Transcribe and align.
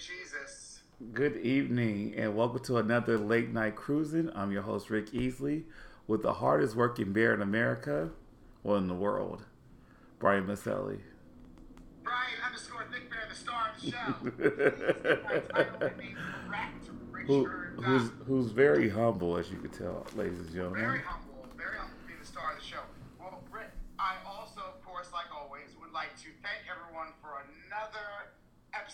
Jesus. 0.00 0.80
Good 1.12 1.36
evening, 1.36 2.14
and 2.16 2.34
welcome 2.34 2.64
to 2.64 2.78
another 2.78 3.18
late 3.18 3.52
night 3.52 3.76
cruising. 3.76 4.30
I'm 4.34 4.50
your 4.50 4.62
host 4.62 4.88
Rick 4.88 5.10
Easley, 5.10 5.64
with 6.06 6.22
the 6.22 6.32
hardest 6.32 6.74
working 6.74 7.12
bear 7.12 7.34
in 7.34 7.42
America, 7.42 8.08
or 8.64 8.78
in 8.78 8.88
the 8.88 8.94
world, 8.94 9.44
Brian 10.18 10.46
Maselli. 10.46 11.00
Brian 12.02 12.32
underscore 12.46 12.86
Thick 12.90 13.10
Bear, 13.10 13.20
the 13.28 13.34
star 13.34 13.72
of 13.76 13.82
the 13.82 13.90
show. 13.90 13.98
Who, 17.26 17.44
who's 17.44 18.10
who's 18.26 18.50
very 18.50 18.88
humble, 18.88 19.36
as 19.36 19.50
you 19.50 19.58
can 19.58 19.70
tell, 19.70 20.06
ladies 20.16 20.40
and 20.40 20.50
gentlemen. 20.50 20.80
Very 20.80 21.02
humble, 21.04 21.46
very 21.58 21.76
humble 21.76 21.94
to 22.00 22.06
be 22.08 22.14
the 22.18 22.26
star 22.26 22.52
of 22.52 22.58
the 22.58 22.64
show. 22.64 22.80
Well, 23.20 23.42
Rick, 23.52 23.68
I 23.98 24.16
also, 24.26 24.62
of 24.62 24.82
course, 24.82 25.12
like 25.12 25.28
always, 25.30 25.76
would 25.78 25.92
like 25.92 26.16
to 26.24 26.32
thank 26.40 26.64
everyone 26.72 27.12
for 27.20 27.44
another 27.44 28.19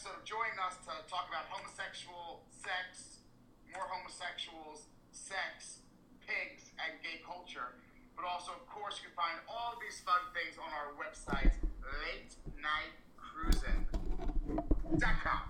of 0.05 0.21
joining 0.29 0.61
us 0.61 0.77
to 0.85 0.93
talk 1.09 1.25
about 1.33 1.49
homosexual 1.49 2.45
sex, 2.53 3.25
more 3.73 3.89
homosexuals, 3.89 4.93
sex, 5.17 5.81
pigs, 6.21 6.77
and 6.77 7.01
gay 7.01 7.25
culture. 7.25 7.81
But 8.13 8.29
also, 8.29 8.53
of 8.53 8.69
course, 8.69 9.01
you 9.01 9.09
can 9.09 9.17
find 9.17 9.41
all 9.49 9.81
these 9.81 10.05
fun 10.05 10.21
things 10.37 10.61
on 10.61 10.69
our 10.69 10.93
website, 11.01 11.57
late 12.05 12.37
night 12.61 12.93
latenightcruising.com. 13.45 15.41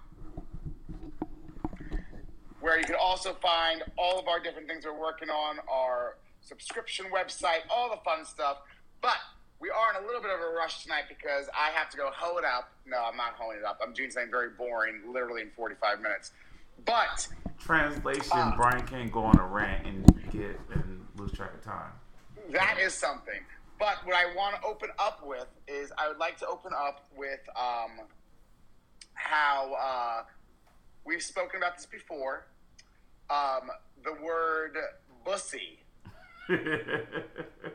Where 2.61 2.79
you 2.79 2.85
can 2.85 2.97
also 2.97 3.35
find 3.35 3.83
all 3.97 4.19
of 4.19 4.29
our 4.29 4.41
different 4.41 4.67
things 4.69 4.85
we're 4.85 4.99
working 4.99 5.31
on, 5.31 5.59
our 5.71 6.17
subscription 6.41 7.07
website, 7.15 7.61
all 7.71 7.91
the 7.91 8.01
fun 8.05 8.25
stuff. 8.25 8.59
But 9.01 9.19
we 9.61 9.71
are 9.71 9.97
in 9.97 10.05
a 10.05 10.07
little 10.07 10.21
bit 10.21 10.31
of 10.31 10.41
a 10.41 10.55
rush 10.57 10.83
tonight 10.83 11.05
because 11.09 11.49
I 11.55 11.71
have 11.71 11.89
to 11.91 11.97
go 11.97 12.11
hoe 12.13 12.37
it 12.39 12.45
up. 12.45 12.71
No, 12.87 12.99
I'm 13.05 13.17
not 13.17 13.35
hoeing 13.39 13.59
it 13.59 13.65
up. 13.65 13.81
I'm 13.83 13.93
doing 13.93 14.11
something 14.11 14.31
very 14.31 14.51
boring, 14.51 15.01
literally 15.13 15.43
in 15.43 15.51
45 15.57 16.01
minutes. 16.01 16.33
But 16.85 17.29
Translation: 17.59 18.31
Uh, 18.33 18.55
Brian 18.57 18.87
can't 18.87 19.11
go 19.11 19.25
on 19.25 19.39
a 19.39 19.47
rant 19.47 19.87
and 19.87 20.05
get 20.31 20.61
and 20.73 21.07
lose 21.17 21.33
track 21.33 21.55
of 21.55 21.63
time. 21.63 21.91
that 22.51 22.79
is 22.79 22.93
something. 22.95 23.41
But 23.79 23.97
what 24.05 24.15
I 24.15 24.35
want 24.35 24.57
to 24.57 24.63
open 24.67 24.91
up 24.99 25.27
with 25.27 25.47
is 25.69 25.93
I 25.99 26.09
would 26.09 26.19
like 26.19 26.39
to 26.39 26.47
open 26.47 26.73
up 26.77 27.09
with 27.17 27.41
um, 27.57 28.07
how 29.15 29.75
uh, 29.79 30.23
we've 31.05 31.23
spoken 31.23 31.59
about 31.59 31.77
this 31.77 31.87
before. 31.87 32.47
Um, 33.29 33.71
the 34.05 34.13
word 34.23 34.77
bussy. 35.25 35.81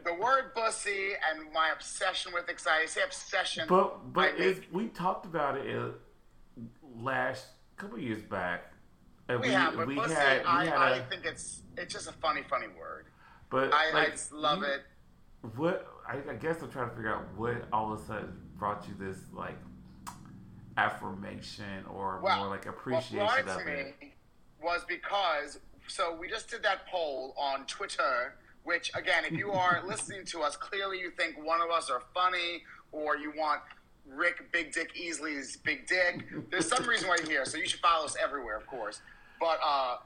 The 0.04 0.14
word 0.20 0.54
bussy 0.56 1.12
and 1.30 1.52
my 1.54 1.70
obsession 1.74 2.32
with 2.34 2.50
it, 2.50 2.58
'cause 2.58 2.68
I 2.68 2.86
say 2.86 3.02
obsession. 3.04 3.66
but 3.68 4.12
but 4.14 4.34
we 4.72 4.88
talked 4.88 5.26
about 5.26 5.58
it 5.58 5.76
uh, 5.76 5.90
last 6.96 7.48
couple 7.78 8.00
years 8.00 8.22
back. 8.24 8.74
and 9.30 9.40
we, 9.40 9.50
have, 9.50 9.76
but 9.76 9.88
we 9.88 9.96
bussy, 9.96 10.14
had- 10.16 10.42
we 10.42 10.48
I, 10.48 10.66
had 10.66 10.74
I 10.78 10.90
a- 10.98 11.06
think 11.10 11.26
it's 11.26 11.62
it's 11.78 11.94
just 11.94 12.08
a 12.10 12.14
funny, 12.14 12.42
funny 12.50 12.68
word. 12.80 13.06
But 13.50 13.74
I, 13.74 14.06
I 14.06 14.10
just 14.10 14.32
love 14.32 14.60
you- 14.60 14.66
it. 14.66 14.82
What 15.56 15.88
I, 16.08 16.18
I 16.32 16.36
guess 16.36 16.62
I'm 16.62 16.72
trying 16.72 16.90
to 16.90 16.96
figure 16.96 17.14
out 17.14 17.26
what 17.36 17.68
all 17.74 17.94
of 17.94 18.00
a 18.02 18.04
sudden 18.06 18.34
brought 18.58 18.88
you 18.88 18.94
this 19.00 19.18
like 19.34 19.58
affirmation 20.78 21.86
or 21.94 22.20
Well, 22.22 22.38
more 22.40 22.48
like 22.48 22.66
what 22.66 22.74
appreciation 22.76 23.18
brought 23.18 23.40
of 23.48 23.64
to 23.66 23.68
it. 23.68 23.96
me 24.02 24.14
was 24.62 24.84
because 24.88 25.60
so 25.88 26.16
we 26.16 26.30
just 26.30 26.50
did 26.50 26.64
that 26.64 26.88
poll 26.88 27.34
on 27.38 27.66
Twitter. 27.66 28.36
Which 28.64 28.92
again, 28.96 29.26
if 29.26 29.32
you 29.34 29.52
are 29.52 29.82
listening 29.88 30.26
to 30.28 30.42
us, 30.42 30.56
clearly 30.56 31.00
you 31.00 31.12
think 31.12 31.44
one 31.44 31.62
of 31.62 31.70
us 31.70 31.90
are 31.90 32.02
funny, 32.14 32.64
or 32.92 33.18
you 33.18 33.34
want 33.36 33.62
Rick 34.08 34.52
Big 34.52 34.72
Dick 34.74 34.92
Easley's 34.96 35.58
Big 35.58 35.88
Dick. 35.88 36.26
There's 36.50 36.68
some 36.68 36.86
reason 36.86 37.08
why 37.08 37.18
you're 37.20 37.30
here, 37.30 37.46
so 37.46 37.58
you 37.58 37.68
should 37.68 37.80
follow 37.80 38.06
us 38.06 38.16
everywhere, 38.22 38.58
of 38.58 38.68
course. 38.68 39.02
But 39.40 39.60
uh, 39.66 39.98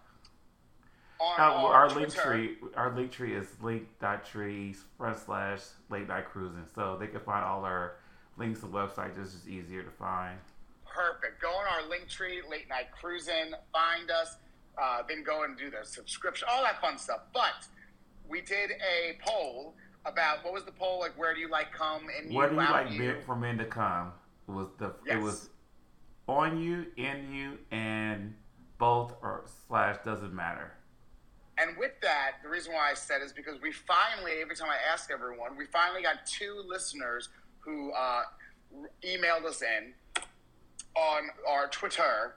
on, 1.19 1.39
Uh, 1.39 1.51
on 1.53 1.71
our 1.73 1.89
Linktree, 1.89 2.55
our 2.75 2.91
Linktree 2.91 3.39
is 3.39 3.47
link.tree 3.61 4.75
front 4.97 5.17
slash 5.17 5.59
late 5.89 6.07
night 6.07 6.25
cruising, 6.25 6.65
so 6.73 6.97
they 6.99 7.07
can 7.07 7.19
find 7.21 7.43
all 7.43 7.63
our 7.65 7.95
links 8.37 8.63
and 8.63 8.73
websites. 8.73 9.15
website. 9.15 9.31
Just 9.31 9.47
easier 9.47 9.83
to 9.83 9.91
find. 9.91 10.37
Perfect. 10.85 11.41
Go 11.41 11.49
on 11.49 11.65
our 11.65 11.89
Linktree, 11.89 12.49
late 12.49 12.69
night 12.69 12.87
cruising, 12.97 13.53
find 13.73 14.09
us, 14.11 14.37
uh, 14.81 15.03
then 15.07 15.23
go 15.23 15.43
and 15.43 15.57
do 15.57 15.69
the 15.69 15.85
subscription, 15.85 16.47
all 16.49 16.63
that 16.63 16.79
fun 16.79 16.97
stuff. 16.97 17.21
But 17.33 17.67
we 18.29 18.41
did 18.41 18.71
a 18.71 19.17
poll 19.25 19.75
about 20.05 20.43
what 20.43 20.53
was 20.53 20.63
the 20.63 20.71
poll 20.71 20.99
like? 20.99 21.17
Where 21.17 21.33
do 21.33 21.39
you 21.39 21.49
like 21.49 21.71
come 21.73 22.03
and 22.17 22.33
Where 22.33 22.49
do 22.49 22.55
you 22.55 22.61
like 22.61 22.91
you? 22.91 22.99
men, 22.99 23.15
for 23.25 23.35
men 23.35 23.57
to 23.57 23.65
come? 23.65 24.11
Was 24.47 24.67
the 24.77 24.93
Yes. 25.05 25.15
it 25.17 25.21
was 25.21 25.49
on 26.27 26.59
you, 26.59 26.85
in 26.97 27.33
you, 27.33 27.57
and 27.71 28.35
both 28.77 29.13
or 29.21 29.45
slash 29.67 29.97
doesn't 30.05 30.33
matter. 30.33 30.73
And 31.57 31.77
with 31.77 31.93
that, 32.01 32.33
the 32.43 32.49
reason 32.49 32.73
why 32.73 32.91
I 32.91 32.93
said 32.93 33.21
is 33.21 33.31
because 33.31 33.61
we 33.61 33.71
finally, 33.71 34.33
every 34.41 34.55
time 34.55 34.69
I 34.69 34.77
ask 34.91 35.09
everyone, 35.09 35.55
we 35.57 35.65
finally 35.65 36.01
got 36.03 36.25
two 36.25 36.61
listeners 36.67 37.29
who 37.59 37.91
uh, 37.93 38.23
emailed 39.03 39.45
us 39.45 39.61
in 39.61 39.93
on 40.95 41.29
our 41.47 41.67
Twitter, 41.67 42.35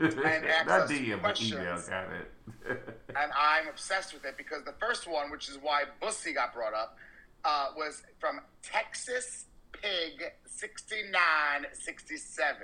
ask 0.00 0.16
Not 0.66 0.80
us 0.82 0.90
DM, 0.90 1.22
but 1.22 1.40
email. 1.40 1.58
questions. 1.66 1.88
Got 1.88 2.12
it. 2.12 2.30
and 3.08 3.32
I'm 3.38 3.68
obsessed 3.68 4.12
with 4.14 4.24
it 4.24 4.36
because 4.36 4.64
the 4.64 4.74
first 4.80 5.06
one, 5.08 5.30
which 5.30 5.48
is 5.48 5.58
why 5.60 5.84
Bussy 6.00 6.32
got 6.32 6.54
brought 6.54 6.74
up, 6.74 6.96
uh, 7.44 7.68
was 7.76 8.02
from 8.18 8.40
Texas 8.62 9.44
Pig 9.72 10.32
6967, 10.46 12.56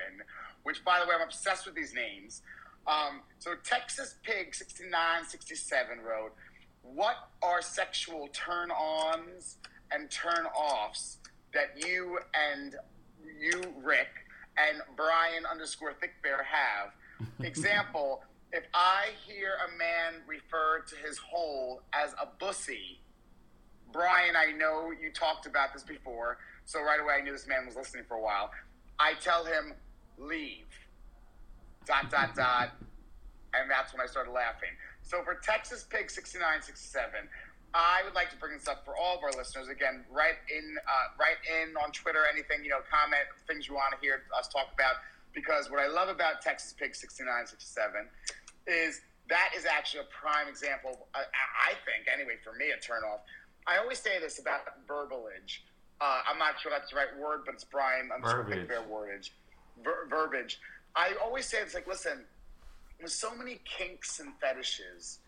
which, 0.62 0.84
by 0.84 1.00
the 1.00 1.06
way, 1.06 1.14
I'm 1.14 1.22
obsessed 1.22 1.66
with 1.66 1.74
these 1.74 1.94
names. 1.94 2.42
Um, 2.86 3.22
so 3.38 3.54
Texas 3.62 4.16
Pig 4.22 4.54
6967 4.54 5.98
wrote, 6.00 6.32
What 6.82 7.16
are 7.42 7.62
sexual 7.62 8.28
turn 8.32 8.70
ons 8.70 9.56
and 9.90 10.10
turn 10.10 10.46
offs 10.56 11.18
that 11.52 11.74
you 11.76 12.18
and 12.52 12.74
you, 13.40 13.62
Rick, 13.82 14.08
and 14.58 14.82
Brian 14.96 15.44
underscore 15.50 15.94
Thick 15.94 16.14
Bear 16.22 16.42
have? 16.42 16.92
Example, 17.40 18.22
if 18.52 18.64
I 18.72 19.08
hear 19.26 19.54
a 19.66 19.78
man 19.78 20.22
refer 20.26 20.84
to 20.86 20.96
his 20.96 21.18
hole 21.18 21.82
as 21.92 22.12
a 22.12 22.26
bussy, 22.38 23.00
Brian, 23.92 24.34
I 24.36 24.52
know 24.52 24.90
you 24.90 25.12
talked 25.12 25.46
about 25.46 25.72
this 25.72 25.82
before, 25.82 26.38
so 26.64 26.80
right 26.82 27.00
away 27.00 27.14
I 27.20 27.22
knew 27.22 27.32
this 27.32 27.46
man 27.46 27.66
was 27.66 27.76
listening 27.76 28.04
for 28.08 28.16
a 28.16 28.20
while. 28.20 28.50
I 28.98 29.14
tell 29.14 29.44
him, 29.44 29.74
leave. 30.18 30.66
Dot, 31.86 32.10
dot, 32.10 32.34
dot. 32.34 32.70
And 33.54 33.70
that's 33.70 33.92
when 33.92 34.00
I 34.00 34.06
started 34.06 34.32
laughing. 34.32 34.70
So 35.02 35.22
for 35.22 35.34
Texas 35.34 35.86
Pig 35.88 36.10
6967, 36.10 37.28
I 37.74 38.02
would 38.04 38.14
like 38.14 38.30
to 38.30 38.36
bring 38.36 38.54
this 38.54 38.68
up 38.68 38.84
for 38.84 38.96
all 38.96 39.18
of 39.18 39.22
our 39.22 39.34
listeners. 39.34 39.68
Again, 39.68 40.04
write 40.10 40.38
in, 40.46 40.76
uh, 40.78 41.06
write 41.18 41.42
in 41.42 41.76
on 41.76 41.90
Twitter, 41.90 42.22
anything, 42.30 42.62
you 42.62 42.70
know, 42.70 42.86
comment, 42.86 43.26
things 43.46 43.68
you 43.68 43.74
want 43.74 43.94
to 43.94 44.00
hear 44.00 44.22
us 44.38 44.48
talk 44.48 44.70
about. 44.72 45.02
Because 45.34 45.70
what 45.70 45.80
I 45.80 45.88
love 45.88 46.08
about 46.08 46.40
Texas 46.42 46.72
Pig 46.78 46.94
6967 46.94 48.06
is 48.66 49.00
that 49.28 49.50
is 49.56 49.66
actually 49.66 50.00
a 50.00 50.08
prime 50.14 50.48
example, 50.48 51.08
I, 51.14 51.20
I 51.20 51.72
think, 51.84 52.06
anyway, 52.12 52.34
for 52.42 52.52
me, 52.54 52.70
a 52.70 52.76
turnoff. 52.78 53.20
I 53.66 53.78
always 53.78 53.98
say 53.98 54.20
this 54.20 54.38
about 54.38 54.60
verbalage. 54.86 55.60
Uh, 56.00 56.20
I'm 56.30 56.38
not 56.38 56.60
sure 56.60 56.70
that's 56.70 56.90
the 56.90 56.96
right 56.96 57.16
word, 57.18 57.42
but 57.46 57.54
it's 57.54 57.64
Brian. 57.64 58.10
I'm 58.14 58.22
sure 58.22 58.42
Verbiage. 58.44 58.68
fair 58.68 58.82
wordage. 58.82 59.30
Ver- 59.82 60.06
verbiage. 60.08 60.60
I 60.94 61.14
always 61.22 61.46
say 61.46 61.58
it's 61.58 61.74
like, 61.74 61.86
listen, 61.86 62.24
with 63.02 63.10
so 63.12 63.34
many 63.34 63.60
kinks 63.64 64.20
and 64.20 64.32
fetishes, 64.40 65.18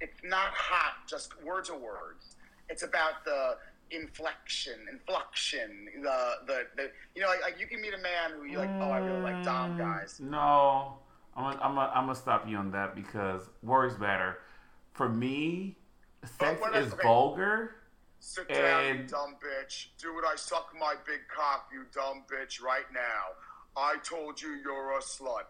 it's 0.00 0.20
not 0.22 0.48
hot, 0.52 1.08
just 1.08 1.30
words 1.42 1.70
are 1.70 1.78
words. 1.78 2.36
It's 2.68 2.82
about 2.82 3.24
the 3.24 3.56
inflection, 3.90 4.74
inflection, 4.90 5.88
the 6.02 6.30
the, 6.46 6.62
the 6.76 6.90
you 7.14 7.22
know, 7.22 7.28
like, 7.28 7.42
like 7.42 7.60
you 7.60 7.66
can 7.66 7.80
meet 7.80 7.94
a 7.94 7.98
man 7.98 8.32
who 8.36 8.44
you 8.44 8.58
like, 8.58 8.70
oh, 8.80 8.90
I 8.90 8.98
really 8.98 9.22
like 9.22 9.44
Dom 9.44 9.72
mm, 9.72 9.78
guys. 9.78 10.20
No, 10.20 10.94
I'm 11.36 11.44
gonna, 11.44 11.62
I'm 11.62 11.74
gonna, 11.74 11.92
I'm 11.94 12.04
gonna 12.04 12.14
stop 12.14 12.48
you 12.48 12.56
on 12.56 12.70
that 12.72 12.94
because 12.94 13.42
words 13.62 13.98
matter. 13.98 14.38
For 14.92 15.08
me, 15.08 15.76
sex 16.38 16.60
I- 16.64 16.78
is 16.78 16.92
okay. 16.92 17.02
vulgar. 17.02 17.76
Sit 18.18 18.48
down, 18.48 18.98
you 18.98 19.04
dumb 19.04 19.36
bitch. 19.36 19.88
Do 19.98 20.14
what 20.14 20.24
I 20.24 20.36
suck 20.36 20.72
my 20.78 20.94
big 21.06 21.20
cock, 21.28 21.68
you 21.72 21.84
dumb 21.94 22.24
bitch, 22.32 22.62
right 22.62 22.86
now. 22.92 23.36
I 23.76 23.96
told 24.02 24.40
you 24.40 24.58
you're 24.64 24.96
a 24.96 25.00
slut. 25.00 25.44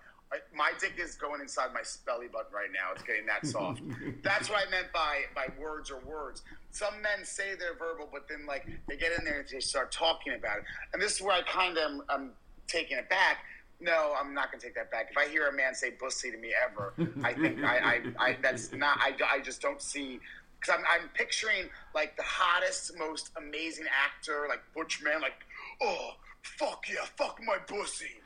My 0.54 0.72
dick 0.80 0.94
is 0.98 1.14
going 1.14 1.40
inside 1.40 1.72
my 1.72 1.82
belly 2.04 2.26
button 2.26 2.52
right 2.52 2.70
now. 2.72 2.92
It's 2.92 3.02
getting 3.02 3.26
that 3.26 3.46
soft. 3.46 3.80
That's 4.22 4.50
what 4.50 4.66
I 4.66 4.70
meant 4.70 4.92
by 4.92 5.22
by 5.34 5.48
words 5.58 5.90
or 5.90 6.00
words. 6.00 6.42
Some 6.72 7.00
men 7.00 7.24
say 7.24 7.54
they're 7.58 7.74
verbal, 7.74 8.08
but 8.12 8.28
then 8.28 8.44
like 8.46 8.66
they 8.88 8.96
get 8.96 9.12
in 9.18 9.24
there 9.24 9.40
and 9.40 9.48
they 9.48 9.60
start 9.60 9.92
talking 9.92 10.34
about 10.34 10.58
it. 10.58 10.64
And 10.92 11.00
this 11.00 11.16
is 11.16 11.22
where 11.22 11.32
I 11.32 11.42
kind 11.42 11.78
of 11.78 11.84
am 11.84 12.02
I'm 12.08 12.30
taking 12.66 12.98
it 12.98 13.08
back. 13.08 13.38
No, 13.80 14.14
I'm 14.18 14.32
not 14.34 14.50
going 14.50 14.60
to 14.60 14.66
take 14.66 14.74
that 14.76 14.90
back. 14.90 15.08
If 15.10 15.18
I 15.18 15.28
hear 15.28 15.48
a 15.48 15.52
man 15.52 15.74
say 15.74 15.92
"bussy" 16.00 16.30
to 16.30 16.38
me 16.38 16.52
ever, 16.64 16.94
I 17.22 17.34
think 17.34 17.62
I, 17.62 17.76
I, 17.78 18.00
I 18.18 18.36
that's 18.40 18.72
not. 18.72 18.98
I, 19.00 19.12
I 19.30 19.40
just 19.40 19.60
don't 19.60 19.82
see 19.82 20.18
because 20.60 20.78
I'm, 20.78 20.84
I'm 20.88 21.08
picturing 21.10 21.68
like 21.94 22.16
the 22.16 22.22
hottest, 22.24 22.96
most 22.98 23.30
amazing 23.36 23.86
actor, 24.04 24.46
like 24.48 24.62
Butch 24.74 25.02
Man, 25.02 25.20
like, 25.20 25.34
oh 25.82 26.12
fuck 26.42 26.84
yeah, 26.88 27.04
fuck 27.16 27.38
my 27.44 27.58
pussy. 27.58 28.20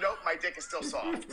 Nope, 0.00 0.18
my 0.24 0.34
dick 0.40 0.56
is 0.58 0.64
still 0.64 0.82
soft. 0.82 1.26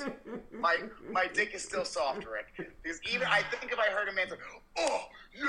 My 0.51 0.77
my 1.11 1.27
dick 1.27 1.53
is 1.53 1.63
still 1.63 1.85
soft, 1.85 2.25
Rick. 2.25 2.69
Because 2.83 2.99
even 3.11 3.27
I 3.27 3.41
think 3.43 3.71
if 3.71 3.79
I 3.79 3.91
heard 3.91 4.07
a 4.07 4.13
man 4.13 4.29
say, 4.29 4.35
"Oh 4.77 5.01
yeah," 5.35 5.45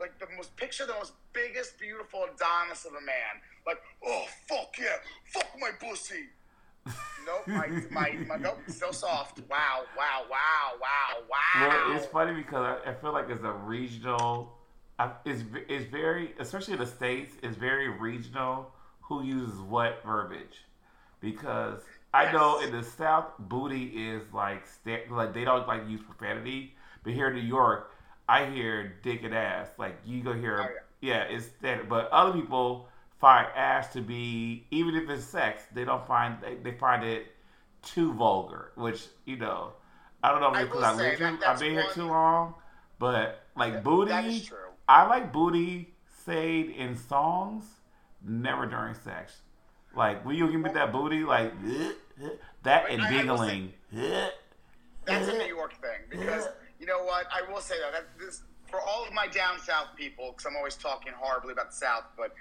like 0.00 0.18
the 0.18 0.26
most 0.36 0.56
picture 0.56 0.86
the 0.86 0.94
most 0.94 1.12
biggest, 1.32 1.78
beautiful 1.78 2.24
Adonis 2.24 2.84
of 2.84 2.92
a 2.92 3.00
man, 3.00 3.42
like, 3.66 3.78
"Oh 4.04 4.24
fuck 4.48 4.74
yeah, 4.78 4.96
fuck 5.32 5.48
my 5.58 5.70
pussy." 5.80 6.26
nope, 7.26 7.46
my 7.48 7.68
my, 7.90 8.18
my 8.26 8.36
nope, 8.36 8.58
still 8.68 8.92
soft. 8.92 9.40
Wow, 9.48 9.82
wow, 9.96 10.22
wow, 10.30 10.72
wow, 10.80 11.22
wow. 11.28 11.68
Well, 11.68 11.96
it's 11.96 12.06
funny 12.06 12.34
because 12.34 12.78
I, 12.86 12.90
I 12.90 12.94
feel 12.94 13.12
like 13.12 13.28
it's 13.28 13.42
a 13.42 13.52
regional. 13.52 14.54
I, 14.98 15.12
it's 15.24 15.44
it's 15.68 15.90
very, 15.90 16.34
especially 16.38 16.74
in 16.74 16.80
the 16.80 16.86
states, 16.86 17.34
it's 17.42 17.56
very 17.56 17.88
regional. 17.88 18.72
Who 19.02 19.22
uses 19.22 19.58
what 19.60 20.02
verbiage? 20.04 20.64
Because 21.20 21.80
I 22.14 22.32
know 22.32 22.60
in 22.60 22.72
the 22.72 22.82
South, 22.82 23.26
booty 23.38 23.84
is 24.08 24.22
like 24.32 24.64
like 25.10 25.34
they 25.34 25.44
don't 25.44 25.66
like 25.68 25.88
use 25.88 26.00
profanity, 26.00 26.74
but 27.04 27.12
here 27.12 27.28
in 27.28 27.34
New 27.34 27.42
York, 27.42 27.92
I 28.28 28.46
hear 28.46 28.94
dick 29.02 29.22
and 29.24 29.34
ass. 29.34 29.68
Like 29.78 29.98
you 30.04 30.22
go 30.22 30.32
hear, 30.32 30.60
Oh, 30.62 30.84
yeah, 31.00 31.22
it's 31.24 31.46
standard. 31.46 31.88
But 31.88 32.10
other 32.10 32.32
people 32.32 32.88
find 33.20 33.46
ass 33.54 33.92
to 33.92 34.00
be, 34.00 34.64
even 34.70 34.94
if 34.96 35.08
it's 35.10 35.24
sex, 35.24 35.64
they 35.74 35.84
don't 35.84 36.06
find 36.06 36.38
they, 36.40 36.54
they 36.56 36.76
find 36.78 37.04
it 37.04 37.26
too 37.82 38.12
vulgar. 38.14 38.72
Which 38.76 39.06
you 39.26 39.36
know, 39.36 39.72
I 40.22 40.30
don't 40.30 40.40
know 40.40 40.50
if 40.50 40.56
I 40.56 40.62
it's 40.62 40.70
will 40.72 40.80
because 40.80 40.94
I 40.94 40.98
say 40.98 41.16
lived 41.24 41.42
that 41.42 41.48
I've 41.48 41.60
been 41.60 41.72
here 41.72 41.86
too 41.92 42.06
long. 42.08 42.54
But 42.98 43.42
like 43.56 43.74
That- 43.74 43.84
booty, 43.84 44.10
that 44.10 44.24
is 44.24 44.44
true. 44.46 44.56
I 44.88 45.06
like 45.06 45.32
booty 45.32 45.94
said 46.24 46.66
in 46.70 46.96
songs, 46.96 47.64
never 48.24 48.66
during 48.66 48.94
sex. 48.94 49.42
Like, 49.94 50.24
will 50.24 50.34
you 50.34 50.50
give 50.50 50.60
me 50.60 50.70
that 50.72 50.92
booty? 50.92 51.24
Like, 51.24 51.52
that 52.62 52.90
and 52.90 53.02
will. 53.36 53.46
That's 55.04 55.28
a 55.28 55.32
New 55.32 55.44
York 55.46 55.72
thing 55.80 56.00
because 56.10 56.48
you 56.78 56.86
know 56.86 57.02
what? 57.02 57.26
I 57.32 57.50
will 57.50 57.60
say 57.60 57.76
that, 57.80 57.92
that 57.92 58.04
this 58.18 58.42
for 58.70 58.80
all 58.80 59.06
of 59.06 59.12
my 59.14 59.26
down 59.26 59.58
south 59.60 59.88
people, 59.96 60.32
because 60.32 60.44
I'm 60.44 60.56
always 60.56 60.76
talking 60.76 61.12
horribly 61.16 61.52
about 61.52 61.70
the 61.70 61.76
South, 61.76 62.04
but 62.16 62.34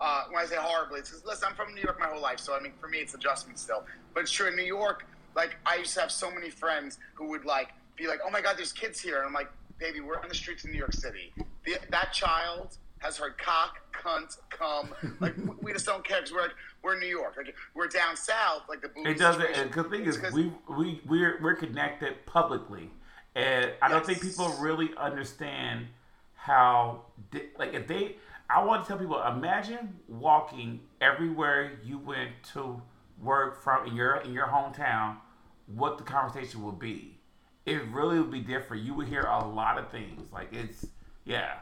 uh, 0.00 0.24
when 0.30 0.42
I 0.42 0.46
say 0.46 0.56
horribly, 0.58 0.98
it's 1.00 1.10
'cause, 1.12 1.24
listen, 1.24 1.48
I'm 1.48 1.54
from 1.54 1.74
New 1.74 1.80
York 1.80 1.98
my 2.00 2.06
whole 2.06 2.20
life, 2.20 2.40
so 2.40 2.56
I 2.56 2.60
mean, 2.60 2.72
for 2.80 2.88
me, 2.88 2.98
it's 2.98 3.14
adjustment 3.14 3.58
still. 3.58 3.84
But 4.14 4.24
it's 4.24 4.32
true 4.32 4.48
in 4.48 4.56
New 4.56 4.64
York. 4.64 5.06
Like, 5.36 5.56
I 5.66 5.76
used 5.76 5.94
to 5.94 6.00
have 6.00 6.10
so 6.10 6.30
many 6.30 6.50
friends 6.50 6.98
who 7.14 7.28
would 7.28 7.44
like 7.44 7.68
be 7.96 8.06
like, 8.08 8.20
"Oh 8.24 8.30
my 8.30 8.40
God, 8.40 8.56
there's 8.56 8.72
kids 8.72 9.00
here," 9.00 9.18
and 9.18 9.26
I'm 9.26 9.32
like, 9.32 9.50
"Baby, 9.78 10.00
we're 10.00 10.18
on 10.20 10.28
the 10.28 10.34
streets 10.34 10.64
of 10.64 10.70
New 10.70 10.78
York 10.78 10.92
City. 10.94 11.32
The, 11.64 11.78
that 11.90 12.12
child." 12.12 12.76
Has 12.98 13.16
heard 13.16 13.38
cock, 13.38 13.78
cunt, 13.92 14.36
cum. 14.50 14.94
Like 15.20 15.34
we- 15.62 15.72
just 15.72 15.86
don't 15.86 16.04
care 16.04 16.18
because 16.18 16.32
we're 16.32 16.42
like, 16.42 16.54
we're 16.82 16.94
in 16.94 17.00
New 17.00 17.06
York. 17.06 17.34
Like 17.36 17.54
we're 17.74 17.88
down 17.88 18.16
south. 18.16 18.62
Like 18.68 18.80
the 18.82 18.90
It 19.08 19.18
doesn't. 19.18 19.72
The 19.72 19.84
thing 19.84 20.04
is, 20.04 20.18
we 20.32 20.52
we 20.68 21.00
we're 21.06 21.38
we're 21.42 21.54
connected 21.54 22.26
publicly, 22.26 22.90
and 23.34 23.72
I 23.80 23.88
don't 23.88 24.04
think 24.04 24.20
people 24.20 24.48
really 24.60 24.90
understand 24.96 25.86
how 26.34 27.02
like 27.58 27.74
if 27.74 27.86
they. 27.86 28.16
I 28.50 28.64
want 28.64 28.84
to 28.84 28.88
tell 28.88 28.98
people: 28.98 29.22
imagine 29.22 30.00
walking 30.08 30.80
everywhere 31.00 31.72
you 31.84 31.98
went 31.98 32.30
to 32.54 32.80
work 33.22 33.62
from 33.62 33.86
in 33.86 33.94
your 33.94 34.16
in 34.16 34.32
your 34.32 34.46
hometown. 34.46 35.18
What 35.66 35.98
the 35.98 36.04
conversation 36.04 36.64
would 36.64 36.78
be. 36.78 37.18
It 37.66 37.82
really 37.92 38.18
would 38.18 38.30
be 38.30 38.40
different. 38.40 38.84
You 38.84 38.94
would 38.94 39.08
hear 39.08 39.22
a 39.22 39.46
lot 39.46 39.76
of 39.78 39.90
things. 39.90 40.32
Like 40.32 40.48
it's 40.52 40.86
yeah. 41.24 41.56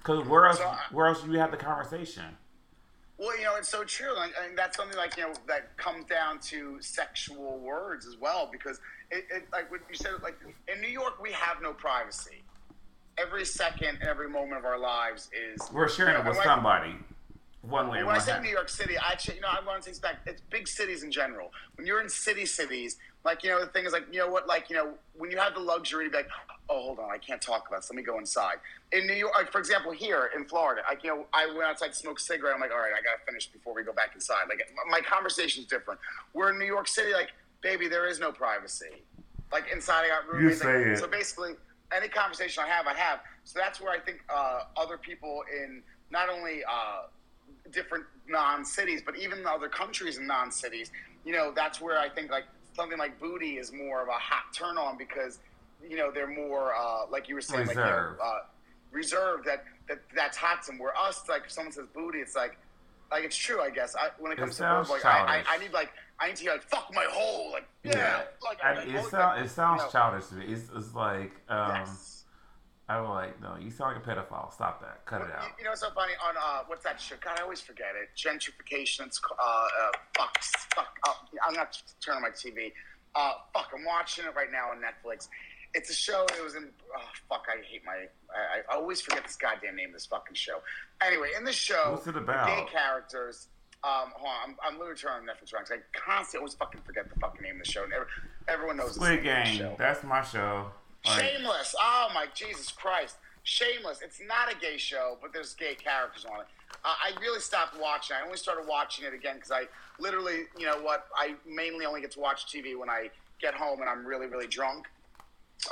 Because 0.00 0.26
where 0.26 0.46
else? 0.46 0.58
So 0.58 0.64
uh, 0.64 0.76
where 0.92 1.06
else 1.06 1.22
do 1.22 1.30
you 1.30 1.38
have 1.38 1.50
the 1.50 1.56
conversation? 1.56 2.24
Well, 3.18 3.36
you 3.36 3.44
know, 3.44 3.56
it's 3.56 3.68
so 3.68 3.84
true. 3.84 4.16
Like, 4.16 4.32
and 4.42 4.56
that's 4.56 4.78
something 4.78 4.96
like 4.96 5.16
you 5.18 5.24
know 5.24 5.34
that 5.46 5.76
comes 5.76 6.06
down 6.06 6.38
to 6.40 6.80
sexual 6.80 7.58
words 7.58 8.06
as 8.06 8.16
well, 8.16 8.48
because 8.50 8.80
it, 9.10 9.24
it 9.30 9.44
like 9.52 9.70
what 9.70 9.80
you 9.90 9.94
said, 9.94 10.12
like 10.22 10.38
in 10.72 10.80
New 10.80 10.88
York, 10.88 11.22
we 11.22 11.32
have 11.32 11.58
no 11.62 11.72
privacy. 11.72 12.42
Every 13.18 13.44
second, 13.44 13.98
and 14.00 14.08
every 14.08 14.30
moment 14.30 14.56
of 14.56 14.64
our 14.64 14.78
lives 14.78 15.28
is 15.34 15.60
We're 15.70 15.90
sharing 15.90 16.18
it 16.18 16.26
with 16.26 16.38
somebody, 16.42 16.94
one 17.60 17.90
way 17.90 17.98
or 17.98 18.06
When 18.06 18.16
I 18.16 18.20
say 18.20 18.40
New 18.40 18.48
York 18.48 18.70
City, 18.70 18.96
I 18.96 19.12
actually, 19.12 19.34
you 19.34 19.40
know, 19.42 19.48
I 19.50 19.62
want 19.66 19.82
to 19.82 19.90
take 19.90 20.00
back. 20.00 20.20
It's 20.26 20.40
big 20.48 20.66
cities 20.66 21.02
in 21.02 21.12
general. 21.12 21.52
When 21.74 21.86
you're 21.86 22.00
in 22.00 22.08
city 22.08 22.46
cities, 22.46 22.96
like 23.24 23.42
you 23.44 23.50
know, 23.50 23.60
the 23.60 23.66
thing 23.66 23.84
is 23.84 23.92
like, 23.92 24.06
you 24.12 24.18
know 24.18 24.28
what, 24.28 24.46
like 24.46 24.70
you 24.70 24.76
know, 24.76 24.94
when 25.16 25.30
you 25.30 25.36
have 25.38 25.54
the 25.54 25.60
luxury 25.60 26.04
to 26.04 26.10
be 26.10 26.16
like, 26.16 26.28
oh, 26.68 26.80
hold 26.80 26.98
on, 26.98 27.10
I 27.10 27.18
can't 27.18 27.40
talk 27.40 27.68
about 27.68 27.80
this. 27.80 27.90
Let 27.90 27.96
me 27.96 28.02
go 28.02 28.18
inside. 28.18 28.56
In 28.92 29.06
New 29.06 29.14
York, 29.14 29.32
like 29.36 29.52
for 29.52 29.58
example, 29.58 29.92
here 29.92 30.30
in 30.34 30.44
Florida, 30.46 30.82
like 30.88 31.04
you 31.04 31.10
know, 31.10 31.26
I 31.32 31.46
went 31.46 31.64
outside 31.64 31.88
to 31.88 31.94
smoke 31.94 32.18
a 32.18 32.22
cigarette. 32.22 32.54
I'm 32.54 32.60
like, 32.60 32.70
all 32.70 32.78
right, 32.78 32.92
I 32.92 33.02
gotta 33.02 33.24
finish 33.26 33.46
before 33.48 33.74
we 33.74 33.82
go 33.82 33.92
back 33.92 34.10
inside. 34.14 34.44
Like 34.48 34.60
my 34.88 35.00
conversation's 35.00 35.66
different. 35.66 36.00
We're 36.32 36.50
in 36.50 36.58
New 36.58 36.66
York 36.66 36.88
City, 36.88 37.12
like, 37.12 37.30
baby, 37.60 37.88
there 37.88 38.08
is 38.08 38.18
no 38.18 38.32
privacy. 38.32 39.04
Like 39.52 39.64
inside, 39.72 40.04
I 40.04 40.08
got 40.08 40.32
roommates. 40.32 40.60
say 40.60 40.78
like, 40.78 40.86
it. 40.86 40.98
So 40.98 41.08
basically, 41.08 41.52
any 41.94 42.08
conversation 42.08 42.62
I 42.64 42.68
have, 42.68 42.86
I 42.86 42.94
have. 42.94 43.20
So 43.44 43.58
that's 43.58 43.80
where 43.80 43.92
I 43.92 43.98
think 43.98 44.20
uh, 44.32 44.62
other 44.76 44.96
people 44.96 45.42
in 45.52 45.82
not 46.10 46.28
only 46.28 46.62
uh, 46.64 47.02
different 47.72 48.04
non-cities, 48.28 49.02
but 49.04 49.16
even 49.16 49.44
other 49.46 49.68
countries 49.68 50.18
and 50.18 50.26
non-cities, 50.26 50.90
you 51.24 51.32
know, 51.32 51.52
that's 51.54 51.80
where 51.80 51.98
I 51.98 52.08
think 52.08 52.30
like 52.30 52.44
something 52.74 52.98
like 52.98 53.18
booty 53.20 53.58
is 53.58 53.72
more 53.72 54.02
of 54.02 54.08
a 54.08 54.12
hot 54.12 54.52
turn 54.52 54.78
on 54.78 54.96
because, 54.98 55.38
you 55.88 55.96
know, 55.96 56.10
they're 56.10 56.26
more 56.26 56.74
uh, 56.74 57.06
like 57.10 57.28
you 57.28 57.34
were 57.34 57.40
saying, 57.40 57.66
like 57.66 57.76
you 57.76 57.82
know, 57.82 57.88
Reserved. 57.88 58.20
uh, 58.22 58.38
reserved. 58.92 59.46
That 59.46 59.64
that 59.88 59.98
that's 60.14 60.36
hot 60.36 60.62
to 60.62 60.72
them. 60.72 60.78
Where 60.78 60.96
us, 60.96 61.22
like 61.28 61.42
if 61.46 61.52
someone 61.52 61.72
says 61.72 61.86
booty, 61.94 62.18
it's 62.18 62.36
like. 62.36 62.58
Like 63.12 63.24
it's 63.24 63.36
true, 63.36 63.60
I 63.60 63.70
guess. 63.70 63.96
I, 63.96 64.10
when 64.20 64.30
it 64.30 64.38
It 64.38 64.42
comes 64.42 64.52
to 64.52 64.58
sounds 64.58 64.88
like, 64.88 65.04
I, 65.04 65.38
I. 65.38 65.54
I 65.54 65.58
need 65.58 65.72
like 65.72 65.90
I 66.20 66.28
need 66.28 66.36
to 66.36 66.42
hear 66.44 66.52
like 66.52 66.62
fuck 66.62 66.94
my 66.94 67.06
hole, 67.10 67.50
like 67.50 67.66
yeah, 67.82 68.20
like, 68.40 68.62
I, 68.62 68.74
like, 68.74 68.86
it, 68.86 68.94
oh, 68.96 69.08
sound, 69.08 69.36
like, 69.36 69.46
it 69.46 69.50
sounds 69.50 69.80
you 69.80 69.86
know, 69.86 69.90
childish 69.90 70.26
to 70.28 70.34
me. 70.36 70.44
It's, 70.46 70.70
it's 70.76 70.94
like 70.94 71.32
um, 71.48 71.70
yes. 71.74 72.19
I'm 72.90 73.08
like, 73.08 73.40
no, 73.40 73.56
you 73.60 73.70
sound 73.70 73.94
like 73.94 74.04
a 74.04 74.08
pedophile. 74.08 74.52
Stop 74.52 74.80
that. 74.82 75.04
Cut 75.06 75.20
it 75.22 75.28
out. 75.32 75.44
you 75.58 75.64
know 75.64 75.70
what's 75.70 75.80
so 75.82 75.90
funny 75.94 76.12
on 76.26 76.34
uh, 76.36 76.62
what's 76.66 76.84
that 76.84 77.00
show? 77.00 77.14
God, 77.20 77.38
I 77.38 77.42
always 77.42 77.60
forget 77.60 77.88
it. 78.00 78.08
Gentrification. 78.16 79.06
It's 79.06 79.20
uh, 79.30 79.42
uh, 79.42 79.66
fuck, 80.16 80.42
fuck. 80.74 80.98
Uh, 81.06 81.12
I'm 81.46 81.54
not 81.54 81.80
turning 82.04 82.22
my 82.22 82.30
TV. 82.30 82.72
Uh, 83.14 83.32
fuck, 83.54 83.70
I'm 83.76 83.84
watching 83.84 84.24
it 84.24 84.34
right 84.34 84.50
now 84.52 84.70
on 84.70 84.78
Netflix. 84.78 85.28
It's 85.72 85.88
a 85.90 85.94
show. 85.94 86.26
It 86.36 86.42
was 86.42 86.56
in. 86.56 86.68
Oh, 86.96 87.00
fuck, 87.28 87.44
I 87.48 87.62
hate 87.64 87.84
my. 87.84 87.92
I, 88.34 88.60
I 88.68 88.76
always 88.76 89.00
forget 89.00 89.22
this 89.24 89.36
goddamn 89.36 89.76
name 89.76 89.90
of 89.90 89.94
this 89.94 90.06
fucking 90.06 90.34
show. 90.34 90.58
Anyway, 91.04 91.28
in 91.38 91.44
the 91.44 91.52
show, 91.52 91.92
What's 91.92 92.06
it 92.08 92.12
the 92.14 92.20
about? 92.20 92.46
gay 92.48 92.66
characters. 92.72 93.48
Um, 93.82 94.12
hold 94.14 94.28
on, 94.28 94.50
I'm, 94.50 94.56
I'm 94.74 94.78
literally 94.78 94.98
turning 94.98 95.26
on 95.28 95.34
Netflix 95.34 95.54
right 95.54 95.64
'cause 95.66 95.72
I 95.72 95.98
constantly 95.98 96.40
always 96.40 96.54
fucking 96.54 96.82
forget 96.84 97.08
the 97.08 97.18
fucking 97.18 97.40
name 97.40 97.60
of 97.60 97.64
the 97.64 97.70
show. 97.70 97.84
And 97.84 97.92
every, 97.94 98.06
everyone 98.48 98.76
knows 98.76 98.96
Squid 98.96 99.08
name 99.10 99.18
of 99.18 99.24
the 99.24 99.30
Game. 99.50 99.58
show. 99.58 99.74
That's 99.78 100.02
my 100.04 100.22
show. 100.22 100.70
Shameless. 101.04 101.74
Oh 101.80 102.08
my 102.14 102.26
Jesus 102.34 102.70
Christ. 102.70 103.16
Shameless. 103.42 104.00
It's 104.02 104.20
not 104.26 104.52
a 104.52 104.58
gay 104.58 104.76
show, 104.76 105.18
but 105.22 105.32
there's 105.32 105.54
gay 105.54 105.74
characters 105.74 106.24
on 106.24 106.40
it. 106.40 106.46
Uh, 106.84 106.88
I 106.88 107.18
really 107.20 107.40
stopped 107.40 107.78
watching. 107.80 108.16
I 108.20 108.24
only 108.24 108.36
started 108.36 108.66
watching 108.68 109.04
it 109.04 109.14
again 109.14 109.36
because 109.36 109.50
I 109.50 109.64
literally, 109.98 110.44
you 110.58 110.66
know 110.66 110.80
what? 110.80 111.06
I 111.16 111.34
mainly 111.46 111.86
only 111.86 112.00
get 112.00 112.10
to 112.12 112.20
watch 112.20 112.46
TV 112.46 112.78
when 112.78 112.90
I 112.90 113.10
get 113.40 113.54
home 113.54 113.80
and 113.80 113.88
I'm 113.88 114.04
really, 114.06 114.26
really 114.26 114.46
drunk. 114.46 114.86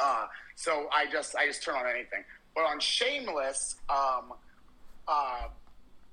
Uh, 0.02 0.26
so 0.54 0.88
I 0.92 1.10
just, 1.10 1.36
I 1.36 1.46
just 1.46 1.62
turn 1.62 1.76
on 1.76 1.86
anything. 1.86 2.24
But 2.54 2.64
on 2.64 2.80
Shameless, 2.80 3.76
um, 3.88 4.32
uh, 5.06 5.48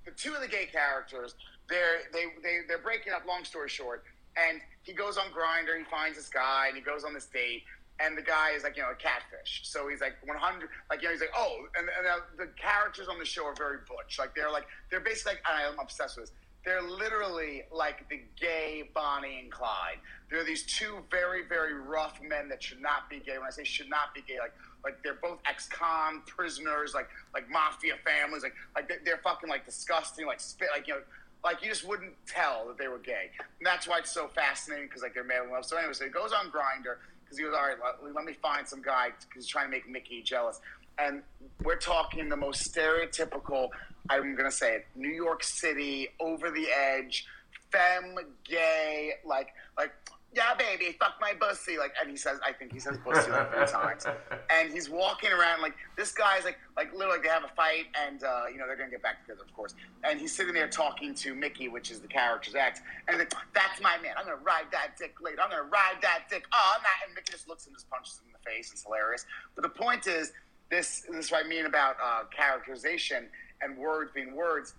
the 0.06 0.12
two 0.12 0.34
of 0.34 0.42
the 0.42 0.48
gay 0.48 0.68
characters, 0.72 1.36
they're 1.68 2.02
they 2.14 2.26
they 2.44 2.60
they're 2.68 2.78
breaking 2.78 3.14
up. 3.14 3.26
Long 3.28 3.44
story 3.44 3.70
short, 3.70 4.04
and 4.38 4.62
he 4.84 4.94
goes 4.94 5.18
on 5.18 5.26
Grindr. 5.26 5.78
He 5.78 5.84
finds 5.86 6.18
this 6.18 6.30
guy, 6.30 6.68
and 6.68 6.78
he 6.78 6.84
goes 6.84 7.04
on 7.04 7.14
this 7.14 7.26
date. 7.26 7.64
And 8.00 8.18
the 8.18 8.22
guy 8.22 8.52
is 8.52 8.64
like, 8.64 8.76
you 8.76 8.84
know, 8.84 8.92
a 8.92 8.96
catfish. 8.96 9.62
So 9.64 9.88
he's 9.88 10.02
like 10.02 10.16
100, 10.26 10.70
like, 10.90 11.02
you 11.02 11.08
know, 11.08 11.12
he's 11.14 11.22
like, 11.22 11.34
oh, 11.36 11.66
and, 11.78 11.88
and 11.98 12.08
uh, 12.08 12.26
the 12.38 12.48
characters 12.60 13.08
on 13.08 13.18
the 13.18 13.26
show 13.26 13.46
are 13.46 13.56
very 13.56 13.78
butch. 13.88 14.20
Like, 14.20 14.36
they're 14.36 14.52
like, 14.52 14.66
they're 14.92 15.00
basically 15.00 15.34
like, 15.34 15.44
I'm 15.48 15.80
obsessed 15.80 16.18
with 16.18 16.28
this. 16.28 16.36
They're 16.66 16.82
literally 16.82 17.64
like 17.72 18.10
the 18.10 18.22
gay 18.40 18.90
Bonnie 18.94 19.40
and 19.44 19.52
Clyde. 19.52 20.00
They're 20.32 20.44
these 20.44 20.64
two 20.64 20.98
very, 21.12 21.48
very 21.48 21.76
rough 21.76 22.20
men 22.28 22.50
that 22.50 22.62
should 22.62 22.82
not 22.82 23.08
be 23.10 23.20
gay. 23.20 23.38
When 23.38 23.48
I 23.48 23.52
say 23.52 23.64
should 23.64 23.90
not 23.90 24.16
be 24.16 24.22
gay, 24.28 24.40
like, 24.40 24.54
like 24.84 25.02
they're 25.04 25.20
both 25.22 25.40
ex-con 25.48 26.24
prisoners, 26.26 26.94
like, 26.96 27.08
like 27.34 27.50
mafia 27.50 27.94
families, 28.04 28.44
like, 28.44 28.56
like 28.76 28.92
they're, 29.06 29.18
fucking 29.24 29.48
like 29.48 29.66
disgusting, 29.66 30.26
like 30.26 30.40
spit, 30.40 30.70
like 30.74 30.88
you 30.88 30.96
know, 30.96 31.02
like 31.44 31.62
you 31.62 31.70
just 31.70 31.88
wouldn't 31.88 32.14
tell 32.28 32.68
that 32.68 32.78
they 32.78 32.88
were 32.88 32.98
gay. 32.98 33.30
And 33.40 33.66
that's 33.66 33.88
why 33.88 34.00
it's 34.00 34.12
so 34.12 34.28
fascinating 34.28 34.88
because 34.88 35.04
like 35.04 35.14
they're 35.14 35.24
made 35.24 35.44
in 35.46 35.52
love. 35.52 35.66
So 35.66 35.78
anyway, 35.78 35.94
so 35.94 36.06
it 36.06 36.12
goes 36.12 36.32
on 36.34 36.48
Grindr 36.52 36.98
because 37.26 37.38
he 37.38 37.44
was 37.44 37.54
all 37.54 37.68
right, 37.68 37.78
let, 38.04 38.14
let 38.16 38.24
me 38.24 38.34
find 38.42 38.68
some 38.68 38.82
guy 38.82 39.08
because 39.10 39.44
he's 39.44 39.48
trying 39.48 39.66
to 39.66 39.72
make 39.72 39.90
Mickey 39.90 40.22
jealous. 40.22 40.60
And 40.98 41.24
we're 41.64 41.76
talking 41.76 42.30
the 42.30 42.38
most 42.38 42.74
stereotypical, 42.74 43.70
I'm 44.10 44.36
gonna 44.36 44.52
say 44.52 44.76
it, 44.76 44.88
New 44.96 45.10
York 45.10 45.44
City, 45.44 46.10
over 46.20 46.52
the 46.52 46.68
edge, 46.70 47.26
femme, 47.72 48.16
gay, 48.46 49.12
like 49.26 49.50
like 49.78 49.92
yeah, 50.36 50.54
baby, 50.54 50.96
fuck 51.00 51.14
my 51.22 51.34
pussy. 51.40 51.78
Like, 51.78 51.94
and 52.00 52.10
he 52.10 52.18
says, 52.18 52.40
I 52.46 52.52
think 52.52 52.74
he 52.74 52.80
says 52.80 52.98
pussy 53.04 53.32
like 53.32 53.54
three 53.54 53.66
times. 53.66 54.06
And 54.48 54.72
he's 54.72 54.90
walking 54.90 55.32
around 55.32 55.62
like 55.62 55.74
this 55.98 56.12
guy's 56.12 56.46
like, 56.46 56.58
like 56.78 56.94
literally, 56.94 57.18
like 57.18 57.24
they 57.24 57.30
have 57.30 57.44
a 57.44 57.54
fight, 57.56 57.86
and 58.06 58.24
uh, 58.24 58.44
you 58.52 58.58
know 58.58 58.68
they're 58.68 58.78
gonna 58.78 58.92
get 58.92 59.02
back 59.02 59.22
together, 59.22 59.42
of 59.44 59.54
course. 59.56 59.74
And 60.04 60.20
he's 60.20 60.36
sitting 60.36 60.54
there 60.54 60.68
talking 60.68 61.14
to 61.16 61.34
Mickey, 61.34 61.68
which 61.68 61.90
is 61.90 62.00
the 62.00 62.08
character's 62.08 62.56
ex, 62.56 62.80
and 63.08 63.18
like, 63.18 63.34
that's 63.54 63.82
my 63.82 63.98
man. 64.02 64.14
I'm 64.18 64.26
gonna 64.26 64.38
ride 64.38 64.66
that 64.72 64.98
dick 64.98 65.16
later. 65.22 65.42
I'm 65.42 65.50
gonna 65.50 65.64
ride 65.64 65.98
that 66.04 66.26
dick. 66.30 66.46
Oh, 66.54 66.74
I'm 66.76 66.84
not. 66.84 66.92
And 67.06 67.16
Mickey 67.16 67.32
just 67.32 67.48
looks 67.48 67.66
and 67.66 67.76
just 67.76 67.90
punches 67.90 68.20
him 68.20 68.28
in 68.28 68.34
the 68.34 68.50
face. 68.50 68.72
It's 68.72 68.84
hilarious. 68.84 69.26
But 69.56 69.64
the 69.64 69.70
point 69.70 70.08
is, 70.08 70.32
this, 70.70 71.06
this 71.10 71.26
is 71.26 71.32
what 71.32 71.46
I 71.46 71.48
mean 71.48 71.66
about 71.66 71.96
uh, 72.04 72.24
characterization 72.36 73.28
and 73.62 73.78
words 73.78 74.12
being 74.14 74.36
words. 74.36 74.74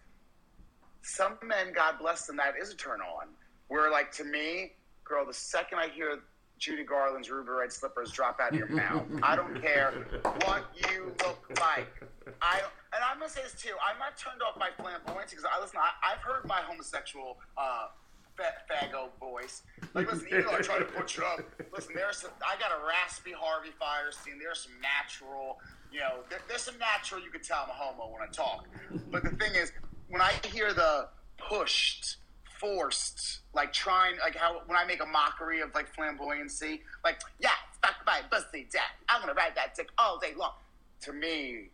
Some 1.03 1.39
men, 1.45 1.73
God 1.75 1.97
bless 2.01 2.27
them, 2.27 2.37
that 2.37 2.55
is 2.61 2.73
a 2.73 2.77
turn 2.77 3.01
on. 3.01 3.29
Where 3.69 3.91
like 3.91 4.13
to 4.13 4.25
me, 4.25 4.73
girl, 5.09 5.25
the 5.27 5.35
second 5.35 5.79
I 5.79 5.89
hear 5.89 6.21
Judy 6.59 6.85
Garland's 6.85 7.31
ruby 7.31 7.51
red 7.51 7.73
slippers 7.73 8.11
drop 8.11 8.41
out 8.41 8.53
of 8.53 8.59
your 8.59 8.69
mouth, 8.69 9.05
I 9.23 9.37
don't 9.37 9.61
care 9.61 10.07
what 10.45 10.65
you 10.75 11.13
look 11.23 11.51
like. 11.61 12.03
I 12.41 12.61
and 12.95 13.05
I'm 13.05 13.19
gonna 13.19 13.31
say 13.31 13.43
this 13.43 13.61
too. 13.61 13.75
I'm 13.87 13.99
not 13.99 14.17
turned 14.17 14.41
off 14.43 14.59
by 14.59 14.71
flamboyancy 14.83 15.31
because 15.31 15.45
I 15.45 15.61
listen. 15.61 15.79
I, 15.79 16.13
I've 16.13 16.21
heard 16.21 16.47
my 16.47 16.61
homosexual 16.61 17.39
uh, 17.59 17.89
fa- 18.37 18.55
fago 18.71 19.09
voice. 19.21 19.63
Like 19.93 20.11
listen, 20.11 20.29
even 20.29 20.47
though 20.47 20.53
I 20.53 20.61
try 20.61 20.79
to 20.79 20.85
put 20.87 21.17
you 21.17 21.25
up, 21.25 21.41
listen. 21.75 21.93
There's 21.95 22.19
some. 22.19 22.31
I 22.47 22.59
got 22.59 22.71
a 22.71 22.87
raspy 22.87 23.33
Harvey 23.37 23.71
Fierstein. 23.81 24.41
There's 24.41 24.61
some 24.61 24.73
natural. 24.81 25.59
You 25.93 26.01
know, 26.01 26.21
there, 26.31 26.41
there's 26.49 26.63
some 26.63 26.79
natural. 26.79 27.21
You 27.23 27.31
can 27.31 27.43
tell 27.43 27.65
I'm 27.65 27.71
a 27.71 27.75
homo 27.75 28.13
when 28.13 28.23
I 28.23 28.31
talk. 28.33 28.67
But 29.11 29.23
the 29.23 29.31
thing 29.31 29.55
is, 29.55 29.73
when 30.09 30.23
I 30.23 30.33
hear 30.53 30.73
the 30.73 31.09
pushed 31.37 32.17
forced, 32.59 33.41
like 33.55 33.73
trying, 33.73 34.17
like 34.19 34.37
how 34.37 34.63
when 34.67 34.77
I 34.79 34.85
make 34.85 35.03
a 35.03 35.07
mockery 35.07 35.61
of 35.61 35.75
like 35.75 35.95
flamboyancy, 35.95 36.81
like 37.05 37.21
yeah, 37.39 37.51
fuck 37.83 37.97
my 38.07 38.21
pussy, 38.31 38.67
dad. 38.73 38.83
I'm 39.09 39.21
gonna 39.21 39.35
ride 39.35 39.53
that 39.57 39.75
dick 39.75 39.89
all 39.99 40.19
day 40.19 40.33
long. 40.37 40.55
To 41.03 41.13
me, 41.13 41.69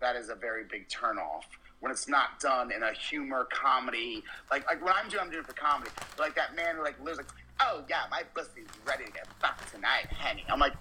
that 0.00 0.16
is 0.16 0.28
a 0.28 0.34
very 0.34 0.64
big 0.70 0.88
turnoff 0.88 1.42
when 1.80 1.90
it's 1.90 2.08
not 2.08 2.38
done 2.40 2.70
in 2.72 2.82
a 2.82 2.92
humor 2.92 3.46
comedy. 3.52 4.22
Like 4.50 4.66
like 4.66 4.84
when 4.84 4.94
I'm 4.94 5.08
doing, 5.08 5.22
I'm 5.24 5.30
doing 5.30 5.44
for 5.44 5.52
comedy. 5.54 5.90
Like 6.18 6.34
that 6.36 6.54
man 6.56 6.76
who 6.76 6.84
like 6.84 7.02
lives 7.04 7.18
like, 7.18 7.26
oh 7.60 7.82
yeah, 7.88 8.02
my 8.10 8.22
pussy's 8.34 8.66
ready 8.86 9.04
to 9.04 9.12
get 9.12 9.26
fucked 9.40 9.72
tonight, 9.72 10.06
honey. 10.18 10.44
I'm 10.48 10.60
like, 10.60 10.74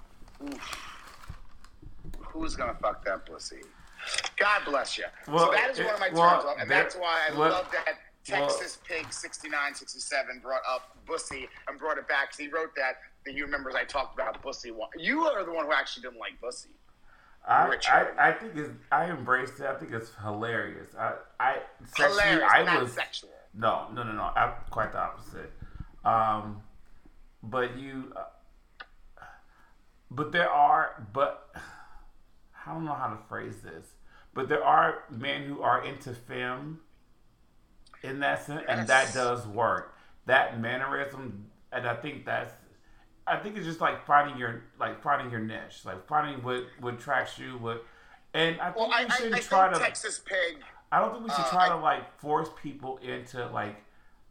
oof. 0.43 0.77
Who's 2.19 2.55
gonna 2.55 2.75
fuck 2.81 3.03
that 3.05 3.25
pussy? 3.25 3.61
God 4.37 4.61
bless 4.65 4.97
you. 4.97 5.05
Well, 5.27 5.47
so 5.47 5.51
that 5.51 5.71
is 5.71 5.79
it- 5.79 5.85
one 5.85 5.95
of 5.95 5.99
my 5.99 6.09
well, 6.13 6.31
turns 6.35 6.45
off, 6.45 6.57
and 6.59 6.69
there- 6.71 6.83
that's 6.83 6.95
why 6.95 7.27
I 7.29 7.37
well- 7.37 7.49
love 7.49 7.71
that 7.71 7.97
Texas 8.29 8.77
Pig 8.87 9.11
69, 9.11 9.75
67 9.75 10.39
brought 10.41 10.61
up 10.69 10.95
Bussy 11.05 11.47
and 11.67 11.79
brought 11.79 11.97
it 11.97 12.07
back 12.07 12.27
because 12.31 12.39
he 12.39 12.47
wrote 12.47 12.75
that. 12.75 12.97
That 13.25 13.33
you 13.33 13.43
remember 13.45 13.71
I 13.75 13.83
talked 13.83 14.13
about 14.17 14.41
Bussy. 14.41 14.71
one- 14.71 14.89
You 14.97 15.25
are 15.25 15.43
the 15.43 15.51
one 15.51 15.65
who 15.65 15.73
actually 15.73 16.03
didn't 16.03 16.19
like 16.19 16.39
Bussy. 16.41 16.69
I, 17.47 17.77
I, 17.89 18.29
I 18.29 18.31
think 18.33 18.55
it's 18.55 18.69
I 18.91 19.05
embraced 19.09 19.59
it. 19.59 19.65
I 19.65 19.75
think 19.75 19.91
it's 19.93 20.11
hilarious. 20.21 20.93
I 20.97 21.13
I 21.39 21.57
sexually, 21.85 22.21
Hilarious, 22.21 22.51
I 22.53 22.63
not 22.63 22.81
was 22.83 22.93
sexual. 22.93 23.29
no 23.53 23.87
no 23.93 24.03
no 24.03 24.11
no. 24.11 24.23
I'm 24.35 24.53
quite 24.69 24.91
the 24.91 24.99
opposite. 24.99 25.51
Um, 26.05 26.61
but 27.41 27.77
you, 27.77 28.13
uh, 28.15 28.23
but 30.11 30.31
there 30.31 30.49
are 30.49 31.07
but 31.13 31.49
I 32.67 32.73
don't 32.73 32.85
know 32.85 32.93
how 32.93 33.07
to 33.07 33.17
phrase 33.27 33.61
this. 33.63 33.85
But 34.33 34.47
there 34.49 34.63
are 34.63 35.03
men 35.09 35.43
who 35.43 35.61
are 35.61 35.83
into 35.83 36.13
femme 36.13 36.79
in 38.03 38.19
that 38.19 38.43
sense, 38.43 38.63
and 38.67 38.87
that 38.87 39.13
does 39.13 39.45
work. 39.47 39.95
That 40.25 40.59
mannerism, 40.59 41.45
and 41.71 41.87
I 41.87 41.95
think 41.95 42.25
that's 42.25 42.53
I 43.27 43.37
think 43.37 43.57
it's 43.57 43.65
just 43.65 43.81
like 43.81 44.05
finding 44.05 44.37
your 44.37 44.63
like 44.79 45.01
finding 45.01 45.31
your 45.31 45.41
niche, 45.41 45.81
like 45.85 46.07
finding 46.07 46.43
what 46.43 46.63
what 46.79 46.95
attracts 46.95 47.37
you. 47.39 47.57
What, 47.57 47.83
and 48.33 48.59
I 48.61 48.71
think 48.71 48.77
Well, 48.77 48.89
we 49.03 49.09
shouldn't 49.11 49.35
I 49.35 49.39
try 49.39 49.65
think 49.69 49.75
to. 49.77 49.83
Texas 49.83 50.19
Pig. 50.25 50.57
I 50.91 50.99
don't 50.99 51.11
think 51.13 51.23
we 51.25 51.29
should 51.29 51.45
uh, 51.45 51.49
try 51.51 51.65
I- 51.65 51.69
to 51.69 51.75
like 51.77 52.19
force 52.19 52.49
people 52.61 52.97
into 52.97 53.45
like 53.49 53.75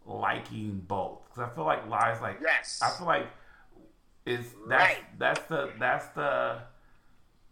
liking 0.06 0.82
both 0.88 1.20
because 1.28 1.50
I 1.50 1.54
feel 1.54 1.64
like 1.64 1.86
lies 1.88 2.20
like 2.22 2.38
Yes. 2.42 2.80
I 2.82 2.90
feel 2.96 3.06
like 3.06 3.26
is 4.26 4.54
that's 4.68 4.94
Right. 4.94 5.18
that's 5.18 5.40
the 5.48 5.70
that's 5.78 6.06
the 6.08 6.58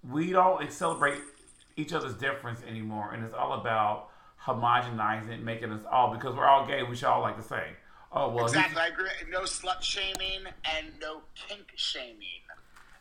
we 0.08 0.30
don't 0.32 0.70
celebrate 0.72 1.18
each 1.76 1.92
other's 1.92 2.14
difference 2.14 2.62
anymore, 2.66 3.12
and 3.12 3.24
it's 3.24 3.34
all 3.34 3.54
about 3.60 4.08
homogenizing, 4.46 5.42
making 5.42 5.72
us 5.72 5.82
all 5.90 6.12
because 6.14 6.34
we're 6.36 6.46
all 6.46 6.66
gay. 6.66 6.82
We 6.82 6.96
should 6.96 7.06
all 7.08 7.20
like 7.22 7.36
the 7.36 7.42
same. 7.42 7.74
Oh 8.12 8.30
well, 8.30 8.44
Exactly, 8.46 8.80
I 8.80 8.86
agree. 8.88 9.08
No 9.30 9.40
slut 9.42 9.82
shaming 9.82 10.46
and 10.76 10.86
no 11.00 11.20
kink 11.34 11.72
shaming. 11.74 12.16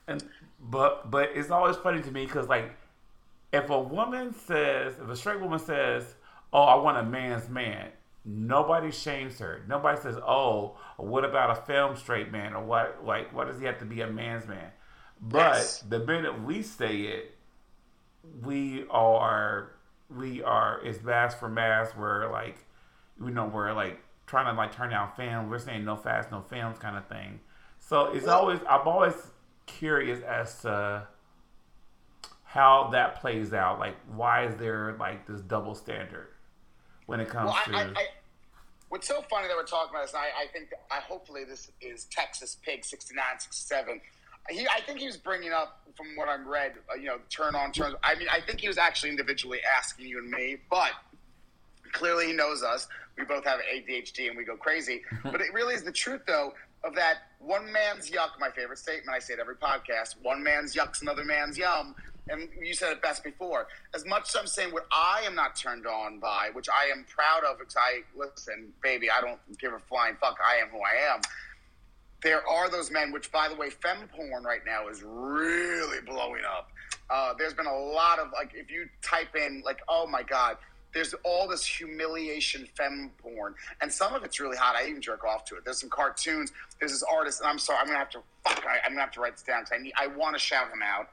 And 0.07 0.23
but 0.59 1.09
but 1.11 1.29
it's 1.35 1.49
always 1.51 1.75
funny 1.77 2.01
to 2.01 2.11
me 2.11 2.25
because 2.25 2.47
like 2.47 2.71
if 3.51 3.69
a 3.69 3.79
woman 3.79 4.33
says 4.33 4.95
if 5.01 5.07
a 5.07 5.15
straight 5.15 5.39
woman 5.39 5.59
says 5.59 6.15
oh 6.51 6.63
I 6.63 6.75
want 6.75 6.97
a 6.97 7.03
man's 7.03 7.49
man 7.49 7.89
nobody 8.25 8.91
shames 8.91 9.37
her 9.39 9.63
nobody 9.67 9.99
says 10.01 10.15
oh 10.17 10.77
what 10.97 11.23
about 11.23 11.51
a 11.55 11.61
femme 11.61 11.95
straight 11.95 12.31
man 12.31 12.53
or 12.53 12.63
what 12.63 13.05
like 13.05 13.31
what 13.33 13.47
does 13.47 13.59
he 13.59 13.65
have 13.65 13.77
to 13.79 13.85
be 13.85 14.01
a 14.01 14.07
man's 14.07 14.47
man 14.47 14.71
but 15.21 15.37
Yes. 15.57 15.83
the 15.87 15.99
minute 15.99 16.43
we 16.43 16.63
say 16.63 17.01
it 17.01 17.35
we 18.41 18.85
are 18.89 19.74
we 20.09 20.43
are 20.43 20.79
it's 20.83 21.01
masc 21.03 21.39
for 21.39 21.49
masc 21.49 21.97
we're 21.97 22.31
like 22.31 22.57
you 23.19 23.29
know 23.31 23.45
we're 23.45 23.73
like 23.73 23.99
trying 24.27 24.45
to 24.45 24.57
like 24.57 24.73
turn 24.73 24.89
down 24.89 25.09
femme 25.15 25.49
we're 25.49 25.59
saying 25.59 25.83
no 25.83 25.95
fast 25.95 26.31
no 26.31 26.41
femmes 26.41 26.77
kind 26.79 26.97
of 26.97 27.05
thing 27.07 27.39
so 27.79 28.13
it's 28.13 28.27
always 28.27 28.59
i'm 28.69 28.87
always 28.87 29.15
curious 29.65 30.21
as 30.23 30.61
to 30.61 31.07
how 32.43 32.89
that 32.91 33.19
plays 33.19 33.53
out 33.53 33.79
like 33.79 33.95
why 34.15 34.45
is 34.45 34.55
there 34.57 34.95
like 34.99 35.25
this 35.27 35.41
double 35.41 35.75
standard 35.75 36.27
when 37.05 37.19
it 37.19 37.29
comes 37.29 37.51
Well, 37.51 37.63
to 37.65 37.75
I, 37.75 37.81
I, 37.81 37.85
I, 37.85 38.05
what's 38.89 39.07
so 39.07 39.21
funny 39.29 39.47
that 39.47 39.55
we're 39.55 39.63
talking 39.63 39.91
about 39.93 40.05
this, 40.05 40.15
I, 40.15 40.43
I 40.43 40.47
think, 40.51 40.69
I 40.91 40.99
hopefully 41.01 41.43
this 41.43 41.71
is 41.81 42.05
Texas 42.05 42.57
Pig 42.63 42.83
69, 42.85 43.23
67. 43.39 44.01
He, 44.49 44.67
I 44.67 44.81
think 44.85 44.99
he 44.99 45.07
was 45.07 45.17
bringing 45.17 45.51
up, 45.51 45.81
from 45.95 46.07
what 46.15 46.27
I've 46.27 46.45
read, 46.45 46.73
uh, 46.91 46.95
you 46.95 47.07
know, 47.07 47.19
turn 47.29 47.55
on, 47.55 47.71
turn. 47.71 47.93
I 48.03 48.15
mean, 48.15 48.27
I 48.31 48.41
think 48.41 48.59
he 48.59 48.67
was 48.67 48.77
actually 48.77 49.09
individually 49.09 49.59
asking 49.77 50.07
you 50.07 50.19
and 50.19 50.29
me, 50.29 50.57
but 50.69 50.91
clearly 51.93 52.27
he 52.27 52.33
knows 52.33 52.63
us. 52.63 52.87
We 53.17 53.23
both 53.23 53.45
have 53.45 53.59
ADHD 53.73 54.27
and 54.27 54.37
we 54.37 54.43
go 54.43 54.57
crazy. 54.57 55.03
but 55.23 55.41
it 55.41 55.53
really 55.53 55.73
is 55.73 55.83
the 55.83 55.91
truth, 55.91 56.21
though, 56.27 56.53
of 56.83 56.95
that 56.95 57.17
one 57.39 57.71
man's 57.71 58.11
yuck. 58.11 58.31
My 58.39 58.49
favorite 58.49 58.77
statement. 58.77 59.15
I 59.15 59.19
say 59.19 59.33
it 59.33 59.39
every 59.39 59.55
podcast. 59.55 60.15
One 60.21 60.43
man's 60.43 60.75
yuck's 60.75 61.01
another 61.01 61.23
man's 61.23 61.57
yum. 61.57 61.95
And 62.27 62.49
you 62.59 62.73
said 62.73 62.91
it 62.91 63.01
best 63.03 63.23
before. 63.23 63.67
As 63.93 64.03
much 64.05 64.29
as 64.29 64.35
I'm 64.35 64.47
saying 64.47 64.73
what 64.73 64.87
I 64.91 65.21
am 65.25 65.35
not 65.35 65.55
turned 65.55 65.85
on 65.85 66.19
by, 66.19 66.49
which 66.53 66.67
I 66.69 66.91
am 66.91 67.05
proud 67.07 67.43
of, 67.43 67.59
because 67.59 67.75
I 67.77 68.01
listen, 68.17 68.73
baby, 68.81 69.09
I 69.11 69.21
don't 69.21 69.39
give 69.59 69.73
a 69.73 69.79
flying 69.79 70.15
fuck. 70.19 70.37
I 70.43 70.55
am 70.55 70.69
who 70.69 70.79
I 70.79 71.13
am. 71.13 71.21
There 72.25 72.41
are 72.49 72.71
those 72.71 72.89
men, 72.89 73.11
which, 73.11 73.31
by 73.31 73.47
the 73.49 73.53
way, 73.53 73.69
fem 73.69 74.09
porn 74.11 74.43
right 74.43 74.61
now 74.65 74.87
is 74.87 75.03
really 75.03 76.01
blowing 76.01 76.41
up. 76.43 76.71
Uh, 77.07 77.35
there's 77.37 77.53
been 77.53 77.67
a 77.67 77.77
lot 77.77 78.17
of 78.17 78.31
like, 78.33 78.53
if 78.55 78.71
you 78.71 78.89
type 79.03 79.35
in 79.35 79.61
like, 79.63 79.79
oh 79.87 80.07
my 80.07 80.23
god, 80.23 80.57
there's 80.91 81.13
all 81.23 81.47
this 81.47 81.63
humiliation 81.63 82.67
fem 82.75 83.11
porn, 83.21 83.53
and 83.79 83.93
some 83.93 84.15
of 84.15 84.23
it's 84.23 84.39
really 84.39 84.57
hot. 84.57 84.75
I 84.75 84.87
even 84.89 85.03
jerk 85.03 85.23
off 85.23 85.45
to 85.45 85.55
it. 85.57 85.65
There's 85.65 85.79
some 85.79 85.91
cartoons. 85.91 86.51
There's 86.79 86.93
this 86.93 87.03
artist, 87.03 87.41
and 87.41 87.47
I'm 87.47 87.59
sorry, 87.59 87.77
I'm 87.79 87.85
gonna 87.85 87.99
have 87.99 88.09
to 88.09 88.23
fuck. 88.43 88.65
I, 88.65 88.79
I'm 88.83 88.93
gonna 88.93 89.01
have 89.01 89.11
to 89.11 89.19
write 89.19 89.33
this 89.33 89.43
down 89.43 89.61
because 89.61 89.77
I 89.79 89.83
need. 89.83 89.93
I 89.95 90.07
want 90.07 90.33
to 90.35 90.39
shout 90.39 90.71
him 90.73 90.81
out. 90.81 91.09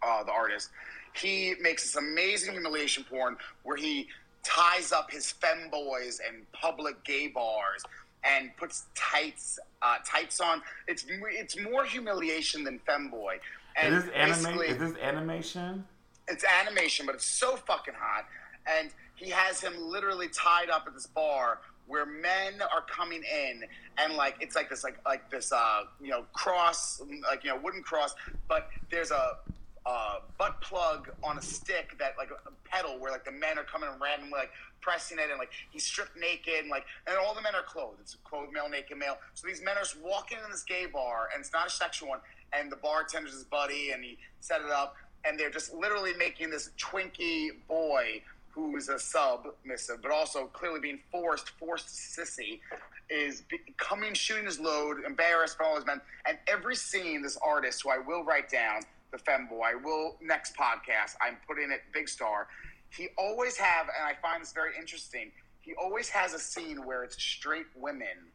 Uh, 0.00 0.22
the 0.22 0.30
artist. 0.30 0.70
He 1.12 1.54
makes 1.60 1.82
this 1.82 1.96
amazing 1.96 2.52
humiliation 2.52 3.02
porn 3.02 3.36
where 3.64 3.76
he 3.76 4.06
ties 4.44 4.92
up 4.92 5.10
his 5.10 5.34
femboys 5.42 6.20
in 6.28 6.46
public 6.52 7.02
gay 7.04 7.26
bars 7.26 7.82
and 8.24 8.54
puts 8.56 8.86
tights 8.94 9.58
uh, 9.82 9.96
tights 10.06 10.40
on. 10.40 10.62
It's 10.88 11.04
it's 11.08 11.58
more 11.60 11.84
humiliation 11.84 12.64
than 12.64 12.80
femboy. 12.88 13.38
And 13.80 13.94
is 13.94 14.04
this 14.04 14.14
anime 14.14 14.60
is 14.60 14.78
this 14.78 14.96
animation 15.02 15.84
it's 16.30 16.44
animation, 16.44 17.06
but 17.06 17.14
it's 17.14 17.26
so 17.26 17.56
fucking 17.56 17.94
hot. 17.96 18.26
And 18.66 18.90
he 19.16 19.30
has 19.30 19.60
him 19.60 19.74
literally 19.78 20.28
tied 20.28 20.70
up 20.70 20.84
at 20.86 20.94
this 20.94 21.06
bar 21.06 21.58
where 21.86 22.06
men 22.06 22.62
are 22.72 22.82
coming 22.82 23.22
in 23.24 23.64
and 23.98 24.14
like 24.14 24.36
it's 24.40 24.54
like 24.54 24.70
this 24.70 24.84
like 24.84 24.96
like 25.04 25.28
this 25.28 25.50
uh 25.50 25.82
you 26.00 26.08
know 26.08 26.24
cross 26.32 27.02
like 27.28 27.42
you 27.42 27.50
know 27.50 27.58
wooden 27.62 27.82
cross, 27.82 28.14
but 28.48 28.68
there's 28.90 29.10
a 29.10 29.38
uh, 29.86 30.20
butt 30.38 30.60
plug 30.60 31.10
on 31.22 31.38
a 31.38 31.42
stick 31.42 31.96
that 31.98 32.14
like 32.18 32.30
a 32.30 32.68
pedal 32.68 32.98
where 32.98 33.10
like 33.10 33.24
the 33.24 33.32
men 33.32 33.58
are 33.58 33.64
coming 33.64 33.88
and 33.90 34.00
randomly 34.00 34.38
like 34.38 34.50
pressing 34.80 35.18
it 35.18 35.30
and 35.30 35.38
like 35.38 35.50
he's 35.70 35.84
stripped 35.84 36.16
naked 36.18 36.60
and 36.60 36.70
like 36.70 36.84
and 37.06 37.16
all 37.16 37.34
the 37.34 37.42
men 37.42 37.54
are 37.54 37.62
clothed. 37.62 37.98
It's 38.00 38.14
a 38.14 38.18
clothed 38.18 38.52
male, 38.52 38.68
naked 38.68 38.98
male. 38.98 39.16
So 39.34 39.46
these 39.46 39.62
men 39.62 39.76
are 39.76 39.80
just 39.80 39.98
walking 40.00 40.38
in 40.44 40.50
this 40.50 40.62
gay 40.62 40.86
bar 40.86 41.28
and 41.32 41.40
it's 41.40 41.52
not 41.52 41.66
a 41.66 41.70
sexual 41.70 42.08
one. 42.08 42.20
And 42.52 42.70
the 42.70 42.76
bartender's 42.76 43.32
his 43.32 43.44
buddy 43.44 43.90
and 43.92 44.04
he 44.04 44.18
set 44.40 44.60
it 44.60 44.70
up 44.70 44.96
and 45.24 45.38
they're 45.38 45.50
just 45.50 45.72
literally 45.74 46.12
making 46.18 46.50
this 46.50 46.70
Twinkie 46.78 47.50
boy 47.68 48.22
who's 48.48 48.88
a 48.88 48.98
submissive, 48.98 50.02
but 50.02 50.10
also 50.10 50.46
clearly 50.46 50.80
being 50.80 50.98
forced, 51.10 51.50
forced 51.50 51.86
sissy, 51.86 52.60
is 53.08 53.42
coming, 53.76 54.12
shooting 54.14 54.44
his 54.44 54.58
load, 54.58 55.04
embarrassed 55.04 55.58
by 55.58 55.64
all 55.64 55.76
his 55.76 55.86
men. 55.86 56.00
And 56.26 56.36
every 56.46 56.76
scene, 56.76 57.22
this 57.22 57.38
artist, 57.44 57.82
who 57.82 57.90
I 57.90 57.98
will 57.98 58.24
write 58.24 58.50
down, 58.50 58.82
the 59.10 59.18
femboy, 59.18 59.82
will 59.82 60.16
next 60.20 60.56
podcast, 60.56 61.16
I'm 61.20 61.36
putting 61.46 61.70
it 61.70 61.80
big 61.92 62.08
star. 62.08 62.48
He 62.90 63.08
always 63.16 63.56
have, 63.56 63.86
and 63.86 64.06
I 64.06 64.20
find 64.20 64.42
this 64.42 64.52
very 64.52 64.72
interesting. 64.78 65.30
He 65.60 65.74
always 65.74 66.08
has 66.08 66.34
a 66.34 66.38
scene 66.38 66.84
where 66.84 67.04
it's 67.04 67.20
straight 67.20 67.66
women 67.76 68.32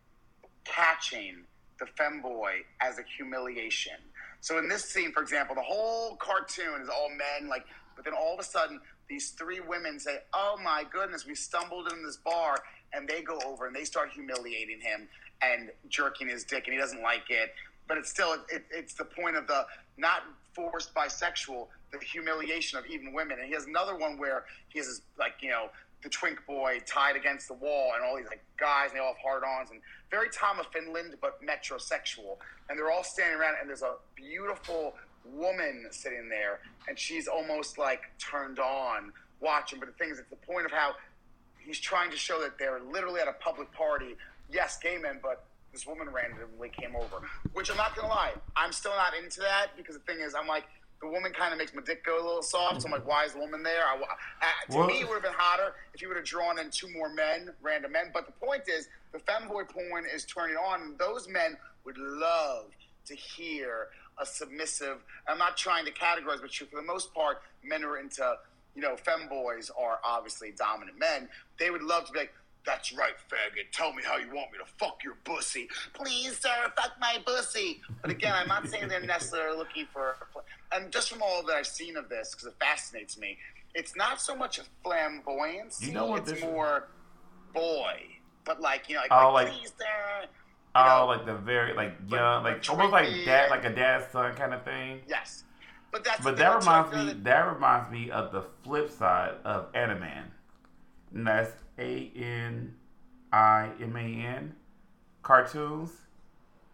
catching 0.64 1.44
the 1.80 1.86
femboy 1.86 2.64
as 2.82 3.00
a 3.00 3.04
humiliation. 3.18 3.98
So 4.42 4.58
in 4.58 4.70
this 4.70 4.86
scene, 4.86 5.12
for 5.12 5.22
example, 5.22 5.56
the 5.56 5.62
whole 5.62 6.16
cartoon 6.18 6.82
is 6.82 6.90
all 6.90 7.10
men, 7.10 7.50
like, 7.50 7.66
but 7.96 8.06
then 8.06 8.14
all 8.14 8.34
of 8.34 8.40
a 8.40 8.44
sudden, 8.44 8.80
these 9.08 9.32
three 9.32 9.60
women 9.60 10.00
say, 10.00 10.20
"Oh 10.34 10.58
my 10.64 10.84
goodness, 10.92 11.26
we 11.26 11.36
stumbled 11.36 11.92
in 11.92 12.04
this 12.04 12.18
bar," 12.18 12.58
and 12.94 13.08
they 13.08 13.22
go 13.22 13.40
over 13.46 13.68
and 13.68 13.76
they 13.76 13.86
start 13.86 14.12
humiliating 14.12 14.82
him 14.82 15.08
and 15.42 15.72
jerking 15.90 16.28
his 16.28 16.44
dick, 16.44 16.66
and 16.66 16.74
he 16.74 16.80
doesn't 16.80 17.02
like 17.02 17.30
it. 17.30 17.54
But 17.88 17.98
it's 17.98 18.10
still, 18.10 18.34
it, 18.50 18.66
it's 18.72 18.94
the 18.96 19.06
point 19.06 19.36
of 19.36 19.48
the 19.48 19.66
not 19.98 20.24
forced 20.56 20.94
bisexual, 20.94 21.68
the 21.92 22.00
humiliation 22.00 22.80
of 22.80 22.86
even 22.88 23.14
women. 23.14 23.38
And 23.40 23.48
he 23.48 23.54
has 23.54 23.66
another 23.66 23.96
one 23.96 24.18
where 24.18 24.46
he 24.70 24.80
has 24.80 24.88
this, 24.88 25.02
like, 25.20 25.34
you 25.42 25.50
know, 25.50 25.70
the 26.06 26.10
twink 26.10 26.40
boy 26.46 26.80
tied 26.86 27.16
against 27.16 27.48
the 27.48 27.54
wall 27.56 27.94
and 27.96 28.06
all 28.06 28.16
these 28.16 28.28
like 28.28 28.44
guys 28.58 28.92
and 28.92 28.98
they 28.98 29.00
all 29.00 29.16
have 29.16 29.24
hard-ons 29.24 29.72
and 29.72 29.82
very 30.12 30.30
Tom 30.30 30.60
of 30.60 30.68
Finland 30.68 31.16
but 31.20 31.42
metrosexual. 31.42 32.38
And 32.70 32.78
they're 32.78 32.92
all 32.92 33.04
standing 33.04 33.40
around 33.40 33.56
and 33.60 33.68
there's 33.68 33.82
a 33.82 33.96
beautiful 34.16 34.94
woman 35.34 35.88
sitting 35.90 36.30
there 36.30 36.60
and 36.88 36.98
she's 36.98 37.28
almost 37.28 37.80
like 37.80 38.04
turned 38.20 38.60
on 38.60 39.12
watching. 39.42 39.80
But 39.80 39.88
the 39.88 39.94
thing 39.94 40.12
is 40.12 40.20
it's 40.20 40.30
the 40.30 40.36
point 40.36 40.68
of 40.68 40.72
how 40.72 40.92
he's 41.58 41.80
trying 41.80 42.12
to 42.12 42.18
show 42.18 42.40
that 42.42 42.60
they're 42.60 42.82
literally 42.82 43.20
at 43.20 43.28
a 43.28 43.34
public 43.34 43.72
party. 43.72 44.16
Yes 44.52 44.78
gay 44.78 44.98
men 44.98 45.20
but 45.24 45.44
this 45.76 45.86
woman 45.86 46.08
randomly 46.10 46.70
came 46.70 46.96
over 46.96 47.28
which 47.54 47.70
i'm 47.70 47.78
not 47.78 47.96
gonna 47.96 48.08
lie 48.08 48.32
i'm 48.56 48.72
still 48.72 48.96
not 48.96 49.14
into 49.14 49.42
that 49.42 49.68
because 49.76 49.96
the 49.96 50.02
thing 50.02 50.20
is 50.22 50.34
i'm 50.34 50.48
like 50.48 50.64
the 51.02 51.08
woman 51.08 51.32
kind 51.32 51.52
of 51.52 51.60
makes 51.60 51.74
my 51.74 51.82
dick 51.82 52.04
go 52.06 52.16
a 52.16 52.26
little 52.26 52.42
soft. 52.42 52.82
So 52.82 52.88
I'm 52.88 52.92
like, 52.92 53.08
why 53.08 53.26
is 53.26 53.34
the 53.34 53.40
woman 53.40 53.64
there? 53.64 53.84
I, 53.84 53.96
uh, 53.96 54.72
to 54.72 54.78
well, 54.78 54.88
me, 54.88 55.02
it 55.02 55.08
would 55.08 55.16
have 55.16 55.24
been 55.24 55.34
hotter 55.36 55.74
if 55.94 56.02
you 56.02 56.08
would 56.08 56.18
have 56.18 56.26
drawn 56.26 56.60
in 56.60 56.70
two 56.72 56.90
more 56.92 57.14
men, 57.14 57.50
random 57.62 57.92
men. 57.92 58.12
But 58.14 58.26
the 58.26 58.32
point 58.32 58.64
is, 58.68 58.88
the 59.12 59.20
femboy 59.20 59.70
porn 59.70 60.06
is 60.14 60.26
turning 60.26 60.56
on, 60.56 60.82
and 60.82 60.98
those 60.98 61.28
men 61.28 61.58
would 61.86 61.98
love 61.98 62.66
to 63.06 63.16
hear 63.16 63.88
a 64.20 64.26
submissive. 64.26 64.98
I'm 65.28 65.38
not 65.38 65.58
trying 65.58 65.86
to 65.86 65.92
categorize, 65.92 66.42
but 66.42 66.54
for 66.54 66.76
the 66.76 66.82
most 66.82 67.14
part, 67.14 67.42
men 67.64 67.84
are 67.84 67.98
into, 67.98 68.36
you 68.76 68.82
know, 68.82 68.96
femboys 68.96 69.70
are 69.78 70.00
obviously 70.04 70.52
dominant 70.58 70.98
men. 70.98 71.30
They 71.60 71.70
would 71.70 71.84
love 71.84 72.06
to 72.08 72.14
be 72.14 72.20
like, 72.20 72.34
that's 72.66 72.94
right, 72.94 73.14
faggot. 73.30 73.72
Tell 73.72 73.94
me 73.94 74.04
how 74.04 74.18
you 74.18 74.28
want 74.28 74.52
me 74.52 74.58
to 74.60 74.66
fuck 74.78 75.04
your 75.04 75.16
pussy. 75.24 75.68
Please, 75.94 76.38
sir, 76.40 76.72
fuck 76.76 76.94
my 77.00 77.18
pussy. 77.26 77.82
But 78.02 78.12
again, 78.12 78.34
I'm 78.36 78.48
not 78.48 78.68
saying 78.68 78.88
they're 78.88 79.02
necessarily 79.02 79.58
looking 79.58 79.88
for. 79.92 80.18
And 80.72 80.92
just 80.92 81.12
from 81.12 81.22
all 81.22 81.44
that 81.46 81.56
I've 81.56 81.68
seen 81.68 81.98
of 81.98 82.10
this, 82.10 82.34
because 82.34 82.48
it 82.48 82.56
fascinates 82.60 83.18
me, 83.18 83.38
it's 83.74 83.96
not 83.96 84.22
so 84.22 84.36
much 84.36 84.60
a 84.60 84.64
flamboyance. 84.84 85.86
You 85.86 85.94
know 85.94 86.08
what? 86.08 86.28
It's 86.28 86.42
more 86.42 86.88
boy, 87.54 88.00
but 88.44 88.62
like 88.62 88.90
you 88.90 88.96
know, 88.96 89.02
like, 89.02 89.12
oh, 89.12 89.34
like, 89.34 89.52
please, 89.52 89.74
sir. 89.78 90.28
Oh, 90.76 91.00
know, 91.00 91.06
like 91.08 91.26
the 91.26 91.36
very 91.36 91.74
like 91.74 91.94
young, 92.10 92.44
like 92.44 92.70
almost 92.70 92.92
like 92.92 93.08
dad, 93.26 93.50
like 93.50 93.64
a 93.64 93.70
dad 93.70 94.08
son 94.12 94.36
kind 94.36 94.54
of 94.54 94.64
thing. 94.64 95.02
Yes, 95.08 95.44
but 95.92 96.04
that's 96.04 96.24
but 96.24 96.38
that 96.38 96.58
reminds 96.58 96.94
me. 96.94 97.22
That 97.24 97.54
reminds 97.54 97.92
me 97.92 98.12
of 98.12 98.32
the 98.32 98.44
flip 98.64 98.92
side 98.92 99.36
of 99.44 99.72
Animan, 99.74 100.26
and 101.14 101.28
that's 101.28 101.52
A 101.78 102.12
N 102.16 102.76
I 103.32 103.70
M 103.82 103.96
A 103.96 104.00
N 104.00 104.56
cartoons. 105.22 105.92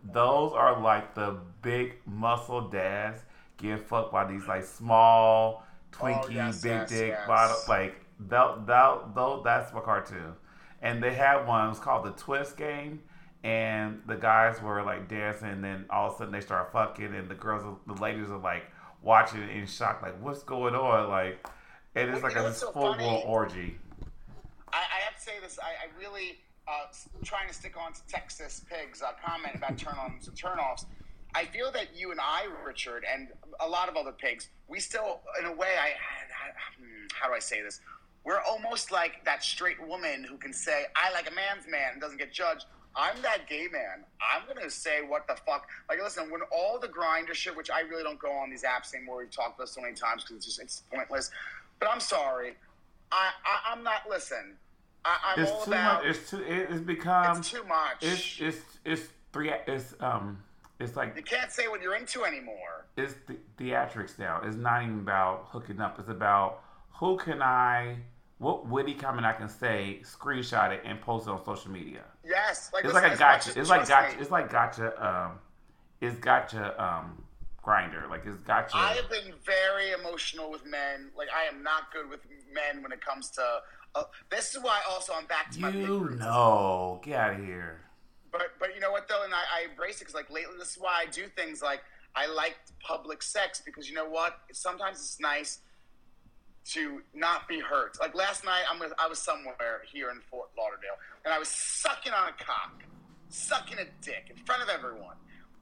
Those 0.03 0.53
are 0.53 0.79
like 0.81 1.15
the 1.15 1.37
big 1.61 1.95
muscle 2.05 2.69
dads 2.69 3.19
get 3.57 3.87
fucked 3.87 4.11
by 4.11 4.25
these 4.25 4.47
like 4.47 4.63
small 4.63 5.63
Twinkie, 5.91 6.25
oh, 6.25 6.29
yes, 6.29 6.61
big 6.61 6.71
yes, 6.71 6.89
dick, 6.89 7.09
yes. 7.09 7.27
bottle 7.27 7.57
like 7.67 7.95
that. 8.29 8.65
That 8.67 9.15
though 9.15 9.41
that's 9.43 9.73
my 9.73 9.81
cartoon. 9.81 10.33
And 10.81 11.03
they 11.03 11.13
had 11.13 11.45
one. 11.45 11.65
It 11.65 11.69
was 11.69 11.79
called 11.79 12.05
the 12.05 12.11
Twist 12.11 12.57
Game 12.57 13.01
and 13.43 14.01
the 14.05 14.15
guys 14.15 14.61
were 14.61 14.83
like 14.83 15.07
dancing, 15.07 15.49
and 15.49 15.63
then 15.63 15.85
all 15.89 16.09
of 16.09 16.15
a 16.15 16.17
sudden 16.17 16.33
they 16.33 16.41
start 16.41 16.71
fucking, 16.71 17.13
and 17.15 17.27
the 17.27 17.35
girls, 17.35 17.63
the 17.87 17.93
ladies 17.93 18.29
are 18.29 18.37
like 18.37 18.63
watching 19.01 19.41
in 19.49 19.65
shock, 19.65 20.01
like 20.01 20.19
what's 20.21 20.43
going 20.43 20.75
on? 20.75 21.09
Like, 21.09 21.47
and 21.95 22.09
it 22.09 22.15
is 22.15 22.23
like 22.23 22.35
a 22.35 22.53
so 22.53 22.71
full 22.71 22.93
blown 22.93 23.23
orgy. 23.25 23.77
I, 24.73 24.77
I, 24.77 24.99
have 25.05 25.15
to 25.15 25.21
say 25.21 25.33
this. 25.41 25.59
I, 25.61 25.87
I 25.87 25.99
really 25.99 26.39
uh, 26.67 26.87
trying 27.23 27.47
to 27.47 27.53
stick 27.53 27.75
on 27.77 27.93
to 27.93 28.01
Texas 28.07 28.63
Pigs 28.69 29.01
uh, 29.01 29.11
comment 29.23 29.55
about 29.55 29.77
turn-ons 29.77 30.27
and 30.27 30.37
turn-offs. 30.37 30.85
I 31.33 31.45
feel 31.45 31.71
that 31.71 31.95
you 31.95 32.11
and 32.11 32.19
I, 32.19 32.47
Richard, 32.65 33.05
and 33.11 33.29
a 33.59 33.67
lot 33.67 33.87
of 33.89 33.95
other 33.95 34.11
pigs, 34.11 34.49
we 34.67 34.79
still, 34.79 35.21
in 35.39 35.45
a 35.45 35.53
way, 35.53 35.75
I, 35.79 35.87
I 35.87 35.93
how 37.13 37.27
do 37.27 37.33
I 37.33 37.39
say 37.39 37.61
this? 37.61 37.79
We're 38.23 38.41
almost 38.41 38.91
like 38.91 39.23
that 39.25 39.43
straight 39.43 39.81
woman 39.85 40.23
who 40.23 40.37
can 40.37 40.53
say, 40.53 40.85
"I 40.95 41.11
like 41.11 41.29
a 41.31 41.33
man's 41.33 41.67
man," 41.67 41.93
and 41.93 42.01
doesn't 42.01 42.17
get 42.17 42.31
judged 42.31 42.65
I'm 42.95 43.21
that 43.21 43.47
gay 43.47 43.67
man. 43.71 44.03
I'm 44.19 44.41
gonna 44.47 44.69
say 44.69 45.01
what 45.01 45.27
the 45.27 45.35
fuck. 45.35 45.67
Like, 45.87 46.01
listen, 46.01 46.29
when 46.29 46.41
all 46.51 46.79
the 46.79 46.87
grindr 46.87 47.33
shit, 47.33 47.55
which 47.55 47.71
I 47.71 47.81
really 47.81 48.03
don't 48.03 48.19
go 48.19 48.31
on 48.31 48.49
these 48.49 48.63
apps 48.63 48.93
anymore. 48.93 49.17
We've 49.17 49.31
talked 49.31 49.57
about 49.57 49.69
so 49.69 49.81
many 49.81 49.93
times 49.93 50.23
because 50.23 50.37
it's 50.37 50.45
just 50.45 50.59
it's 50.59 50.83
pointless. 50.93 51.31
But 51.79 51.89
I'm 51.89 51.99
sorry. 51.99 52.55
I, 53.11 53.29
I 53.45 53.73
am 53.73 53.83
not. 53.83 54.03
Listen. 54.09 54.57
I, 55.03 55.33
am 55.35 55.43
it's 55.43 55.51
all 55.51 55.65
too. 55.65 55.71
Much, 55.71 56.05
it's 56.05 56.29
too. 56.29 56.43
It's 56.47 56.81
become. 56.81 57.37
It's 57.37 57.51
too 57.51 57.63
much. 57.63 57.97
It's 58.01 58.39
it's 58.39 58.79
it's 58.85 59.01
three. 59.33 59.51
It's 59.67 59.95
um. 59.99 60.43
It's 60.79 60.95
like 60.95 61.15
you 61.15 61.21
can't 61.21 61.51
say 61.51 61.67
what 61.67 61.81
you're 61.81 61.95
into 61.95 62.25
anymore. 62.25 62.87
It's 62.97 63.13
the, 63.27 63.37
theatrics 63.57 64.17
now. 64.17 64.41
It's 64.43 64.55
not 64.55 64.81
even 64.81 64.99
about 64.99 65.47
hooking 65.49 65.79
up. 65.79 65.99
It's 65.99 66.09
about 66.09 66.63
who 66.89 67.17
can 67.17 67.41
I 67.41 67.97
what 68.39 68.67
witty 68.67 68.95
comment 68.95 69.25
I 69.25 69.33
can 69.33 69.47
say, 69.47 70.01
screenshot 70.01 70.71
it, 70.71 70.81
and 70.83 70.99
post 70.99 71.27
it 71.27 71.29
on 71.29 71.45
social 71.45 71.71
media. 71.71 72.01
Yes, 72.25 72.71
like 72.73 72.83
it's 72.83 72.93
like 72.93 73.13
a 73.13 73.15
gotcha. 73.15 73.59
It's 73.59 73.69
like 73.69 73.87
gotcha. 73.87 74.19
It's 74.19 74.31
like 74.31 74.51
gotcha. 74.51 75.07
Um, 75.07 75.39
it's 76.01 76.17
gotcha. 76.17 76.83
Um, 76.83 77.23
grindr. 77.63 78.09
Like 78.09 78.25
it's 78.25 78.37
gotcha. 78.37 78.75
I 78.75 78.93
have 78.93 79.09
been 79.09 79.33
very 79.45 79.91
emotional 79.91 80.49
with 80.49 80.65
men. 80.65 81.11
Like 81.15 81.27
I 81.29 81.47
am 81.53 81.61
not 81.61 81.93
good 81.93 82.09
with 82.09 82.21
men 82.51 82.81
when 82.81 82.91
it 82.91 83.05
comes 83.05 83.29
to. 83.31 83.43
Uh, 83.93 84.03
this 84.29 84.55
is 84.55 84.63
why 84.63 84.79
also 84.89 85.13
I'm 85.13 85.25
back 85.25 85.51
to 85.51 85.57
you 85.57 85.65
my. 85.65 85.69
You 85.71 86.09
know, 86.19 87.01
get 87.03 87.19
out 87.19 87.39
of 87.39 87.45
here. 87.45 87.81
But 88.31 88.53
but 88.59 88.73
you 88.73 88.79
know 88.79 88.91
what 88.91 89.07
though, 89.07 89.23
and 89.23 89.33
I, 89.33 89.39
I 89.59 89.69
embrace 89.69 89.97
it 89.97 89.99
because 89.99 90.15
like 90.15 90.29
lately 90.29 90.55
this 90.57 90.71
is 90.71 90.77
why 90.79 91.03
I 91.05 91.09
do 91.11 91.27
things 91.27 91.61
like 91.61 91.81
I 92.15 92.27
like 92.27 92.57
public 92.85 93.21
sex 93.21 93.61
because 93.65 93.89
you 93.89 93.95
know 93.95 94.09
what? 94.09 94.39
Sometimes 94.53 94.97
it's 94.97 95.19
nice 95.19 95.59
to 96.63 97.01
not 97.13 97.47
be 97.47 97.59
hurt. 97.59 97.97
Like 97.99 98.15
last 98.15 98.45
night, 98.45 98.63
I'm 98.71 98.79
with, 98.79 98.93
I 98.99 99.07
was 99.07 99.19
somewhere 99.19 99.81
here 99.91 100.09
in 100.11 100.19
Fort 100.29 100.49
Lauderdale, 100.57 100.97
and 101.25 101.33
I 101.33 101.39
was 101.39 101.47
sucking 101.47 102.13
on 102.13 102.29
a 102.29 102.43
cock, 102.43 102.83
sucking 103.29 103.79
a 103.79 103.85
dick 104.01 104.27
in 104.29 104.37
front 104.45 104.61
of 104.61 104.69
everyone, 104.69 105.15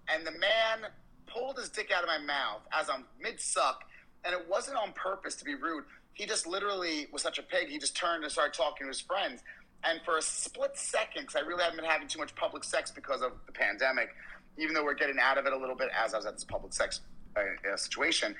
and 0.07 0.25
the 0.25 0.31
man 0.31 0.89
pulled 1.27 1.57
his 1.57 1.69
dick 1.69 1.91
out 1.95 2.03
of 2.03 2.07
my 2.07 2.17
mouth 2.17 2.61
as 2.73 2.89
I'm 2.89 3.05
mid 3.21 3.39
suck, 3.39 3.83
and 4.25 4.33
it 4.33 4.49
wasn't 4.49 4.77
on 4.77 4.91
purpose 4.93 5.35
to 5.35 5.45
be 5.45 5.55
rude. 5.55 5.85
He 6.13 6.25
just 6.25 6.45
literally 6.45 7.07
was 7.11 7.21
such 7.21 7.39
a 7.39 7.43
pig. 7.43 7.69
He 7.69 7.77
just 7.77 7.95
turned 7.95 8.23
and 8.23 8.31
started 8.31 8.53
talking 8.53 8.85
to 8.85 8.87
his 8.89 9.01
friends. 9.01 9.41
And 9.83 10.01
for 10.03 10.17
a 10.17 10.21
split 10.21 10.77
second, 10.77 11.21
because 11.21 11.35
I 11.35 11.45
really 11.47 11.63
haven't 11.63 11.77
been 11.77 11.89
having 11.89 12.07
too 12.07 12.19
much 12.19 12.35
public 12.35 12.63
sex 12.63 12.91
because 12.91 13.21
of 13.21 13.31
the 13.45 13.53
pandemic, 13.53 14.09
even 14.57 14.73
though 14.73 14.83
we're 14.83 14.93
getting 14.93 15.17
out 15.21 15.37
of 15.37 15.45
it 15.45 15.53
a 15.53 15.57
little 15.57 15.75
bit 15.75 15.89
as 15.97 16.13
I 16.13 16.17
was 16.17 16.25
at 16.25 16.33
this 16.33 16.43
public 16.43 16.73
sex 16.73 17.01
uh, 17.37 17.41
uh 17.71 17.77
situation. 17.77 18.35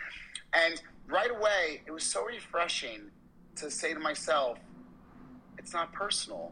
And 0.54 0.82
right 1.08 1.32
away, 1.32 1.82
it 1.86 1.92
was 1.92 2.04
so 2.04 2.26
refreshing 2.26 3.12
to 3.56 3.72
say 3.72 3.94
to 3.94 4.00
myself, 4.00 4.58
it's 5.58 5.74
not 5.74 5.94
personal. 5.94 6.52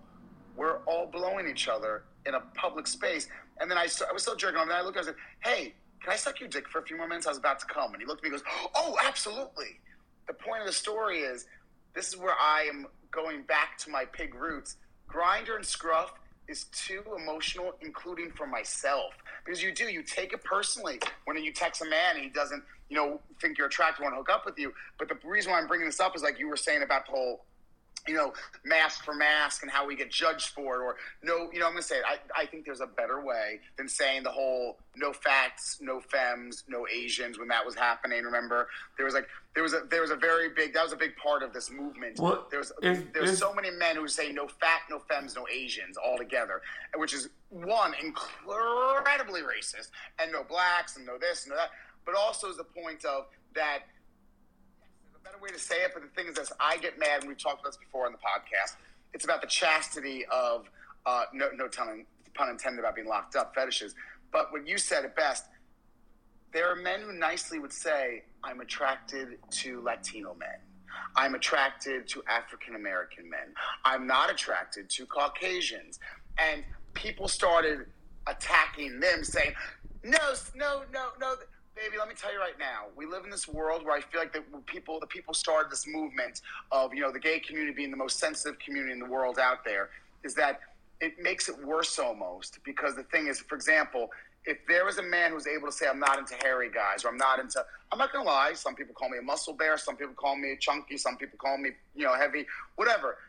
We're 0.56 0.78
all 0.86 1.08
blowing 1.08 1.48
each 1.50 1.68
other 1.68 2.04
in 2.26 2.36
a 2.36 2.42
public 2.56 2.88
space. 2.88 3.28
And 3.60 3.70
then 3.70 3.78
I, 3.78 3.88
I 4.10 4.14
was 4.14 4.22
still 4.22 4.36
jerking 4.36 4.58
off, 4.58 4.68
and 4.68 4.74
I 4.74 4.82
looked 4.82 4.98
at 4.98 5.04
him 5.04 5.10
and 5.10 5.18
I 5.44 5.48
said, 5.48 5.54
hey, 5.56 5.74
can 6.02 6.14
I 6.14 6.16
suck 6.16 6.40
your 6.40 6.50
dick 6.50 6.68
for 6.70 6.80
a 6.80 6.84
few 6.84 6.98
more 6.98 7.08
minutes? 7.08 7.28
I 7.28 7.32
was 7.32 7.38
about 7.38 7.60
to 7.60 7.66
come. 7.66 7.94
And 7.94 8.02
he 8.02 8.08
looked 8.08 8.24
at 8.24 8.30
me 8.30 8.36
and 8.36 8.44
goes, 8.44 8.54
oh, 8.76 8.98
absolutely. 9.06 9.80
The 10.28 10.34
point 10.34 10.62
of 10.62 10.68
the 10.68 10.74
story 10.74 11.20
is 11.20 11.46
this 11.96 12.10
is 12.10 12.18
where 12.18 12.36
I 12.40 12.64
am 12.64 12.88
going 13.12 13.44
back 13.44 13.78
to 13.80 13.90
my 13.90 14.06
pig 14.06 14.36
roots. 14.36 14.78
Grindr 15.10 15.56
and 15.56 15.66
scruff 15.66 16.14
is 16.48 16.66
too 16.66 17.04
emotional, 17.18 17.74
including 17.82 18.32
for 18.32 18.46
myself. 18.46 19.14
Because 19.46 19.62
you 19.64 19.74
do, 19.74 19.86
you 19.86 20.04
take 20.04 20.34
it 20.34 20.44
personally 20.44 21.00
when 21.26 21.42
you 21.44 21.54
text 21.54 21.82
a 21.82 21.86
man 21.86 22.16
and 22.16 22.24
he 22.24 22.30
doesn't– 22.30 22.64
you 22.90 22.96
know, 22.96 23.20
think 23.42 23.58
you're 23.58 23.68
attractive, 23.68 24.04
want 24.04 24.14
to 24.14 24.18
hook 24.18 24.30
up 24.32 24.46
with 24.46 24.58
you. 24.58 24.74
But 24.98 25.10
the 25.10 25.18
reason 25.26 25.52
why 25.52 25.60
I'm 25.60 25.68
bringing 25.68 25.88
this 25.88 26.00
up 26.00 26.16
is 26.16 26.24
like 26.24 26.40
you 26.40 26.48
were 26.48 26.58
saying 26.58 26.84
about 26.84 27.06
the 27.06 27.12
whole, 27.12 27.46
you 28.08 28.16
know, 28.16 28.34
masc 28.64 29.04
for 29.04 29.14
masc 29.14 29.62
and 29.64 29.72
how 29.72 29.86
we 29.86 29.96
get 29.96 30.10
judged 30.10 30.50
for 30.50 30.76
it, 30.78 30.84
or 30.84 30.96
no, 31.24 31.52
you 31.52 31.60
know, 31.60 31.66
I'm 31.68 31.74
to 31.76 31.82
say 31.84 31.98
it. 31.98 32.04
I, 32.08 32.42
I 32.42 32.46
think 32.46 32.66
there's 32.66 32.82
a 32.82 32.88
better 32.88 33.24
way 33.24 33.60
than 33.78 33.88
saying 33.88 34.24
the 34.24 34.32
whole 34.32 34.78
no 34.96 35.14
facts, 35.14 35.78
no 35.82 36.00
femmes, 36.00 36.64
no 36.68 36.88
Asians 36.88 37.38
when 37.38 37.48
that 37.50 37.66
was 37.66 37.76
happening. 37.76 38.24
Remember, 38.24 38.68
there 38.98 39.06
was 39.06 39.14
like 39.14 39.28
there 39.54 39.64
was 39.64 39.74
a 39.74 39.82
there 39.90 40.02
was 40.02 40.12
a 40.12 40.16
very 40.16 40.50
big 40.50 40.74
that 40.74 40.84
was 40.84 40.94
a 40.94 40.98
big 40.98 41.16
part 41.18 41.44
of 41.44 41.54
this 41.54 41.70
movement. 41.70 42.20
Well, 42.20 42.48
there 42.50 42.60
was 42.60 42.72
is- 42.82 43.04
there's 43.14 43.32
is- 43.32 43.40
so 43.40 43.54
many 43.54 43.72
men 43.72 43.96
who 43.96 44.08
say 44.08 44.32
no 44.32 44.48
fat, 44.48 44.82
no 44.90 45.00
femmes, 45.00 45.36
no 45.36 45.48
Asians 45.52 45.98
all 45.98 46.18
together, 46.18 46.62
which 46.96 47.14
is 47.14 47.30
one 47.50 47.94
incredibly 48.02 49.42
racist, 49.42 49.90
and 50.20 50.32
no 50.32 50.44
blacks 50.44 50.98
and 50.98 51.06
no 51.06 51.18
this 51.18 51.44
and 51.44 51.52
no 51.52 51.58
that, 51.58 51.70
but 52.06 52.16
also 52.16 52.50
is 52.50 52.58
the 52.58 52.64
point 52.64 53.04
of 53.06 53.26
that 53.56 53.80
there's 53.80 53.88
better 55.28 55.44
way 55.44 55.50
to 55.50 55.60
say 55.60 55.76
it, 55.78 55.92
but 55.94 56.04
the 56.04 56.10
thing 56.10 56.28
is 56.28 56.36
this: 56.36 56.52
I 56.60 56.78
get 56.78 57.00
mad, 57.00 57.22
and 57.22 57.28
we've 57.28 57.38
talked 57.38 57.62
about 57.62 57.72
this 57.72 57.78
before 57.78 58.06
on 58.06 58.12
the 58.12 58.18
podcast. 58.18 58.76
It's 59.14 59.26
about 59.26 59.42
the 59.42 59.48
chastity 59.48 60.26
of 60.32 60.70
uh, 61.06 61.24
no, 61.34 61.50
no 61.56 61.68
telling, 61.68 62.06
pun 62.34 62.50
intended 62.50 62.80
about 62.80 62.96
being 62.96 63.08
locked 63.08 63.36
up 63.36 63.54
fetishes. 63.56 63.96
But 64.32 64.52
when 64.52 64.66
you 64.66 64.78
said 64.78 65.06
it 65.06 65.16
best, 65.16 65.46
there 66.54 66.70
are 66.72 66.76
men 66.76 67.02
who 67.02 67.14
nicely 67.14 67.60
would 67.60 67.74
say, 67.74 68.24
"I'm 68.44 68.62
attracted 68.62 69.40
to 69.52 69.82
Latino 69.82 70.36
men. 70.36 70.60
I'm 71.16 71.36
attracted 71.36 72.08
to 72.10 72.24
African 72.28 72.76
American 72.76 73.30
men. 73.30 73.54
I'm 73.86 74.08
not 74.08 74.32
attracted 74.32 74.90
to 74.92 75.06
Caucasians." 75.06 76.00
And 76.38 76.64
people 76.94 77.28
started 77.28 77.88
attacking 78.28 79.00
them, 79.00 79.24
saying, 79.24 79.54
"No, 80.04 80.18
no, 80.56 80.84
no, 80.94 81.10
no." 81.20 81.36
Baby, 81.78 82.00
let 82.00 82.08
me 82.08 82.16
tell 82.16 82.34
you 82.34 82.40
right 82.40 82.58
now, 82.58 82.86
we 82.96 83.06
live 83.06 83.24
in 83.24 83.30
this 83.30 83.48
world 83.48 83.86
where 83.86 83.96
I 83.96 84.02
feel 84.02 84.20
like 84.20 84.34
the 84.34 84.42
people, 84.66 85.00
the 85.00 85.06
people 85.06 85.36
started 85.36 85.72
this 85.72 85.86
movement 85.86 86.42
of 86.72 86.92
you 86.92 87.02
know 87.02 87.12
the 87.12 87.20
gay 87.20 87.40
community 87.40 87.72
being 87.72 87.92
the 87.92 87.98
most 87.98 88.18
sensitive 88.18 88.58
community 88.58 88.94
in 88.94 89.00
the 89.00 89.06
world 89.06 89.38
out 89.38 89.64
there. 89.64 89.92
Is 90.24 90.34
that 90.36 90.62
it 91.02 91.22
makes 91.22 91.50
it 91.50 91.64
worse 91.64 92.00
almost 92.00 92.58
because 92.66 92.96
the 92.96 93.04
thing 93.04 93.28
is, 93.28 93.42
for 93.42 93.54
example, 93.54 94.10
if 94.46 94.58
there 94.68 94.86
was 94.86 94.98
a 94.98 95.04
man 95.04 95.30
who 95.30 95.36
was 95.36 95.46
able 95.46 95.68
to 95.68 95.72
say, 95.72 95.88
"I'm 95.88 96.00
not 96.00 96.18
into 96.18 96.34
hairy 96.42 96.72
guys," 96.72 97.06
or 97.06 97.10
"I'm 97.10 97.18
not 97.18 97.40
into," 97.40 97.64
I'm 97.92 98.00
not 98.00 98.12
gonna 98.12 98.26
lie. 98.26 98.54
Some 98.54 98.74
people 98.74 98.96
call 98.96 99.10
me 99.10 99.20
a 99.20 99.22
muscle 99.22 99.54
bear. 99.54 99.78
Some 99.78 99.98
people 99.98 100.16
call 100.16 100.36
me 100.36 100.58
chunky. 100.60 100.98
Some 100.98 101.16
people 101.16 101.38
call 101.38 101.60
me, 101.60 101.74
you 101.96 102.06
know, 102.06 102.16
heavy. 102.16 102.48
Whatever 102.76 103.20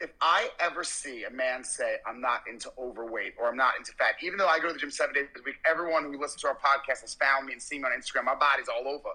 if 0.00 0.10
I 0.20 0.50
ever 0.60 0.84
see 0.84 1.24
a 1.24 1.30
man 1.30 1.64
say, 1.64 1.96
I'm 2.06 2.20
not 2.20 2.42
into 2.50 2.70
overweight 2.78 3.34
or 3.38 3.48
I'm 3.48 3.56
not 3.56 3.74
into 3.78 3.92
fat, 3.92 4.14
even 4.22 4.38
though 4.38 4.46
I 4.46 4.58
go 4.58 4.68
to 4.68 4.74
the 4.74 4.78
gym 4.78 4.90
seven 4.90 5.14
days 5.14 5.26
a 5.36 5.42
week, 5.42 5.56
everyone 5.68 6.04
who 6.04 6.20
listens 6.20 6.42
to 6.42 6.48
our 6.48 6.56
podcast 6.56 7.00
has 7.00 7.14
found 7.14 7.46
me 7.46 7.52
and 7.52 7.62
seen 7.62 7.82
me 7.82 7.88
on 7.88 7.98
Instagram. 7.98 8.24
My 8.24 8.34
body's 8.34 8.68
all 8.68 8.86
over. 8.88 9.08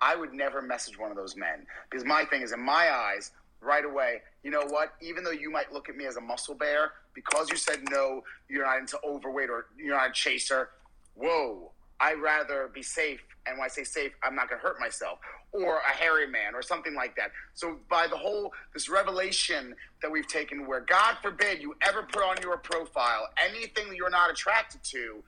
I 0.00 0.16
would 0.16 0.32
never 0.32 0.62
message 0.62 0.98
one 0.98 1.10
of 1.10 1.16
those 1.16 1.36
men 1.36 1.66
because 1.90 2.04
my 2.04 2.24
thing 2.24 2.42
is, 2.42 2.52
in 2.52 2.60
my 2.60 2.90
eyes, 2.90 3.32
right 3.60 3.84
away, 3.84 4.22
you 4.42 4.50
know 4.50 4.64
what? 4.68 4.94
Even 5.00 5.24
though 5.24 5.30
you 5.30 5.50
might 5.50 5.72
look 5.72 5.88
at 5.88 5.96
me 5.96 6.06
as 6.06 6.16
a 6.16 6.20
muscle 6.20 6.54
bear, 6.54 6.92
because 7.14 7.50
you 7.50 7.56
said 7.56 7.80
no, 7.90 8.22
you're 8.48 8.64
not 8.64 8.78
into 8.78 8.98
overweight 9.06 9.50
or 9.50 9.66
you're 9.78 9.96
not 9.96 10.10
a 10.10 10.12
chaser, 10.12 10.70
whoa, 11.14 11.70
I'd 12.04 12.20
rather 12.20 12.70
be 12.72 12.82
safe. 12.82 13.20
And 13.46 13.58
when 13.58 13.64
I 13.64 13.68
say 13.68 13.84
safe, 13.84 14.12
I'm 14.22 14.34
not 14.34 14.48
going 14.50 14.60
to 14.60 14.66
hurt 14.66 14.78
myself 14.78 15.18
or 15.52 15.76
a 15.78 15.96
hairy 15.96 16.26
man 16.26 16.54
or 16.54 16.62
something 16.62 16.94
like 16.94 17.14
that. 17.16 17.30
So 17.54 17.76
by 17.88 18.06
the 18.08 18.16
whole, 18.16 18.52
this 18.74 18.88
revelation 18.88 19.74
that 20.02 20.10
we've 20.10 20.26
taken 20.26 20.66
where 20.66 20.80
God 20.80 21.16
forbid 21.22 21.62
you 21.62 21.74
ever 21.86 22.02
put 22.02 22.22
on 22.22 22.36
your 22.42 22.56
profile 22.58 23.28
anything 23.42 23.88
that 23.88 23.96
you're 23.96 24.10
not 24.10 24.30
attracted 24.30 24.82
to, 24.84 25.22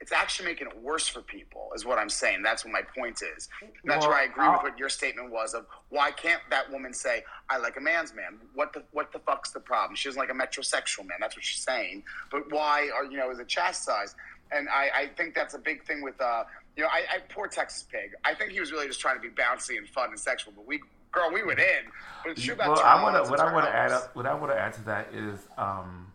it's 0.00 0.10
actually 0.12 0.46
making 0.48 0.66
it 0.66 0.76
worse 0.82 1.06
for 1.08 1.22
people 1.22 1.70
is 1.74 1.84
what 1.84 1.98
I'm 1.98 2.08
saying. 2.10 2.42
That's 2.42 2.64
what 2.64 2.72
my 2.72 2.82
point 2.98 3.22
is. 3.36 3.48
And 3.62 3.70
that's 3.84 4.00
Well, 4.00 4.10
where 4.10 4.18
I 4.18 4.24
agree 4.24 4.44
I'll- 4.44 4.52
with 4.54 4.60
uh, 4.60 4.68
what 4.70 4.78
your 4.78 4.88
statement 4.88 5.30
was 5.30 5.54
of 5.54 5.66
why 5.90 6.10
can't 6.10 6.42
that 6.50 6.70
woman 6.70 6.92
say, 6.92 7.22
I 7.48 7.58
like 7.58 7.76
a 7.76 7.80
man's 7.80 8.12
man? 8.14 8.38
What 8.54 8.72
the 8.72 8.82
what 8.92 9.12
the 9.12 9.18
fuck's 9.20 9.52
the 9.52 9.60
problem? 9.60 9.94
She 9.96 10.08
doesn't 10.08 10.18
like 10.20 10.30
a 10.30 10.34
metrosexual 10.34 11.06
man. 11.06 11.18
That's 11.20 11.36
what 11.36 11.44
she's 11.44 11.62
saying. 11.62 12.02
But 12.30 12.50
why 12.52 12.90
are 12.94 13.04
you 13.04 13.16
know, 13.18 13.30
is 13.30 13.38
it 13.38 13.48
chastised? 13.48 14.16
And 14.54 14.68
I, 14.68 14.88
I 14.94 15.06
think 15.16 15.34
that's 15.34 15.54
a 15.54 15.58
big 15.58 15.84
thing 15.84 16.02
with 16.02 16.20
uh 16.20 16.44
you 16.76 16.82
know, 16.82 16.88
I, 16.88 17.16
I 17.16 17.18
poor 17.28 17.46
Texas 17.46 17.84
pig. 17.90 18.12
I 18.24 18.34
think 18.34 18.50
he 18.50 18.60
was 18.60 18.72
really 18.72 18.86
just 18.88 19.00
trying 19.00 19.16
to 19.16 19.22
be 19.22 19.28
bouncy 19.28 19.76
and 19.78 19.88
fun 19.88 20.10
and 20.10 20.18
sexual, 20.18 20.52
but 20.56 20.66
we 20.66 20.80
girl, 21.12 21.30
we 21.32 21.44
went 21.44 21.60
in. 21.60 21.84
But 22.24 22.38
well, 22.58 22.80
I 22.80 23.02
want 23.02 23.24
to. 23.24 23.30
What 23.30 23.40
I 23.40 23.52
want 23.52 23.66
to 23.66 23.74
add 23.74 23.92
up. 23.92 24.14
What 24.16 24.26
I 24.26 24.34
want 24.34 24.52
to 24.52 24.58
add 24.58 24.72
to 24.74 24.84
that 24.84 25.08
is, 25.14 25.40
um, 25.56 26.12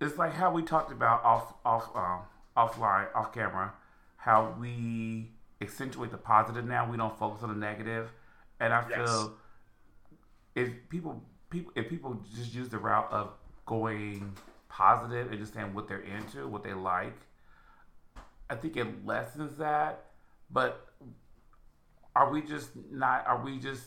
it's 0.00 0.16
like 0.16 0.34
how 0.34 0.52
we 0.52 0.62
talked 0.62 0.92
about 0.92 1.24
off, 1.24 1.54
off, 1.64 1.90
um, 1.96 2.20
offline, 2.56 3.06
off 3.14 3.32
camera, 3.32 3.72
how 4.16 4.54
we 4.60 5.30
accentuate 5.60 6.10
the 6.10 6.18
positive 6.18 6.64
now. 6.64 6.88
We 6.90 6.96
don't 6.96 7.18
focus 7.18 7.42
on 7.42 7.48
the 7.48 7.54
negative, 7.54 8.10
and 8.60 8.72
I 8.72 8.84
Yes. 8.88 8.98
feel 8.98 9.32
if 10.54 10.88
people, 10.88 11.22
people, 11.50 11.72
if 11.74 11.88
people 11.88 12.22
just 12.36 12.54
use 12.54 12.68
the 12.68 12.78
route 12.78 13.10
of 13.10 13.30
going 13.66 14.36
positive 14.76 15.30
and 15.30 15.38
just 15.38 15.54
saying 15.54 15.72
what 15.72 15.88
they're 15.88 16.00
into, 16.00 16.48
what 16.48 16.64
they 16.64 16.72
like, 16.72 17.16
I 18.50 18.54
think 18.56 18.76
it 18.76 19.06
lessens 19.06 19.56
that. 19.58 20.06
But 20.50 20.88
are 22.16 22.30
we 22.30 22.42
just 22.42 22.70
not? 22.90 23.26
Are 23.26 23.42
we 23.42 23.58
just? 23.58 23.82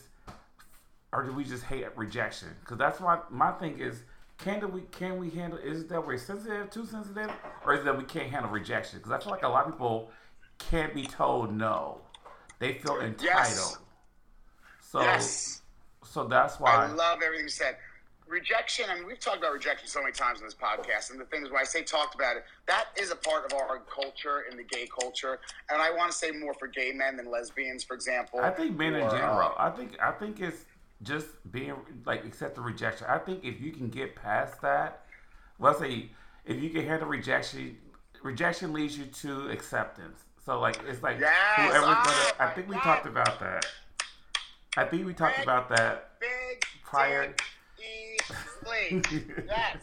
Or 1.12 1.22
do 1.22 1.32
we 1.32 1.44
just 1.44 1.64
hate 1.64 1.86
rejection? 1.96 2.48
Because 2.60 2.78
that's 2.78 3.00
why 3.00 3.20
my 3.30 3.52
thing 3.52 3.78
is: 3.78 4.02
can 4.38 4.72
we 4.72 4.82
can 4.82 5.18
we 5.18 5.30
handle? 5.30 5.58
Is 5.58 5.82
it 5.82 5.88
that 5.90 6.06
we're 6.06 6.18
sensitive, 6.18 6.70
too 6.70 6.86
sensitive, 6.86 7.30
or 7.64 7.74
is 7.74 7.80
it 7.80 7.84
that 7.84 7.96
we 7.96 8.04
can't 8.04 8.30
handle 8.30 8.50
rejection? 8.50 8.98
Because 8.98 9.12
I 9.12 9.18
feel 9.18 9.32
like 9.32 9.42
a 9.42 9.48
lot 9.48 9.66
of 9.66 9.72
people 9.72 10.10
can't 10.58 10.94
be 10.94 11.04
told 11.04 11.54
no; 11.54 12.00
they 12.58 12.74
feel 12.74 13.00
entitled. 13.00 13.22
Yes. 13.22 13.78
So, 14.80 15.00
yes. 15.02 15.62
so 16.02 16.24
that's 16.24 16.58
why 16.58 16.70
I 16.70 16.86
love 16.86 17.20
everything 17.22 17.44
you 17.44 17.50
said. 17.50 17.76
Rejection, 18.28 18.84
I 18.90 18.94
mean, 18.96 19.06
we've 19.06 19.18
talked 19.18 19.38
about 19.38 19.52
rejection 19.54 19.88
so 19.88 20.00
many 20.00 20.12
times 20.12 20.40
in 20.40 20.44
this 20.46 20.54
podcast, 20.54 21.10
and 21.10 21.18
the 21.18 21.24
thing 21.24 21.42
is, 21.44 21.50
when 21.50 21.60
I 21.60 21.64
say 21.64 21.82
talked 21.82 22.14
about 22.14 22.36
it, 22.36 22.44
that 22.66 22.88
is 23.00 23.10
a 23.10 23.16
part 23.16 23.46
of 23.50 23.56
our 23.58 23.78
culture 23.92 24.44
in 24.50 24.56
the 24.58 24.62
gay 24.64 24.86
culture, 25.00 25.38
and 25.70 25.80
I 25.80 25.90
want 25.90 26.10
to 26.12 26.16
say 26.16 26.30
more 26.30 26.52
for 26.52 26.68
gay 26.68 26.92
men 26.92 27.16
than 27.16 27.30
lesbians, 27.30 27.84
for 27.84 27.94
example. 27.94 28.40
I 28.40 28.50
think 28.50 28.76
men 28.76 28.94
in 28.94 29.08
general. 29.10 29.52
uh, 29.56 29.62
I 29.68 29.70
think 29.70 29.96
I 30.02 30.10
think 30.12 30.40
it's 30.40 30.66
just 31.02 31.26
being 31.50 31.74
like 32.04 32.24
accept 32.26 32.56
the 32.56 32.60
rejection. 32.60 33.06
I 33.08 33.16
think 33.18 33.44
if 33.44 33.60
you 33.60 33.72
can 33.72 33.88
get 33.88 34.14
past 34.14 34.60
that, 34.60 35.04
let's 35.58 35.78
say 35.78 36.10
if 36.44 36.60
you 36.62 36.68
can 36.70 36.84
handle 36.86 37.08
rejection, 37.08 37.78
rejection 38.22 38.72
leads 38.74 38.98
you 38.98 39.06
to 39.06 39.48
acceptance. 39.48 40.20
So 40.44 40.60
like 40.60 40.78
it's 40.86 41.02
like 41.02 41.18
Yes! 41.18 41.32
whoever's 41.56 41.80
Oh, 41.82 42.34
gonna. 42.38 42.50
I 42.50 42.54
think 42.54 42.68
we 42.68 42.74
God. 42.74 42.82
talked 42.84 43.06
about 43.06 43.40
that. 43.40 43.64
I 44.76 44.84
think 44.84 45.06
we 45.06 45.14
talked 45.14 45.36
Big- 45.36 45.44
about 45.44 45.68
that 45.70 46.18
big 46.20 46.62
prior. 46.84 47.28
dick 47.28 47.42
Easley. 48.90 49.46
yes. 49.46 49.76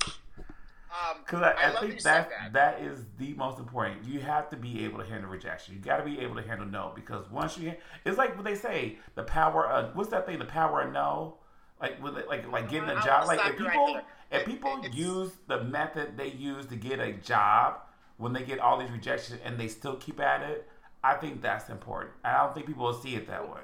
Um, 0.96 1.18
Because 1.26 1.42
I, 1.42 1.52
I, 1.52 1.72
love 1.74 1.82
think 1.82 2.00
said 2.00 2.28
that, 2.30 2.54
that 2.54 2.82
is 2.82 3.02
the 3.18 3.34
most 3.34 3.60
important. 3.60 4.06
You 4.06 4.20
have 4.22 4.50
to 4.52 4.56
be 4.56 4.86
able 4.86 5.00
to 5.00 5.06
handle 5.06 5.30
rejection. 5.30 5.76
You 5.76 5.82
got 5.82 5.98
to 5.98 6.04
be 6.04 6.20
able 6.20 6.36
to 6.36 6.42
handle 6.42 6.66
no 6.66 6.94
because 6.96 7.30
once 7.30 7.58
you, 7.58 7.74
it's 8.06 8.18
like 8.18 8.36
what 8.36 8.46
they 8.46 8.56
say, 8.56 8.98
the 9.16 9.24
power 9.24 9.68
of 9.68 9.96
what's 9.96 10.10
that 10.12 10.26
thing? 10.26 10.40
The 10.40 10.46
power 10.46 10.82
of 10.82 10.94
no, 10.94 11.36
like 11.82 12.02
with 12.02 12.18
it, 12.18 12.28
like 12.30 12.50
like 12.50 12.70
getting 12.70 12.90
a 12.90 12.94
I'll 12.94 13.06
job. 13.06 13.28
Like 13.28 13.42
if 13.46 13.58
people 13.58 14.00
if 14.32 14.46
people 14.46 14.86
use 14.94 15.32
the 15.48 15.64
method 15.66 16.18
they 16.18 16.32
use 16.32 16.66
to 16.68 16.76
get 16.76 17.00
a 17.00 17.14
job 17.14 17.80
when 18.18 18.32
they 18.32 18.44
get 18.44 18.60
all 18.60 18.80
these 18.80 18.92
rejections 18.92 19.40
and 19.44 19.60
they 19.60 19.68
still 19.68 19.98
keep 19.98 20.22
at 20.22 20.42
it, 20.50 20.70
I 21.04 21.16
think 21.16 21.42
that's 21.42 21.70
important. 21.70 22.14
I 22.24 22.38
don't 22.38 22.54
think 22.54 22.68
people 22.68 22.86
will 22.86 22.94
see 22.94 23.16
it 23.16 23.28
that 23.28 23.50
way. 23.50 23.62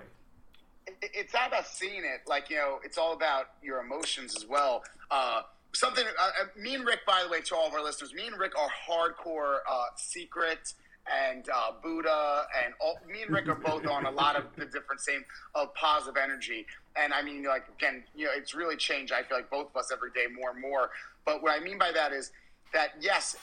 It- 0.88 1.12
it's 1.14 1.34
not 1.34 1.48
about 1.48 1.68
seeing 1.68 2.04
it. 2.04 2.22
Like 2.28 2.50
you 2.50 2.58
know, 2.58 2.80
it's 2.84 2.98
all 2.98 3.14
about 3.14 3.52
your 3.62 3.80
emotions 3.80 4.36
as 4.36 4.46
well. 4.46 4.84
Uh, 5.10 5.44
something. 5.74 6.06
Uh, 6.06 6.32
uh, 6.42 6.46
me 6.56 6.76
and 6.76 6.86
Rick, 6.86 7.06
by 7.06 7.24
the 7.24 7.30
way, 7.30 7.42
to 7.42 7.56
all 7.56 7.68
of 7.68 7.74
our 7.74 7.84
listeners, 7.84 8.14
me 8.14 8.28
and 8.28 8.38
Rick 8.38 8.54
are 8.58 8.70
hardcore 8.90 9.60
uh, 9.70 9.86
secret 9.96 10.74
and 11.12 11.50
uh, 11.50 11.72
Buddha, 11.82 12.46
and 12.64 12.74
all, 12.80 13.00
me 13.12 13.24
and 13.24 13.32
Rick 13.32 13.48
are 13.48 13.56
both 13.56 13.88
on 13.88 14.06
a 14.06 14.12
lot 14.12 14.36
of 14.36 14.46
the 14.56 14.66
different 14.66 15.02
same 15.02 15.26
of 15.56 15.74
positive 15.74 16.16
energy. 16.16 16.66
And 16.96 17.14
I 17.14 17.22
mean, 17.24 17.44
like 17.44 17.68
again, 17.70 18.04
you 18.16 18.26
know, 18.26 18.32
it's 18.36 18.54
really 18.54 18.76
changed. 18.78 19.12
I 19.12 19.24
feel 19.24 19.38
like 19.38 19.50
both 19.50 19.70
of 19.72 19.76
us 19.78 19.92
every 19.92 20.12
day 20.12 20.28
more 20.34 20.52
and 20.52 20.62
more. 20.62 20.92
But 21.26 21.42
what 21.42 21.60
I 21.60 21.64
mean 21.64 21.78
by 21.78 21.92
that 21.92 22.12
is 22.14 22.32
that 22.74 22.92
yes, 23.00 23.36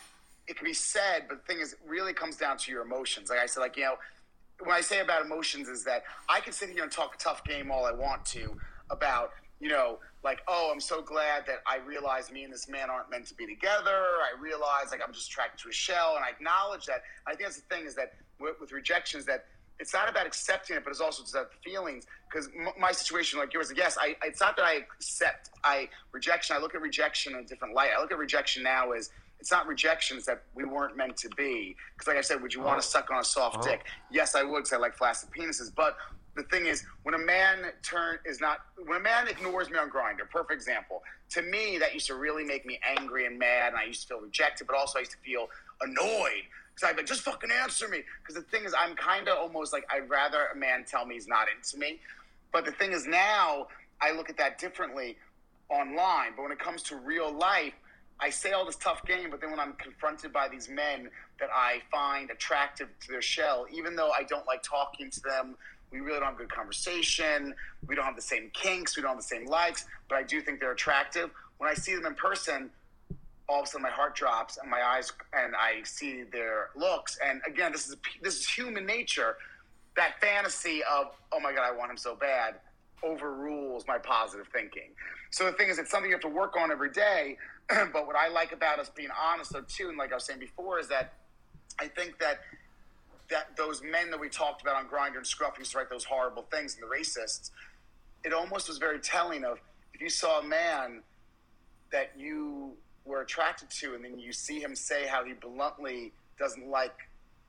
it 0.47 0.57
can 0.57 0.65
be 0.65 0.73
said, 0.75 1.25
but 1.29 1.45
the 1.47 1.53
thing 1.53 1.61
is, 1.63 1.73
it 1.75 1.79
really 1.87 2.13
comes 2.15 2.37
down 2.37 2.57
to 2.59 2.71
your 2.73 2.83
emotions. 2.83 3.29
Like 3.29 3.41
I 3.41 3.47
said, 3.47 3.61
like 3.61 3.77
you 3.77 3.85
know, 3.85 3.97
when 4.61 4.75
I 4.75 4.81
say 4.81 5.01
about 5.01 5.25
emotions 5.25 5.69
is 5.69 5.85
that 5.85 6.05
I 6.29 6.41
can 6.41 6.53
sit 6.53 6.71
here 6.71 6.83
and 6.83 6.93
talk 6.93 7.15
a 7.15 7.19
tough 7.19 7.45
game 7.45 7.71
all 7.71 7.85
I 7.87 7.93
want 7.93 8.25
to 8.27 8.57
about, 8.91 9.31
you 9.61 9.69
know, 9.69 9.99
like, 10.25 10.41
oh, 10.49 10.71
I'm 10.73 10.81
so 10.81 11.01
glad 11.01 11.47
that 11.47 11.59
I 11.67 11.77
realize 11.77 12.33
me 12.33 12.45
and 12.45 12.53
this 12.53 12.69
man 12.69 12.91
aren't 12.91 13.11
meant 13.11 13.27
to 13.27 13.35
be 13.35 13.47
together. 13.47 13.91
I 13.91 14.41
realize 14.41 14.91
like 14.91 15.01
I'm 15.07 15.13
just 15.13 15.29
attracted 15.29 15.63
to 15.63 15.69
a 15.69 15.73
shell, 15.73 16.15
and 16.17 16.25
I 16.25 16.31
acknowledge 16.31 16.87
that. 16.87 17.03
I 17.27 17.31
think 17.31 17.43
that's 17.43 17.61
the 17.61 17.75
thing 17.75 17.87
is 17.87 17.95
that 17.95 18.15
with, 18.41 18.61
with 18.61 18.73
rejections 18.73 19.25
that 19.27 19.47
it's 19.79 19.93
not 19.93 20.09
about 20.11 20.27
accepting 20.27 20.77
it, 20.77 20.83
but 20.83 20.91
it's 20.91 21.01
also 21.01 21.23
just 21.23 21.35
about 21.35 21.51
the 21.53 21.71
feelings. 21.71 22.07
Because 22.29 22.49
m- 22.49 22.73
my 22.81 22.91
situation, 22.91 23.39
like 23.39 23.55
yours, 23.55 23.73
yes, 23.77 23.97
I, 24.01 24.17
it's 24.25 24.41
not 24.41 24.57
that 24.57 24.65
I 24.65 24.75
accept 24.97 25.51
I 25.63 25.89
rejection. 26.13 26.57
I 26.57 26.59
look 26.59 26.75
at 26.75 26.81
rejection 26.81 27.35
in 27.35 27.41
a 27.41 27.45
different 27.45 27.75
light. 27.75 27.91
I 27.97 28.01
look 28.01 28.11
at 28.11 28.19
rejection 28.19 28.65
now 28.65 28.91
as 28.91 29.11
it's 29.41 29.51
not 29.51 29.67
rejection; 29.67 30.17
it's 30.17 30.27
that 30.27 30.43
we 30.55 30.65
weren't 30.65 30.97
meant 30.97 31.17
to 31.19 31.29
be. 31.31 31.77
Because, 31.95 32.09
like 32.09 32.17
I 32.17 32.21
said, 32.23 32.43
would 32.43 32.53
you 32.55 32.61
want 32.61 32.79
Oh. 32.79 32.81
to 32.81 32.87
suck 32.87 33.11
on 33.11 33.19
a 33.19 33.25
soft 33.25 33.59
Oh. 33.61 33.63
dick? 33.63 33.87
Yes, 34.11 34.35
I 34.35 34.43
would, 34.43 34.59
because 34.65 34.73
I 34.73 34.77
like 34.77 34.97
flaccid 34.97 35.31
penises. 35.31 35.75
But 35.75 35.97
the 36.35 36.43
thing 36.45 36.67
is, 36.67 36.85
when 37.03 37.15
a 37.15 37.19
man 37.19 37.73
turn 37.83 38.19
is 38.25 38.41
not 38.41 38.61
when 38.77 38.97
a 38.97 39.03
man 39.03 39.29
ignores 39.29 39.71
me 39.71 39.79
on 39.79 39.91
Grindr, 39.91 40.29
perfect 40.31 40.53
example. 40.53 41.03
To 41.31 41.43
me, 41.43 41.79
that 41.79 41.95
used 41.95 42.07
to 42.09 42.15
really 42.15 42.45
make 42.45 42.65
me 42.67 42.81
angry 42.83 43.27
and 43.27 43.39
mad, 43.39 43.69
and 43.73 43.77
I 43.77 43.85
used 43.85 44.03
to 44.03 44.09
feel 44.09 44.21
rejected. 44.21 44.67
But 44.67 44.77
also, 44.77 44.99
I 44.99 45.01
used 45.01 45.13
to 45.13 45.19
feel 45.19 45.49
annoyed 45.81 46.45
because 46.75 46.89
I'd 46.89 46.93
be 46.97 47.03
like, 47.03 47.07
just 47.07 47.23
fucking 47.23 47.51
answer 47.51 47.89
me. 47.89 48.03
Because 48.23 48.35
the 48.35 48.49
thing 48.51 48.65
is, 48.65 48.75
I'm 48.77 48.95
kind 48.97 49.29
of 49.29 49.39
almost 49.39 49.73
like 49.73 49.85
I'd 49.91 50.09
rather 50.09 50.47
a 50.47 50.57
man 50.57 50.85
tell 50.85 51.05
me 51.07 51.15
he's 51.15 51.29
not 51.29 51.49
into 51.55 51.77
me. 51.79 52.01
But 52.53 52.65
the 52.65 52.73
thing 52.73 52.93
is, 52.93 53.07
now 53.07 53.69
I 54.01 54.13
look 54.13 54.31
at 54.31 54.37
that 54.39 54.59
differently 54.59 55.19
online. 55.69 56.33
But 56.37 56.43
when 56.43 56.53
it 56.53 56.59
comes 56.59 56.83
to 56.85 56.97
real 56.97 57.31
life, 57.33 57.75
I 58.21 58.31
say 58.31 58.53
all 58.53 58.67
this 58.67 58.77
tough 58.77 59.05
game, 59.07 59.31
but 59.31 59.41
then 59.41 59.51
when 59.51 59.61
I'm 59.61 59.75
confronted 59.75 60.33
by 60.33 60.49
these 60.49 60.69
men 60.69 61.09
that 61.39 61.51
I 61.55 61.81
find 61.91 62.31
attractive 62.31 62.89
to 63.01 63.09
their 63.09 63.23
shell, 63.23 63.67
even 63.73 63.95
though 63.95 64.11
I 64.11 64.25
don't 64.25 64.47
like 64.47 64.63
talking 64.63 65.11
to 65.11 65.21
them, 65.21 65.57
we 65.93 66.01
really 66.01 66.19
don't 66.19 66.31
have 66.31 66.39
good 66.39 66.53
conversation, 66.53 67.55
we 67.87 67.95
don't 67.95 68.05
have 68.05 68.17
the 68.17 68.23
same 68.23 68.51
kinks, 68.53 68.97
we 68.97 69.03
don't 69.03 69.13
have 69.13 69.19
the 69.19 69.23
same 69.23 69.47
likes, 69.47 69.87
but 70.09 70.17
I 70.17 70.23
do 70.23 70.41
think 70.41 70.61
they're 70.61 70.73
attractive. 70.73 71.31
When 71.59 71.71
I 71.71 71.75
see 71.75 71.95
them 71.95 72.07
in 72.07 72.15
person, 72.15 72.71
all 73.49 73.61
of 73.61 73.67
a 73.67 73.69
sudden 73.69 73.83
my 73.83 73.91
heart 73.91 74.15
drops 74.15 74.59
and 74.59 74.71
my 74.71 74.83
eyes 74.83 75.13
and 75.33 75.55
I 75.57 75.83
see 75.85 76.25
their 76.25 76.71
looks. 76.77 77.19
And 77.25 77.41
again, 77.47 77.73
this 77.73 77.89
is 77.89 77.97
this 78.23 78.39
is 78.39 78.47
human 78.47 78.85
nature. 78.85 79.37
That 79.97 80.21
fantasy 80.21 80.83
of 80.85 81.13
oh 81.33 81.41
my 81.41 81.53
god, 81.53 81.63
I 81.63 81.75
want 81.75 81.91
him 81.91 81.97
so 81.97 82.15
bad 82.15 82.57
overrules 83.03 83.87
my 83.87 83.97
positive 83.99 84.49
thinking. 84.53 84.91
So 85.31 85.45
the 85.45 85.53
thing 85.53 85.69
is, 85.69 85.79
it's 85.79 85.91
something 85.91 86.11
you 86.11 86.17
have 86.17 86.23
to 86.23 86.29
work 86.29 86.57
on 86.57 86.71
every 86.71 86.91
day. 86.91 87.37
but 87.93 88.07
what 88.07 88.17
I 88.17 88.29
like 88.29 88.53
about 88.53 88.79
us 88.79 88.91
being 88.91 89.11
honest, 89.11 89.53
though, 89.53 89.63
too, 89.63 89.89
and 89.89 89.99
like 89.99 90.13
I 90.13 90.17
was 90.17 90.25
saying 90.25 90.41
before, 90.41 90.79
is 90.79 90.89
that 90.89 91.15
I 91.79 91.87
think 91.89 92.19
that 92.19 92.41
that 93.31 93.57
those 93.59 93.83
men 93.83 94.11
that 94.11 94.19
we 94.19 94.31
talked 94.31 94.63
about 94.63 94.77
on 94.77 94.87
Grindr 94.87 95.19
and 95.19 95.27
Scruff 95.27 95.59
used 95.59 95.73
to 95.73 95.79
write 95.79 95.91
those 95.91 96.05
horrible 96.05 96.47
things 96.51 96.77
and 96.77 96.83
the 96.83 96.95
racists. 96.95 97.51
It 98.25 98.33
almost 98.33 98.69
was 98.69 98.79
very 98.79 98.99
telling 99.01 99.45
of 99.45 99.59
if 99.93 100.01
you 100.01 100.09
saw 100.09 100.41
a 100.41 100.43
man 100.43 101.03
that 101.93 102.13
you 102.17 102.73
were 103.05 103.21
attracted 103.21 103.69
to, 103.69 103.95
and 103.95 104.03
then 104.03 104.19
you 104.19 104.33
see 104.33 104.61
him 104.61 104.75
say 104.75 105.07
how 105.07 105.25
he 105.25 105.35
bluntly 105.35 106.13
doesn't 106.39 106.69
like 106.69 106.95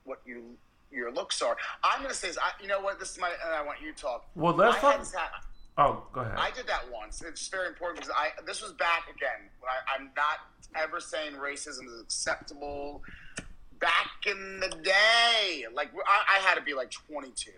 what 0.04 0.20
you 0.26 0.56
your 0.90 1.12
looks 1.12 1.40
are. 1.40 1.56
I'm 1.84 2.00
going 2.00 2.10
to 2.10 2.16
say 2.16 2.28
this. 2.28 2.38
I, 2.38 2.50
you 2.60 2.68
know 2.68 2.80
what? 2.80 2.98
This 2.98 3.12
is 3.12 3.18
my. 3.18 3.28
And 3.28 3.54
I 3.54 3.62
want 3.64 3.80
you 3.80 3.92
to 3.92 3.98
talk. 3.98 4.26
Well, 4.34 4.54
let's 4.54 4.76
I 4.78 4.80
talk. 4.80 4.92
had 4.96 5.06
Oh, 5.80 6.02
go 6.12 6.20
ahead. 6.20 6.34
I 6.36 6.50
did 6.50 6.66
that 6.66 6.82
once. 6.92 7.22
It's 7.26 7.48
very 7.48 7.66
important 7.66 8.00
because 8.00 8.14
I 8.14 8.28
this 8.44 8.60
was 8.60 8.72
back 8.72 9.04
again 9.04 9.48
when 9.60 9.70
I, 9.70 9.96
I'm 9.96 10.10
not 10.14 10.40
ever 10.76 11.00
saying 11.00 11.32
racism 11.32 11.86
is 11.86 12.00
acceptable. 12.02 13.02
Back 13.80 14.26
in 14.26 14.60
the 14.60 14.68
day, 14.68 15.64
like 15.72 15.88
I, 16.06 16.36
I 16.36 16.40
had 16.40 16.56
to 16.56 16.60
be 16.60 16.74
like 16.74 16.90
22. 16.90 17.50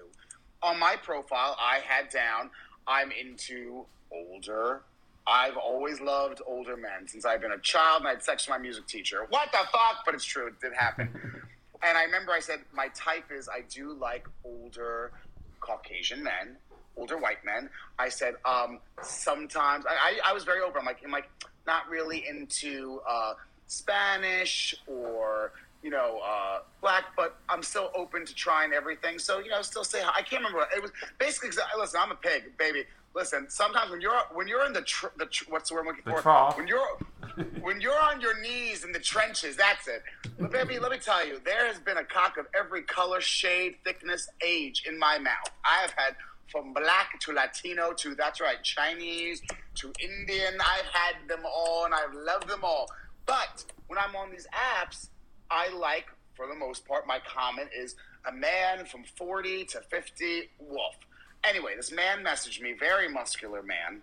On 0.63 0.79
my 0.79 0.95
profile, 1.03 1.57
I 1.61 1.81
had 1.85 2.11
down 2.11 2.51
I'm 2.87 3.11
into 3.11 3.87
older. 4.13 4.83
I've 5.27 5.57
always 5.57 6.01
loved 6.01 6.43
older 6.47 6.77
men 6.77 7.09
since 7.09 7.25
I've 7.25 7.41
been 7.41 7.53
a 7.53 7.59
child, 7.59 8.01
and 8.01 8.09
I 8.09 8.11
had 8.13 8.23
sex 8.23 8.47
with 8.47 8.57
my 8.57 8.63
music 8.63 8.87
teacher. 8.87 9.27
What 9.31 9.51
the 9.51 9.59
fuck? 9.59 10.05
But 10.07 10.15
it's 10.15 10.25
true. 10.25 10.47
It 10.47 10.61
did 10.61 10.75
happen. 10.75 11.09
and 11.83 11.99
I 11.99 12.05
remember 12.05 12.31
I 12.31 12.41
said 12.41 12.61
my 12.73 12.87
type 12.95 13.33
is 13.37 13.49
I 13.49 13.63
do 13.69 13.95
like 13.95 14.29
older 14.45 15.11
Caucasian 15.61 16.23
men 16.23 16.57
older 16.97 17.19
white 17.19 17.45
men. 17.45 17.69
I 17.99 18.09
said, 18.09 18.35
um, 18.45 18.79
sometimes 19.03 19.85
I, 19.87 20.19
I, 20.25 20.31
I, 20.31 20.33
was 20.33 20.45
very 20.45 20.61
open. 20.61 20.81
I'm 20.81 20.87
like, 20.87 20.99
I'm 21.05 21.11
like 21.11 21.31
not 21.67 21.89
really 21.89 22.25
into 22.29 23.01
uh, 23.09 23.35
Spanish 23.67 24.75
or 24.87 25.53
you 25.83 25.91
know 25.91 26.21
uh, 26.25 26.61
black, 26.81 27.05
but 27.17 27.37
I'm 27.49 27.63
still 27.63 27.91
open 27.95 28.25
to 28.27 28.35
trying 28.35 28.73
everything. 28.73 29.19
So 29.19 29.39
you 29.39 29.51
know, 29.51 29.63
still 29.63 29.85
say 29.85 30.01
hi. 30.03 30.13
I 30.17 30.23
can't 30.23 30.45
remember. 30.45 30.67
It 30.75 30.83
was 30.83 30.93
basically. 31.19 31.51
Listen, 31.79 32.01
I'm 32.03 32.13
a 32.13 32.17
pig, 32.17 32.57
baby. 32.59 32.85
Listen, 33.15 33.47
sometimes 33.51 33.91
when 33.91 34.01
you're 34.01 34.21
when 34.33 34.49
you're 34.49 34.65
in 34.65 34.73
the 34.73 34.83
tr- 34.83 35.07
the 35.19 35.27
tr- 35.27 35.51
what's 35.51 35.69
the 35.69 35.75
word 35.75 35.83
I'm 35.83 35.87
looking 35.89 36.05
for? 36.05 36.23
When 36.57 36.67
you're 36.67 36.87
when 37.61 37.81
you're 37.81 37.99
on 37.99 38.21
your 38.21 38.41
knees 38.41 38.85
in 38.85 38.93
the 38.93 38.99
trenches, 38.99 39.57
that's 39.57 39.87
it. 39.87 40.03
But 40.39 40.51
baby, 40.51 40.79
let 40.79 40.91
me 40.91 40.99
tell 40.99 41.27
you, 41.27 41.39
there 41.45 41.67
has 41.67 41.79
been 41.79 41.99
a 41.99 42.05
cock 42.05 42.39
of 42.39 42.47
every 42.59 42.83
color, 42.83 43.21
shade, 43.21 43.77
thickness, 43.85 44.29
age 44.45 44.85
in 44.89 44.99
my 44.99 45.19
mouth. 45.19 45.51
I 45.65 45.81
have 45.83 45.93
had 45.93 46.17
from 46.53 46.75
black 46.75 47.19
to 47.21 47.33
Latino 47.33 47.93
to 47.95 48.15
that's 48.15 48.41
right, 48.41 48.63
Chinese 48.63 49.41
to 49.77 49.93
Indian. 49.99 50.55
I've 50.61 50.87
had 50.93 51.29
them 51.29 51.41
all 51.47 51.87
and 51.87 51.95
I've 51.95 52.15
loved 52.15 52.49
them 52.49 52.61
all. 52.63 52.89
But 53.27 53.65
when 53.89 53.99
I'm 53.99 54.15
on 54.15 54.31
these 54.31 54.47
apps, 54.53 55.09
I 55.51 55.71
like, 55.75 56.07
for 56.35 56.47
the 56.47 56.55
most 56.55 56.87
part, 56.87 57.07
my 57.07 57.19
comment 57.27 57.71
is 57.77 57.97
a 58.29 58.33
man 58.33 58.85
from 58.85 59.05
40 59.17 59.65
to 59.67 59.81
50, 59.81 60.51
wolf. 60.61 60.97
Anyway, 61.45 61.73
this 61.77 61.91
man 61.91 62.23
messaged 62.25 62.61
me, 62.61 62.75
very 62.79 63.09
muscular 63.09 63.63
man, 63.63 64.03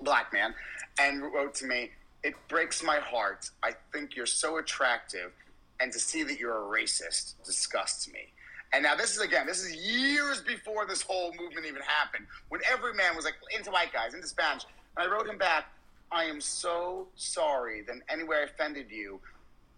black 0.00 0.32
man, 0.32 0.54
and 1.00 1.22
wrote 1.22 1.54
to 1.56 1.66
me, 1.66 1.90
It 2.22 2.34
breaks 2.48 2.82
my 2.82 2.98
heart. 2.98 3.50
I 3.62 3.72
think 3.92 4.16
you're 4.16 4.26
so 4.26 4.58
attractive, 4.58 5.32
and 5.80 5.92
to 5.92 5.98
see 5.98 6.24
that 6.24 6.38
you're 6.38 6.56
a 6.56 6.80
racist 6.82 7.34
disgusts 7.44 8.08
me. 8.12 8.32
And 8.72 8.82
now 8.82 8.94
this 8.94 9.16
is 9.16 9.22
again, 9.22 9.46
this 9.46 9.64
is 9.64 9.74
years 9.74 10.42
before 10.42 10.86
this 10.86 11.02
whole 11.02 11.32
movement 11.40 11.66
even 11.66 11.82
happened, 11.82 12.26
when 12.48 12.60
every 12.70 12.94
man 12.94 13.16
was 13.16 13.24
like 13.24 13.34
into 13.56 13.70
white 13.70 13.92
guys, 13.92 14.14
into 14.14 14.26
Spanish. 14.26 14.64
And 14.96 15.08
I 15.08 15.10
wrote 15.10 15.26
him 15.26 15.38
back, 15.38 15.66
I 16.10 16.24
am 16.24 16.40
so 16.40 17.06
sorry 17.16 17.82
that 17.82 17.96
anywhere 18.08 18.40
I 18.40 18.44
offended 18.44 18.86
you. 18.90 19.20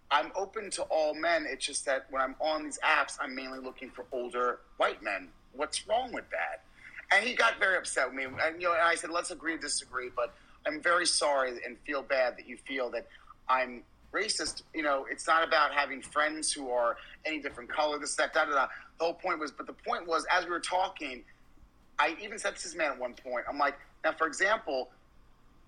I'm 0.09 0.31
open 0.35 0.69
to 0.71 0.83
all 0.83 1.13
men. 1.13 1.45
It's 1.47 1.65
just 1.65 1.85
that 1.85 2.05
when 2.09 2.21
I'm 2.21 2.35
on 2.41 2.63
these 2.63 2.79
apps, 2.83 3.17
I'm 3.21 3.33
mainly 3.33 3.59
looking 3.59 3.89
for 3.89 4.05
older 4.11 4.59
white 4.77 5.01
men. 5.01 5.29
What's 5.53 5.87
wrong 5.87 6.11
with 6.11 6.29
that? 6.31 6.63
And 7.13 7.25
he 7.25 7.33
got 7.33 7.59
very 7.59 7.77
upset 7.77 8.07
with 8.07 8.15
me. 8.15 8.25
And 8.25 8.61
you 8.61 8.67
know, 8.67 8.73
and 8.73 8.81
I 8.81 8.95
said, 8.95 9.09
let's 9.09 9.31
agree 9.31 9.55
to 9.55 9.61
disagree, 9.61 10.09
but 10.13 10.33
I'm 10.65 10.81
very 10.81 11.05
sorry 11.05 11.51
and 11.65 11.77
feel 11.85 12.01
bad 12.01 12.37
that 12.37 12.47
you 12.47 12.57
feel 12.57 12.89
that 12.91 13.07
I'm 13.49 13.83
racist. 14.13 14.63
You 14.73 14.83
know, 14.83 15.05
it's 15.09 15.27
not 15.27 15.47
about 15.47 15.71
having 15.71 16.01
friends 16.01 16.51
who 16.51 16.69
are 16.69 16.97
any 17.25 17.39
different 17.39 17.69
color, 17.69 17.99
this, 17.99 18.15
that, 18.15 18.33
da, 18.33 18.45
da, 18.45 18.51
da. 18.51 18.67
The 18.97 19.05
whole 19.05 19.13
point 19.13 19.39
was, 19.39 19.51
but 19.51 19.67
the 19.67 19.73
point 19.73 20.07
was, 20.07 20.25
as 20.31 20.45
we 20.45 20.51
were 20.51 20.59
talking, 20.59 21.23
I 21.99 22.15
even 22.21 22.39
said 22.39 22.55
to 22.55 22.63
this 22.63 22.75
man 22.75 22.91
at 22.91 22.99
one 22.99 23.13
point, 23.13 23.45
I'm 23.47 23.57
like, 23.57 23.75
now, 24.03 24.11
for 24.13 24.27
example, 24.27 24.89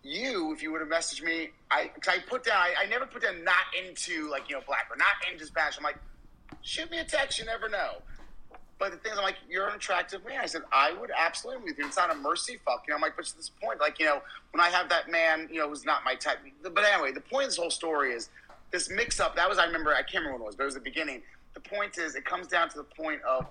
you, 0.04 0.52
if 0.54 0.62
you 0.62 0.72
would 0.72 0.82
have 0.82 0.90
messaged 0.90 1.24
me, 1.24 1.50
I, 1.72 1.92
cause 2.00 2.16
I 2.16 2.20
put 2.28 2.44
down, 2.44 2.58
I, 2.58 2.74
I 2.84 2.86
never 2.88 3.06
put 3.06 3.22
down 3.22 3.44
not 3.44 3.66
into 3.78 4.30
like, 4.30 4.50
you 4.50 4.56
know, 4.56 4.62
black 4.66 4.88
or 4.90 4.98
not 4.98 5.08
into 5.32 5.46
Spanish. 5.46 5.78
I'm 5.78 5.84
like, 5.84 5.98
shoot 6.62 6.90
me 6.92 7.00
a 7.00 7.06
text, 7.06 7.40
you 7.40 7.46
never 7.46 7.70
know. 7.70 8.02
But 8.80 8.92
the 8.92 8.98
thing 8.98 9.14
is, 9.14 9.18
I'm 9.18 9.24
like, 9.24 9.38
you're 9.50 9.68
an 9.68 9.76
attractive 9.76 10.26
man. 10.26 10.40
I 10.42 10.46
said, 10.46 10.64
I 10.74 10.94
would 11.00 11.12
absolutely 11.18 11.64
with 11.64 11.78
you. 11.78 11.86
It's 11.86 11.96
not 11.96 12.12
a 12.12 12.16
mercy 12.16 12.60
fuck. 12.66 12.84
You 12.86 12.92
know, 12.92 12.96
I'm 12.96 13.02
like, 13.02 13.16
but 13.16 13.26
to 13.26 13.38
this 13.38 13.50
point, 13.62 13.80
like, 13.80 14.00
you 14.00 14.06
know, 14.06 14.22
when 14.52 14.60
I 14.60 14.70
have 14.70 14.90
that 14.90 15.10
man, 15.10 15.48
you 15.52 15.60
know, 15.60 15.70
who's 15.70 15.86
not 15.86 16.04
my 16.04 16.16
type. 16.16 16.40
But 16.62 16.84
anyway, 16.84 17.12
the 17.14 17.22
point 17.22 17.46
of 17.46 17.50
this 17.52 17.58
whole 17.58 17.70
story 17.70 18.12
is 18.12 18.30
this 18.72 18.90
mix 18.90 19.20
up. 19.20 19.36
That 19.36 19.48
was, 19.48 19.58
I 19.58 19.66
remember, 19.66 19.92
I 19.92 20.02
can't 20.02 20.26
remember 20.26 20.34
when 20.34 20.42
it 20.42 20.46
was, 20.48 20.56
but 20.56 20.64
it 20.64 20.66
was 20.66 20.74
the 20.74 20.82
beginning. 20.82 21.22
The 21.54 21.60
point 21.60 21.98
is, 21.98 22.16
it 22.16 22.26
comes 22.26 22.48
down 22.48 22.70
to 22.70 22.78
the 22.78 22.84
point 22.84 23.22
of 23.24 23.46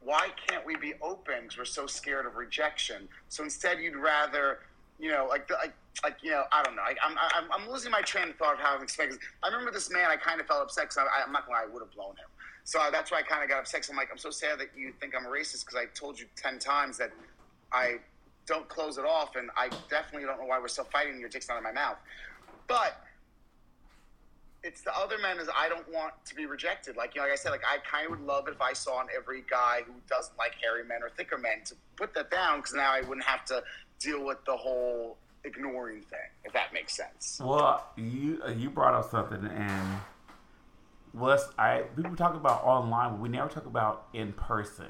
why 0.00 0.28
can't 0.46 0.64
we 0.64 0.76
be 0.76 0.94
open 1.02 1.42
because 1.42 1.58
we're 1.58 1.64
so 1.64 1.86
scared 1.86 2.26
of 2.26 2.36
rejection? 2.36 3.08
So 3.28 3.42
instead, 3.42 3.80
you'd 3.80 3.96
rather, 3.96 4.60
you 5.00 5.10
know, 5.10 5.26
like, 5.28 5.50
like, 5.50 5.74
like 6.04 6.18
you 6.22 6.30
know, 6.30 6.44
I 6.52 6.62
don't 6.62 6.76
know. 6.76 6.82
I, 6.82 6.94
I'm, 7.04 7.16
I'm, 7.18 7.50
I'm 7.52 7.70
losing 7.70 7.90
my 7.90 8.02
train 8.02 8.28
of 8.28 8.36
thought 8.36 8.54
of 8.54 8.60
how 8.60 8.76
I'm 8.76 8.82
expecting. 8.82 9.18
I 9.42 9.48
remember 9.48 9.72
this 9.72 9.90
man. 9.90 10.10
I 10.10 10.16
kind 10.16 10.40
of 10.40 10.46
felt 10.46 10.62
upset 10.62 10.84
because 10.84 10.98
I, 10.98 11.24
I'm 11.24 11.32
not 11.32 11.46
gonna 11.46 11.58
lie, 11.58 11.64
I 11.64 11.72
would 11.72 11.82
have 11.82 11.90
blown 11.92 12.10
him. 12.10 12.28
So 12.64 12.80
that's 12.92 13.10
why 13.10 13.18
I 13.18 13.22
kind 13.22 13.42
of 13.42 13.48
got 13.48 13.60
upset. 13.60 13.88
I'm 13.90 13.96
like, 13.96 14.08
I'm 14.10 14.18
so 14.18 14.30
sad 14.30 14.58
that 14.58 14.68
you 14.76 14.92
think 15.00 15.14
I'm 15.16 15.24
a 15.24 15.28
racist 15.28 15.64
because 15.64 15.76
I 15.76 15.86
told 15.94 16.18
you 16.18 16.26
ten 16.36 16.58
times 16.58 16.98
that 16.98 17.10
I 17.72 17.96
don't 18.46 18.68
close 18.68 18.98
it 18.98 19.04
off, 19.04 19.34
and 19.36 19.50
I 19.56 19.68
definitely 19.90 20.26
don't 20.26 20.38
know 20.38 20.46
why 20.46 20.60
we're 20.60 20.68
still 20.68 20.84
fighting. 20.92 21.18
Your 21.18 21.28
dick's 21.28 21.48
not 21.48 21.58
in 21.58 21.64
my 21.64 21.72
mouth, 21.72 21.96
but 22.68 23.02
it's 24.66 24.82
the 24.82 24.94
other 24.96 25.16
men 25.18 25.38
is 25.38 25.48
I 25.56 25.68
don't 25.68 25.88
want 25.92 26.12
to 26.24 26.34
be 26.34 26.46
rejected. 26.46 26.96
Like 26.96 27.14
you 27.14 27.20
know, 27.20 27.26
like 27.26 27.34
I 27.34 27.36
said, 27.36 27.50
like 27.50 27.62
I 27.64 27.78
kind 27.88 28.06
of 28.06 28.10
would 28.10 28.26
love 28.26 28.48
if 28.48 28.60
I 28.60 28.72
saw 28.72 28.96
on 28.96 29.06
every 29.16 29.44
guy 29.48 29.82
who 29.86 29.92
doesn't 30.08 30.36
like 30.36 30.54
hairy 30.60 30.84
men 30.84 31.02
or 31.02 31.10
thicker 31.10 31.38
men 31.38 31.62
to 31.66 31.74
put 31.94 32.12
that 32.14 32.30
down 32.30 32.58
because 32.58 32.74
now 32.74 32.92
I 32.92 33.00
wouldn't 33.02 33.24
have 33.24 33.44
to 33.46 33.62
deal 34.00 34.24
with 34.24 34.44
the 34.44 34.56
whole 34.56 35.16
ignoring 35.44 36.02
thing. 36.02 36.18
If 36.44 36.52
that 36.52 36.72
makes 36.72 36.96
sense. 36.96 37.40
Well, 37.42 37.86
you 37.96 38.42
uh, 38.44 38.50
you 38.50 38.68
brought 38.68 38.94
up 38.94 39.08
something, 39.10 39.46
and 39.46 40.00
let's, 41.14 41.48
I 41.56 41.82
people 41.94 42.16
talk 42.16 42.34
about 42.34 42.64
online, 42.64 43.12
but 43.12 43.20
we 43.20 43.28
never 43.28 43.48
talk 43.48 43.66
about 43.66 44.08
in 44.12 44.32
person. 44.32 44.86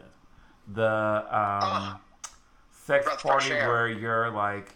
The 0.72 0.82
um, 1.30 2.00
sex 2.72 3.06
party 3.22 3.50
where 3.50 3.88
you're 3.88 4.30
like 4.30 4.74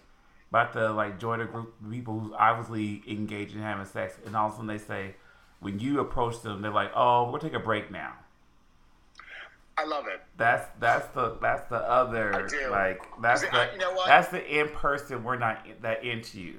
about 0.51 0.73
to 0.75 0.93
like 0.93 1.19
join 1.19 1.41
a 1.41 1.45
group 1.47 1.75
of 1.81 1.91
people 1.91 2.19
who's 2.19 2.33
obviously 2.37 3.03
engaged 3.09 3.55
in 3.55 3.63
having 3.63 3.87
sex, 3.87 4.17
and 4.27 4.37
all 4.37 4.47
of 4.49 4.53
a 4.53 4.57
sudden 4.57 4.67
they 4.67 4.79
say, 4.79 5.15
when 5.61 5.79
you 5.79 6.01
approach 6.01 6.43
them, 6.43 6.61
they're 6.63 6.71
like, 6.73 6.91
"Oh, 6.95 7.31
we'll 7.31 7.41
take 7.41 7.55
a 7.55 7.61
break 7.61 7.91
now." 7.91 8.13
I 9.79 9.85
love 9.85 10.07
it. 10.09 10.21
That's 10.37 10.67
that's 10.79 11.07
the 11.15 11.37
that's 11.41 11.67
the 11.69 11.77
other 11.79 12.35
I 12.45 12.49
do. 12.49 12.69
like 12.71 13.01
that's 13.23 13.43
the 13.43 13.55
I- 13.55 13.73
you 13.73 13.79
know 13.79 13.93
what? 13.93 14.07
that's 14.09 14.29
the 14.29 14.61
in 14.61 14.69
person. 14.69 15.23
We're 15.25 15.39
not 15.39 15.65
in- 15.67 15.81
that 15.83 16.05
into 16.05 16.41
you, 16.41 16.59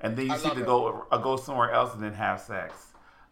and 0.00 0.16
then 0.16 0.26
you 0.26 0.32
I 0.32 0.36
see 0.36 0.48
love 0.48 0.56
to 0.56 0.62
it. 0.62 0.66
go 0.66 1.06
uh, 1.10 1.16
go 1.18 1.36
somewhere 1.36 1.72
else 1.72 1.92
and 1.94 2.02
then 2.02 2.14
have 2.14 2.40
sex. 2.40 2.86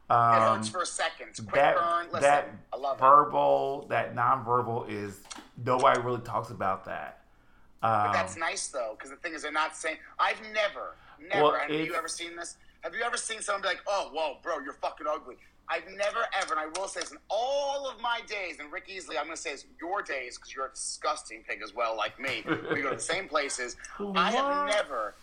It 0.09 0.12
Um, 0.12 0.57
hurts 0.59 0.68
for 0.68 0.83
a 0.83 0.87
second. 0.87 1.29
Quick 1.35 1.53
that 1.55 1.77
burn. 1.77 2.07
Listen, 2.07 2.20
that 2.20 2.51
I 2.72 2.77
love 2.77 2.99
it. 2.99 3.01
verbal, 3.01 3.87
that 3.88 4.14
nonverbal 4.14 4.88
is 4.88 5.20
nobody 5.64 6.01
really 6.01 6.20
talks 6.20 6.51
about 6.51 6.85
that. 6.85 7.20
Um, 7.83 8.07
But 8.07 8.12
that's 8.12 8.37
nice 8.37 8.69
though, 8.69 8.95
because 8.97 9.11
the 9.11 9.17
thing 9.17 9.35
is, 9.35 9.43
they're 9.43 9.53
not 9.53 9.77
saying. 9.77 9.97
I've 10.19 10.41
never, 10.53 10.97
never. 11.21 11.43
Well, 11.45 11.55
have 11.59 11.71
you 11.71 11.95
ever 11.95 12.09
seen 12.09 12.37
this? 12.37 12.57
Have 12.83 12.95
you 12.95 13.03
ever 13.03 13.17
seen 13.17 13.41
someone 13.41 13.62
be 13.62 13.69
like, 13.69 13.83
"Oh, 13.87 14.11
whoa, 14.12 14.39
bro, 14.43 14.61
you're 14.61 14.73
fucking 14.75 15.07
ugly"? 15.09 15.37
I've 15.69 15.87
never 15.97 16.21
ever, 16.41 16.55
and 16.55 16.61
I 16.61 16.67
will 16.79 16.87
say 16.89 17.01
this 17.01 17.11
in 17.11 17.19
all 17.29 17.89
of 17.91 18.01
my 18.01 18.21
days, 18.29 18.59
and 18.61 18.71
Rick 18.73 18.87
Easley, 18.89 19.19
I'm 19.19 19.25
going 19.25 19.31
to 19.31 19.37
say 19.37 19.51
it's 19.51 19.65
your 19.81 20.01
days 20.01 20.37
because 20.37 20.55
you're 20.55 20.67
a 20.67 20.71
disgusting 20.71 21.43
pig 21.49 21.61
as 21.62 21.75
well, 21.75 21.97
like 21.97 22.21
me. 22.21 22.45
we 22.73 22.83
go 22.83 22.91
to 22.91 22.97
the 22.97 23.03
same 23.15 23.27
places. 23.29 23.77
I 24.15 24.31
have 24.31 24.69
never, 24.69 25.15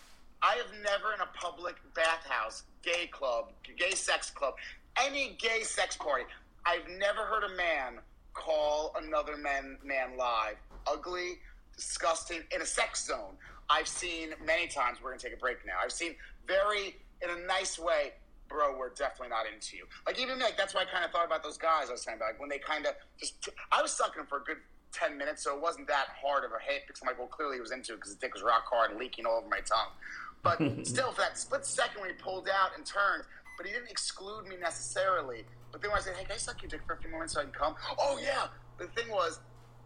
I 0.41 0.55
have 0.55 0.67
never 0.83 1.13
in 1.13 1.21
a 1.21 1.27
public 1.33 1.75
bathhouse, 1.95 2.63
gay 2.81 3.07
club, 3.07 3.51
gay 3.77 3.91
sex 3.91 4.29
club, 4.29 4.55
any 5.01 5.37
gay 5.39 5.63
sex 5.63 5.95
party, 5.95 6.25
I've 6.65 6.87
never 6.89 7.21
heard 7.21 7.43
a 7.45 7.55
man 7.55 7.99
call 8.33 8.93
another 9.01 9.37
man 9.37 9.77
man 9.83 10.17
live 10.17 10.57
ugly, 10.87 11.39
disgusting 11.75 12.41
in 12.53 12.61
a 12.61 12.65
sex 12.65 13.05
zone. 13.05 13.35
I've 13.69 13.87
seen 13.87 14.33
many 14.45 14.67
times. 14.67 14.99
We're 15.01 15.11
gonna 15.11 15.21
take 15.21 15.33
a 15.33 15.37
break 15.37 15.65
now. 15.65 15.73
I've 15.83 15.91
seen 15.91 16.15
very 16.47 16.97
in 17.21 17.29
a 17.29 17.47
nice 17.47 17.79
way 17.79 18.13
bro, 18.49 18.77
we're 18.77 18.89
definitely 18.89 19.29
not 19.29 19.45
into 19.51 19.77
you. 19.77 19.85
Like 20.05 20.19
even 20.19 20.37
like 20.39 20.55
that's 20.57 20.75
why 20.75 20.81
I 20.81 20.85
kind 20.85 21.03
of 21.03 21.11
thought 21.11 21.25
about 21.25 21.43
those 21.43 21.57
guys 21.57 21.89
I 21.89 21.93
was 21.93 22.03
saying 22.03 22.17
about 22.17 22.33
like 22.33 22.39
when 22.39 22.49
they 22.49 22.59
kind 22.59 22.85
of 22.85 22.93
just 23.17 23.49
I 23.71 23.81
was 23.81 23.91
sucking 23.91 24.25
for 24.29 24.37
a 24.37 24.43
good 24.43 24.57
ten 24.93 25.17
minutes, 25.17 25.43
so 25.43 25.55
it 25.55 25.61
wasn't 25.61 25.87
that 25.87 26.07
hard 26.21 26.45
of 26.45 26.51
a 26.51 26.61
hit 26.63 26.83
because 26.85 27.01
I'm 27.01 27.07
like, 27.07 27.17
well, 27.17 27.27
clearly 27.27 27.57
he 27.57 27.61
was 27.61 27.71
into 27.71 27.93
it 27.93 27.95
because 27.95 28.11
his 28.11 28.17
dick 28.17 28.33
was 28.33 28.43
rock 28.43 28.65
hard 28.69 28.91
and 28.91 28.99
leaking 28.99 29.25
all 29.25 29.39
over 29.39 29.49
my 29.49 29.59
tongue. 29.59 29.91
But 30.43 30.61
still, 30.87 31.11
for 31.11 31.21
that 31.21 31.37
split 31.37 31.65
second 31.65 32.01
when 32.01 32.11
he 32.11 32.15
pulled 32.15 32.47
out 32.47 32.77
and 32.77 32.85
turned, 32.85 33.23
but 33.57 33.65
he 33.65 33.73
didn't 33.73 33.89
exclude 33.89 34.47
me 34.47 34.55
necessarily. 34.61 35.43
But 35.71 35.81
then 35.81 35.89
when 35.89 35.99
I 35.99 36.03
said, 36.03 36.15
hey, 36.15 36.23
can 36.23 36.33
I 36.33 36.37
suck 36.37 36.61
your 36.61 36.69
dick 36.69 36.81
for 36.85 36.93
a 36.93 36.97
few 36.97 37.09
moments 37.09 37.33
so 37.33 37.41
I 37.41 37.43
can 37.45 37.53
come? 37.53 37.75
Oh 37.97 38.19
yeah. 38.21 38.47
The 38.77 38.85
thing 38.87 39.09
was, 39.09 39.39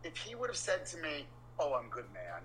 if 0.03 0.17
he 0.17 0.35
would 0.35 0.49
have 0.49 0.57
said 0.57 0.85
to 0.87 0.97
me, 0.97 1.25
oh, 1.59 1.73
I'm 1.73 1.89
good, 1.89 2.05
man, 2.13 2.41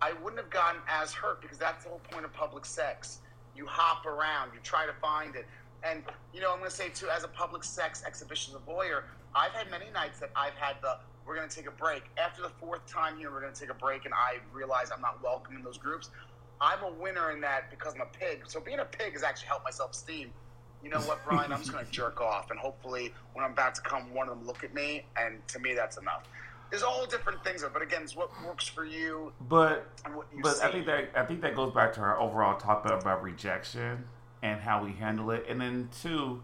I 0.00 0.12
wouldn't 0.14 0.40
have 0.40 0.50
gotten 0.50 0.80
as 0.88 1.12
hurt 1.12 1.40
because 1.40 1.58
that's 1.58 1.84
the 1.84 1.90
whole 1.90 2.00
point 2.10 2.24
of 2.24 2.32
public 2.32 2.64
sex 2.64 3.20
you 3.54 3.66
hop 3.66 4.06
around, 4.06 4.50
you 4.54 4.60
try 4.62 4.86
to 4.86 4.92
find 4.94 5.36
it. 5.36 5.46
And, 5.84 6.02
you 6.32 6.40
know, 6.40 6.52
I'm 6.52 6.58
going 6.58 6.70
to 6.70 6.76
say, 6.76 6.88
too, 6.88 7.08
as 7.08 7.24
a 7.24 7.28
public 7.28 7.64
sex 7.64 8.02
exhibition 8.06 8.54
voyeur, 8.66 9.02
I've 9.34 9.52
had 9.52 9.70
many 9.70 9.86
nights 9.92 10.20
that 10.20 10.30
I've 10.36 10.54
had 10.54 10.76
the, 10.80 10.98
we're 11.26 11.36
going 11.36 11.48
to 11.48 11.54
take 11.54 11.66
a 11.66 11.72
break. 11.72 12.04
After 12.16 12.42
the 12.42 12.48
fourth 12.48 12.86
time 12.86 13.18
here, 13.18 13.30
we're 13.30 13.40
going 13.40 13.52
to 13.52 13.60
take 13.60 13.70
a 13.70 13.74
break, 13.74 14.04
and 14.04 14.14
I 14.14 14.38
realize 14.52 14.90
I'm 14.94 15.00
not 15.00 15.22
welcome 15.22 15.56
in 15.56 15.62
those 15.62 15.78
groups. 15.78 16.10
I'm 16.60 16.82
a 16.82 16.90
winner 16.92 17.32
in 17.32 17.40
that 17.40 17.70
because 17.70 17.94
I'm 17.94 18.02
a 18.02 18.06
pig. 18.06 18.44
So 18.46 18.60
being 18.60 18.78
a 18.78 18.84
pig 18.84 19.14
has 19.14 19.22
actually 19.22 19.48
helped 19.48 19.64
my 19.64 19.70
self 19.70 19.92
esteem. 19.92 20.30
You 20.82 20.90
know 20.90 21.00
what, 21.00 21.20
Brian? 21.28 21.52
I'm 21.52 21.58
just 21.58 21.72
going 21.72 21.84
to 21.84 21.90
jerk 21.90 22.20
off, 22.20 22.50
and 22.50 22.58
hopefully, 22.58 23.12
when 23.34 23.44
I'm 23.44 23.52
about 23.52 23.74
to 23.76 23.82
come, 23.82 24.12
one 24.14 24.28
of 24.28 24.36
them 24.36 24.46
look 24.46 24.64
at 24.64 24.74
me, 24.74 25.04
and 25.16 25.46
to 25.48 25.58
me, 25.58 25.74
that's 25.74 25.96
enough 25.96 26.24
there's 26.72 26.82
all 26.82 27.04
different 27.04 27.44
things, 27.44 27.62
but 27.70 27.82
again, 27.82 28.02
it's 28.02 28.16
what 28.16 28.30
works 28.46 28.66
for 28.66 28.82
you. 28.82 29.30
But 29.46 29.86
but 30.42 30.56
see. 30.56 30.64
I 30.64 30.72
think 30.72 30.86
that 30.86 31.10
I 31.14 31.22
think 31.26 31.42
that 31.42 31.54
goes 31.54 31.70
back 31.74 31.92
to 31.94 32.00
our 32.00 32.18
overall 32.18 32.58
topic 32.58 32.92
about 32.92 33.22
rejection 33.22 34.06
and 34.42 34.58
how 34.58 34.82
we 34.82 34.92
handle 34.92 35.30
it, 35.32 35.44
and 35.48 35.60
then 35.60 35.90
two. 36.02 36.42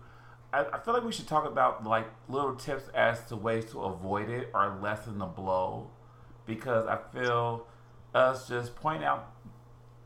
I, 0.52 0.66
I 0.70 0.78
feel 0.80 0.92
like 0.92 1.02
we 1.02 1.12
should 1.12 1.26
talk 1.26 1.46
about 1.46 1.84
like 1.86 2.06
little 2.28 2.54
tips 2.54 2.90
as 2.94 3.24
to 3.28 3.36
ways 3.36 3.64
to 3.72 3.80
avoid 3.80 4.28
it 4.28 4.50
or 4.52 4.78
lessen 4.82 5.18
the 5.18 5.24
blow, 5.24 5.88
because 6.44 6.86
I 6.86 6.98
feel 7.10 7.66
us 8.14 8.48
just 8.48 8.76
point 8.76 9.02
out, 9.02 9.32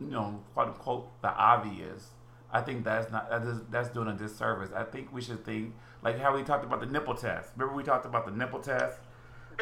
you 0.00 0.06
know, 0.06 0.40
quote 0.54 0.68
unquote, 0.68 1.20
the 1.20 1.34
obvious. 1.34 2.10
I 2.52 2.60
think 2.60 2.84
that's 2.84 3.10
not 3.10 3.28
that 3.28 3.42
is 3.42 3.58
that's 3.70 3.88
doing 3.88 4.06
a 4.06 4.14
disservice. 4.14 4.70
I 4.72 4.84
think 4.84 5.12
we 5.12 5.20
should 5.20 5.44
think 5.44 5.74
like 6.00 6.20
how 6.20 6.32
we 6.32 6.44
talked 6.44 6.64
about 6.64 6.78
the 6.78 6.86
nipple 6.86 7.16
test. 7.16 7.50
Remember 7.56 7.74
we 7.74 7.82
talked 7.82 8.06
about 8.06 8.24
the 8.24 8.30
nipple 8.30 8.60
test 8.60 9.00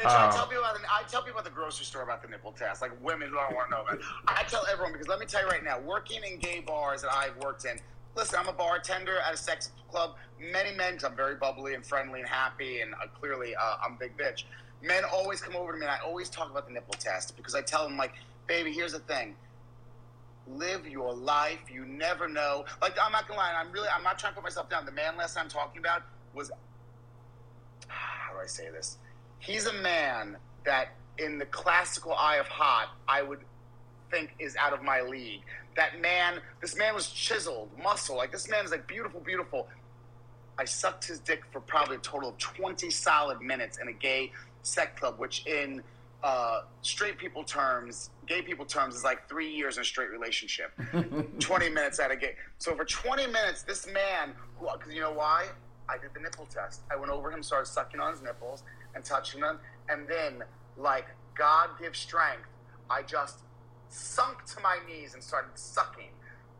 Bitch, 0.01 0.07
I 0.07 0.27
um, 0.29 0.33
tell 0.33 0.47
people 0.47 0.65
about 0.65 0.81
the, 0.81 0.87
I 0.91 1.03
tell 1.09 1.23
people 1.23 1.39
at 1.41 1.45
the 1.45 1.51
grocery 1.51 1.85
store 1.85 2.03
about 2.03 2.23
the 2.23 2.29
nipple 2.29 2.53
test, 2.53 2.81
like 2.81 2.93
women 3.03 3.29
who 3.29 3.35
don't 3.35 3.55
want 3.55 3.69
to 3.69 3.77
know 3.77 3.83
about 3.83 3.95
it. 3.97 4.01
I 4.27 4.45
tell 4.45 4.65
everyone 4.73 4.93
because 4.93 5.09
let 5.09 5.21
me 5.21 5.27
tell 5.27 5.43
you 5.43 5.49
right 5.49 5.63
now, 5.63 5.79
working 5.79 6.23
in 6.25 6.39
gay 6.39 6.61
bars 6.61 7.03
that 7.03 7.13
I've 7.13 7.37
worked 7.37 7.67
in, 7.67 7.79
listen, 8.17 8.39
I'm 8.39 8.49
a 8.49 8.53
bartender 8.53 9.19
at 9.21 9.35
a 9.35 9.37
sex 9.37 9.73
club. 9.91 10.15
Many 10.41 10.75
men, 10.75 10.93
because 10.93 11.05
I'm 11.05 11.17
very 11.17 11.35
bubbly 11.35 11.75
and 11.75 11.85
friendly 11.85 12.21
and 12.21 12.29
happy, 12.29 12.81
and 12.81 12.95
uh, 12.95 13.09
clearly 13.19 13.55
uh, 13.55 13.77
I'm 13.85 13.93
a 13.93 13.97
big 13.97 14.17
bitch. 14.17 14.45
Men 14.83 15.05
always 15.05 15.43
come 15.43 15.55
over 15.55 15.73
to 15.73 15.79
me, 15.79 15.85
and 15.85 15.93
I 15.93 15.99
always 15.99 16.31
talk 16.31 16.51
about 16.51 16.67
the 16.67 16.73
nipple 16.73 16.95
test 16.95 17.37
because 17.37 17.55
I 17.55 17.61
tell 17.61 17.87
them, 17.87 17.99
like, 17.99 18.15
baby, 18.47 18.73
here's 18.73 18.93
the 18.93 19.01
thing. 19.01 19.37
Live 20.49 20.89
your 20.89 21.13
life. 21.13 21.61
You 21.71 21.85
never 21.85 22.27
know. 22.27 22.65
Like, 22.81 22.97
I'm 23.03 23.13
not 23.13 23.29
gonna 23.29 23.39
lie. 23.39 23.53
I'm 23.55 23.71
really. 23.71 23.89
I'm 23.95 24.03
not 24.03 24.19
trying 24.19 24.33
to 24.33 24.37
put 24.37 24.45
myself 24.45 24.71
down. 24.71 24.87
The 24.87 24.93
man 24.93 25.19
last 25.19 25.37
I'm 25.37 25.51
talking 25.51 25.79
about 25.79 26.05
was. 26.33 26.51
How 27.89 28.33
do 28.33 28.41
I 28.41 28.47
say 28.47 28.71
this? 28.71 28.97
He's 29.41 29.67
a 29.67 29.73
man 29.73 30.37
that, 30.65 30.91
in 31.19 31.39
the 31.39 31.47
classical 31.47 32.15
eye 32.15 32.37
of 32.37 32.47
hot, 32.47 32.91
I 33.09 33.23
would 33.23 33.41
think 34.11 34.35
is 34.39 34.57
out 34.57 34.73
of 34.73 34.83
my 34.83 35.03
league. 35.03 35.41
That 35.77 36.01
man, 36.01 36.41
this 36.61 36.77
man 36.77 36.95
was 36.95 37.09
chiseled, 37.09 37.71
muscle. 37.83 38.17
Like 38.17 38.33
this 38.33 38.49
man 38.49 38.65
is 38.65 38.71
like 38.71 38.87
beautiful, 38.87 39.21
beautiful. 39.21 39.69
I 40.59 40.65
sucked 40.65 41.07
his 41.07 41.21
dick 41.21 41.43
for 41.53 41.61
probably 41.61 41.97
a 41.97 42.01
total 42.01 42.31
of 42.31 42.39
20 42.39 42.91
solid 42.91 43.41
minutes 43.41 43.79
in 43.79 43.89
a 43.89 43.93
gay 43.93 44.33
sex 44.63 44.99
club, 44.99 45.19
which 45.19 45.47
in 45.47 45.83
uh, 46.23 46.63
straight 46.83 47.17
people 47.17 47.45
terms, 47.45 48.11
gay 48.27 48.43
people 48.43 48.67
terms, 48.67 48.95
is 48.95 49.05
like 49.05 49.27
three 49.29 49.51
years 49.51 49.77
in 49.77 49.83
a 49.83 49.85
straight 49.85 50.11
relationship. 50.11 50.73
20 51.39 51.71
minutes 51.71 51.99
at 51.99 52.11
a 52.11 52.17
gay. 52.17 52.35
So 52.59 52.75
for 52.77 52.85
20 52.85 53.27
minutes, 53.29 53.63
this 53.63 53.87
man, 53.87 54.35
because 54.61 54.93
you 54.93 55.01
know 55.01 55.13
why? 55.13 55.47
I 55.89 55.97
did 55.99 56.11
the 56.15 56.21
nipple 56.21 56.47
test. 56.47 56.83
I 56.91 56.97
went 56.97 57.11
over 57.11 57.33
him, 57.33 57.43
started 57.43 57.67
sucking 57.67 58.01
on 58.01 58.13
his 58.13 58.23
nipples 58.23 58.65
and 58.95 59.05
touching 59.05 59.41
them. 59.41 59.59
And 59.89 60.07
then, 60.09 60.45
like 60.77 61.07
God 61.37 61.71
gives 61.81 61.99
strength, 61.99 62.49
I 62.89 63.03
just 63.03 63.41
sunk 63.89 64.45
to 64.47 64.61
my 64.61 64.79
knees 64.87 65.15
and 65.15 65.23
started 65.23 65.51
sucking. 65.55 66.11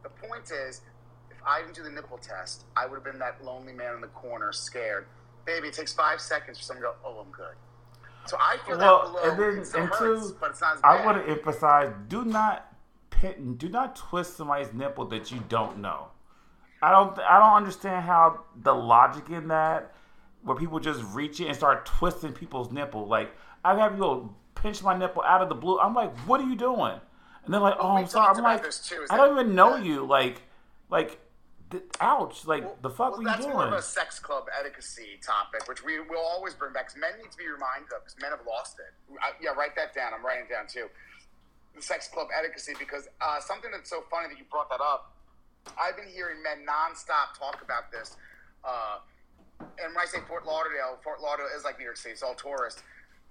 The 0.03 0.09
point 0.09 0.51
is, 0.51 0.83
if 1.31 1.37
I 1.47 1.61
didn't 1.61 1.75
do 1.75 1.83
the 1.83 1.91
nipple 1.91 2.19
test, 2.19 2.65
I 2.77 2.87
would 2.87 2.97
have 2.97 3.05
been 3.05 3.19
that 3.19 3.45
lonely 3.45 3.73
man 3.73 3.95
in 3.95 4.01
the 4.01 4.09
corner, 4.09 4.53
scared. 4.53 5.07
Baby, 5.45 5.69
it 5.69 5.75
takes 5.75 5.93
five 5.93 6.21
seconds 6.21 6.59
for 6.59 6.65
someone 6.65 6.83
to 6.83 6.89
go, 6.91 6.95
"Oh, 7.05 7.21
I'm 7.25 7.33
good." 7.33 7.55
So 8.27 8.37
I 8.39 8.59
feel 8.67 8.79
well, 8.79 9.13
that 9.21 9.37
below. 9.39 9.55
And 9.55 9.65
then, 9.75 9.83
and 9.83 9.91
hurts, 9.91 10.29
two, 10.29 10.37
but 10.41 10.51
it's 10.51 10.61
not 10.61 10.79
I 10.85 11.05
want 11.05 11.25
to 11.25 11.31
emphasize: 11.31 11.93
do 12.09 12.25
not 12.25 12.67
do 13.57 13.69
not 13.69 13.97
twist 13.97 14.37
somebody's 14.37 14.73
nipple 14.73 15.05
that 15.07 15.31
you 15.31 15.43
don't 15.49 15.79
know. 15.79 16.09
I 16.83 16.91
don't, 16.91 17.19
I 17.19 17.39
don't 17.39 17.57
understand 17.57 18.05
how 18.07 18.41
the 18.63 18.73
logic 18.73 19.29
in 19.29 19.49
that 19.49 19.93
where 20.43 20.57
people 20.57 20.81
just 20.81 21.03
reach 21.15 21.41
in 21.41 21.49
and 21.49 21.57
start 21.57 21.87
twisting 21.87 22.33
people's 22.33 22.73
nipple. 22.73 23.07
Like 23.07 23.31
I've 23.65 23.79
had 23.79 23.93
people 23.93 24.35
pinch 24.55 24.83
my 24.83 24.97
nipple 24.97 25.23
out 25.23 25.43
of 25.43 25.49
the 25.49 25.55
blue. 25.55 25.79
I'm 25.79 25.95
like, 25.95 26.17
what 26.21 26.41
are 26.41 26.49
you 26.49 26.57
doing? 26.57 27.01
And 27.45 27.55
they're 27.55 27.61
like, 27.61 27.77
oh, 27.79 27.97
I'm 27.97 28.07
sorry. 28.07 28.37
I'm 28.37 28.43
like, 28.43 28.63
too, 28.63 29.07
I 29.09 29.17
don't 29.17 29.33
even 29.39 29.55
know 29.55 29.77
you. 29.77 30.05
Like, 30.05 30.43
like, 30.91 31.19
ouch. 32.01 32.47
Like 32.47 32.65
well, 32.65 32.77
the 32.83 32.91
fuck 32.91 33.13
well, 33.13 33.23
were 33.23 33.31
you 33.31 33.37
doing? 33.37 33.43
That's 33.43 33.55
more 33.55 33.67
of 33.67 33.73
a 33.73 33.83
sex 33.83 34.19
club 34.19 34.45
etiquette 34.59 35.23
topic, 35.23 35.67
which 35.69 35.85
we 35.85 36.01
will 36.01 36.21
always 36.21 36.55
bring 36.55 36.73
back. 36.73 36.89
Because 36.89 37.01
men 37.01 37.11
need 37.23 37.31
to 37.31 37.39
be 37.39 37.49
reminded 37.49 37.93
of, 37.97 38.05
because 38.05 38.21
men 38.21 38.31
have 38.31 38.45
lost 38.47 38.77
it. 38.79 38.93
I, 39.23 39.33
yeah, 39.41 39.51
write 39.51 39.75
that 39.77 39.95
down. 39.95 40.13
I'm 40.15 40.25
writing 40.25 40.45
it 40.49 40.53
down 40.53 40.67
too. 40.67 40.89
The 41.75 41.83
sex 41.83 42.09
club 42.09 42.29
etiquette, 42.37 42.77
because 42.79 43.09
uh, 43.21 43.41
something 43.41 43.71
that's 43.71 43.89
so 43.89 44.05
funny 44.11 44.29
that 44.29 44.39
you 44.39 44.45
brought 44.51 44.69
that 44.71 44.81
up. 44.81 45.15
I've 45.79 45.97
been 45.97 46.09
hearing 46.09 46.43
men 46.43 46.67
nonstop 46.67 47.39
talk 47.39 47.63
about 47.63 47.93
this. 47.93 48.17
Uh, 48.65 48.99
and 49.61 49.95
when 49.95 50.03
I 50.03 50.07
say 50.07 50.19
Fort 50.27 50.47
Lauderdale, 50.47 50.99
Fort 51.03 51.21
Lauderdale 51.21 51.53
is 51.57 51.65
like 51.65 51.79
New 51.79 51.85
York 51.85 51.97
City. 51.97 52.13
It's 52.13 52.23
all 52.23 52.35
tourists. 52.35 52.83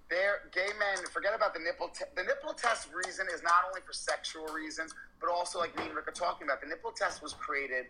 They're 0.10 0.50
gay 0.52 0.74
men. 0.80 1.06
Forget 1.12 1.36
about 1.36 1.54
the 1.54 1.60
nipple. 1.60 1.90
Te- 1.90 2.10
the 2.16 2.24
nipple 2.24 2.54
test 2.54 2.90
reason 2.94 3.28
is 3.34 3.44
not 3.44 3.66
only 3.68 3.82
for 3.86 3.94
sexual 3.94 4.48
reasons, 4.48 4.94
but 5.22 5.30
also 5.30 5.60
like 5.60 5.76
me 5.78 5.86
and 5.86 5.96
Rick 5.96 6.08
are 6.08 6.12
talking 6.12 6.48
about. 6.48 6.62
The 6.62 6.68
nipple 6.68 6.92
test 6.92 7.22
was 7.22 7.34
created, 7.34 7.86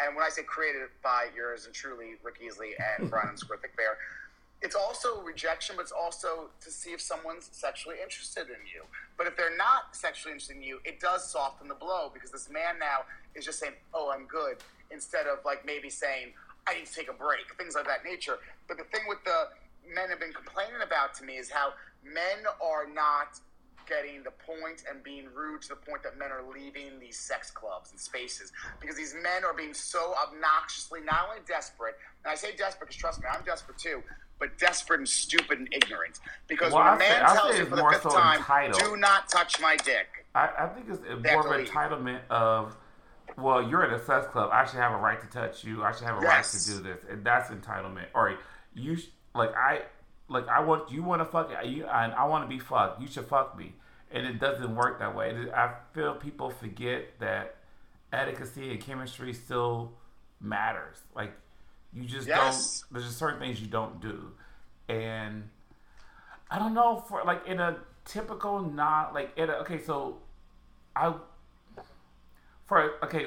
and 0.00 0.14
when 0.14 0.24
I 0.24 0.28
say 0.28 0.42
created 0.42 0.82
by 1.02 1.28
yours 1.34 1.66
and 1.66 1.74
truly 1.74 2.14
Rick 2.22 2.40
Easley 2.40 2.78
and 2.78 3.06
hmm. 3.06 3.10
Brian 3.10 3.28
underscore 3.28 3.56
Thick 3.56 3.76
Bear, 3.76 3.98
it's 4.62 4.76
also 4.76 5.20
rejection, 5.22 5.76
but 5.76 5.82
it's 5.82 5.92
also 5.92 6.48
to 6.60 6.70
see 6.70 6.90
if 6.90 7.00
someone's 7.00 7.50
sexually 7.52 7.96
interested 8.02 8.46
in 8.46 8.62
you. 8.72 8.84
But 9.18 9.26
if 9.26 9.36
they're 9.36 9.56
not 9.56 9.96
sexually 9.96 10.32
interested 10.32 10.56
in 10.56 10.62
you, 10.62 10.78
it 10.84 11.00
does 11.00 11.30
soften 11.30 11.68
the 11.68 11.74
blow 11.74 12.10
because 12.14 12.30
this 12.30 12.48
man 12.48 12.78
now 12.78 13.04
is 13.34 13.44
just 13.44 13.58
saying, 13.58 13.74
"Oh, 13.92 14.10
I'm 14.10 14.26
good," 14.26 14.58
instead 14.90 15.26
of 15.26 15.44
like 15.44 15.66
maybe 15.66 15.90
saying, 15.90 16.32
I 16.66 16.74
need 16.74 16.86
to 16.86 16.94
take 16.94 17.10
a 17.10 17.12
break, 17.12 17.44
things 17.58 17.76
of 17.76 17.86
that 17.86 18.04
nature. 18.04 18.38
But 18.68 18.78
the 18.78 18.84
thing 18.84 19.02
with 19.08 19.22
the 19.24 19.48
men 19.94 20.08
have 20.08 20.20
been 20.20 20.32
complaining 20.32 20.80
about 20.84 21.14
to 21.14 21.24
me 21.24 21.34
is 21.34 21.50
how 21.50 21.72
men 22.04 22.44
are 22.62 22.86
not 22.88 23.40
getting 23.86 24.22
the 24.22 24.30
point 24.30 24.82
and 24.90 25.02
being 25.02 25.26
rude 25.34 25.62
to 25.62 25.68
the 25.68 25.76
point 25.76 26.02
that 26.02 26.18
men 26.18 26.30
are 26.32 26.42
leaving 26.52 26.98
these 26.98 27.18
sex 27.18 27.50
clubs 27.50 27.90
and 27.90 28.00
spaces 28.00 28.50
because 28.80 28.96
these 28.96 29.14
men 29.14 29.44
are 29.44 29.52
being 29.52 29.74
so 29.74 30.14
obnoxiously 30.26 31.00
not 31.02 31.28
only 31.28 31.42
desperate, 31.46 31.96
and 32.24 32.32
I 32.32 32.34
say 32.34 32.56
desperate 32.56 32.88
because 32.88 32.96
trust 32.96 33.20
me, 33.20 33.26
I'm 33.30 33.44
desperate 33.44 33.76
too, 33.78 34.02
but 34.38 34.56
desperate 34.58 35.00
and 35.00 35.08
stupid 35.08 35.58
and 35.58 35.68
ignorant. 35.72 36.18
Because 36.48 36.72
well, 36.72 36.84
when 36.84 36.94
a 36.94 36.98
man 36.98 37.28
say, 37.28 37.34
tells 37.34 37.58
you 37.58 37.66
for 37.66 37.76
the 37.76 37.88
fifth 37.90 38.02
so 38.02 38.10
time, 38.10 38.38
entitled. 38.38 38.80
"Do 38.80 38.96
not 38.96 39.28
touch 39.28 39.60
my 39.60 39.76
dick," 39.76 40.26
I, 40.34 40.48
I 40.58 40.66
think 40.68 40.86
it's 40.88 41.00
more 41.32 41.54
of 41.54 41.66
entitlement 41.66 42.20
of 42.30 42.76
well, 43.36 43.62
you're 43.68 43.84
at 43.84 43.92
a 43.92 44.04
sex 44.04 44.26
club. 44.28 44.50
I 44.52 44.64
should 44.64 44.80
have 44.80 44.92
a 44.92 44.96
right 44.96 45.20
to 45.20 45.26
touch 45.26 45.64
you. 45.64 45.82
I 45.82 45.92
should 45.92 46.06
have 46.06 46.18
a 46.18 46.22
yes. 46.22 46.54
right 46.54 46.62
to 46.62 46.76
do 46.78 46.82
this, 46.88 47.04
and 47.10 47.24
that's 47.24 47.50
entitlement. 47.50 48.06
Or 48.14 48.36
you 48.74 48.96
like 49.34 49.54
I 49.56 49.82
like 50.28 50.48
I 50.48 50.60
want 50.60 50.90
you 50.90 51.02
want 51.02 51.20
to 51.20 51.24
fuck 51.26 51.50
you, 51.64 51.84
and 51.86 52.12
I 52.12 52.24
want 52.26 52.48
to 52.48 52.54
be 52.54 52.58
fucked. 52.58 53.00
You 53.00 53.08
should 53.08 53.26
fuck 53.26 53.56
me, 53.58 53.74
and 54.10 54.26
it 54.26 54.38
doesn't 54.40 54.74
work 54.74 54.98
that 55.00 55.14
way. 55.14 55.34
I 55.54 55.74
feel 55.92 56.14
people 56.14 56.50
forget 56.50 57.18
that 57.20 57.56
etiquette 58.12 58.56
and 58.56 58.80
chemistry 58.80 59.32
still 59.32 59.92
matters. 60.40 60.98
Like 61.14 61.32
You 61.92 62.04
just 62.04 62.26
Yes. 62.28 62.80
don't. 62.80 62.92
There's 62.92 63.06
just 63.06 63.18
certain 63.18 63.38
things 63.40 63.60
you 63.60 63.68
don't 63.68 64.00
do, 64.00 64.32
and 64.88 65.48
I 66.50 66.58
don't 66.58 66.74
know 66.74 67.04
for 67.08 67.22
like 67.24 67.46
in 67.46 67.60
a 67.60 67.78
typical 68.04 68.60
not 68.60 69.14
like 69.14 69.32
in 69.36 69.48
a, 69.48 69.54
okay 69.54 69.78
so 69.82 70.18
I 70.94 71.14
for 72.66 72.94
okay 73.02 73.26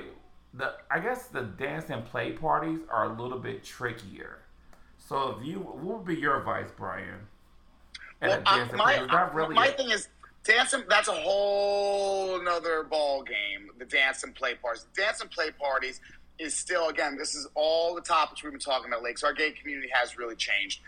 the 0.53 0.73
I 0.89 0.99
guess 0.99 1.27
the 1.27 1.43
dance 1.43 1.89
and 1.89 2.03
play 2.05 2.31
parties 2.31 2.79
are 2.89 3.05
a 3.05 3.21
little 3.21 3.39
bit 3.39 3.63
trickier. 3.63 4.39
So 4.97 5.37
if 5.37 5.45
you 5.45 5.59
what 5.59 5.99
would 5.99 6.05
be 6.05 6.15
your 6.15 6.39
advice, 6.39 6.69
Brian? 6.75 7.27
At 8.21 8.29
Well, 8.29 8.43
I, 8.45 8.53
uh, 8.53 8.57
dance 8.57 8.69
and 8.69 8.77
my? 8.77 8.95
Uh, 8.97 9.29
really 9.33 9.55
my 9.55 9.67
thing 9.67 9.91
is 9.91 10.09
dancing. 10.43 10.83
That's 10.89 11.07
a 11.07 11.13
whole 11.13 12.39
another 12.39 12.83
ball 12.83 13.23
game. 13.23 13.69
The 13.77 13.85
dance 13.85 14.23
and 14.23 14.33
play 14.33 14.55
parties. 14.55 14.85
Dance 14.95 15.21
and 15.21 15.29
play 15.29 15.51
parties 15.51 16.01
is 16.39 16.55
still 16.55 16.89
again. 16.89 17.17
This 17.17 17.35
is 17.35 17.47
all 17.55 17.95
the 17.95 18.01
topics 18.01 18.43
we've 18.43 18.51
been 18.51 18.59
talking 18.59 18.87
about. 18.87 19.03
Lakes, 19.03 19.23
our 19.23 19.33
gay 19.33 19.51
community 19.51 19.89
has 19.93 20.17
really 20.17 20.35
changed. 20.35 20.81